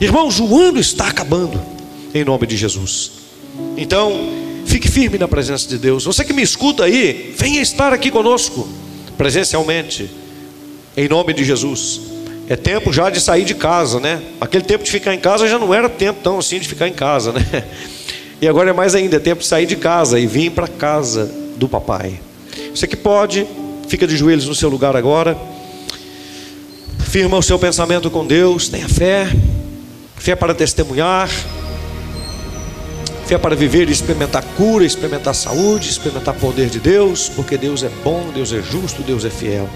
Irmãos, 0.00 0.38
o 0.38 0.60
ano 0.60 0.78
está 0.78 1.08
acabando, 1.08 1.60
em 2.14 2.24
nome 2.24 2.46
de 2.46 2.56
Jesus. 2.56 3.12
Então, 3.76 4.12
fique 4.64 4.88
firme 4.88 5.18
na 5.18 5.26
presença 5.26 5.68
de 5.68 5.76
Deus. 5.76 6.04
Você 6.04 6.24
que 6.24 6.32
me 6.32 6.42
escuta 6.42 6.84
aí, 6.84 7.34
venha 7.36 7.60
estar 7.60 7.92
aqui 7.92 8.10
conosco 8.10 8.68
presencialmente, 9.18 10.08
em 10.96 11.08
nome 11.08 11.32
de 11.32 11.44
Jesus. 11.44 12.00
É 12.48 12.56
tempo 12.56 12.92
já 12.92 13.10
de 13.10 13.20
sair 13.20 13.44
de 13.44 13.54
casa, 13.54 13.98
né? 13.98 14.22
Aquele 14.40 14.64
tempo 14.64 14.84
de 14.84 14.90
ficar 14.90 15.14
em 15.14 15.20
casa 15.20 15.48
já 15.48 15.58
não 15.58 15.72
era 15.72 15.88
tempo 15.88 16.20
tão 16.22 16.38
assim 16.38 16.60
de 16.60 16.68
ficar 16.68 16.86
em 16.86 16.92
casa, 16.92 17.32
né? 17.32 17.44
E 18.42 18.48
agora 18.48 18.70
é 18.70 18.72
mais 18.72 18.96
ainda, 18.96 19.18
é 19.18 19.20
tempo 19.20 19.40
de 19.40 19.46
sair 19.46 19.66
de 19.66 19.76
casa 19.76 20.18
e 20.18 20.26
vir 20.26 20.50
para 20.50 20.66
casa 20.66 21.30
do 21.56 21.68
papai. 21.68 22.18
Você 22.74 22.88
que 22.88 22.96
pode, 22.96 23.46
fica 23.86 24.04
de 24.04 24.16
joelhos 24.16 24.48
no 24.48 24.54
seu 24.56 24.68
lugar 24.68 24.96
agora. 24.96 25.38
Firma 26.98 27.38
o 27.38 27.42
seu 27.42 27.56
pensamento 27.56 28.10
com 28.10 28.26
Deus, 28.26 28.68
tenha 28.68 28.88
fé. 28.88 29.28
Fé 30.16 30.34
para 30.34 30.56
testemunhar. 30.56 31.30
Fé 33.26 33.38
para 33.38 33.54
viver 33.54 33.88
e 33.88 33.92
experimentar 33.92 34.42
cura, 34.56 34.84
experimentar 34.84 35.36
saúde, 35.36 35.88
experimentar 35.88 36.34
poder 36.34 36.68
de 36.68 36.80
Deus, 36.80 37.28
porque 37.28 37.56
Deus 37.56 37.84
é 37.84 37.90
bom, 38.02 38.32
Deus 38.34 38.52
é 38.52 38.60
justo, 38.60 39.02
Deus 39.02 39.24
é 39.24 39.30
fiel. 39.30 39.70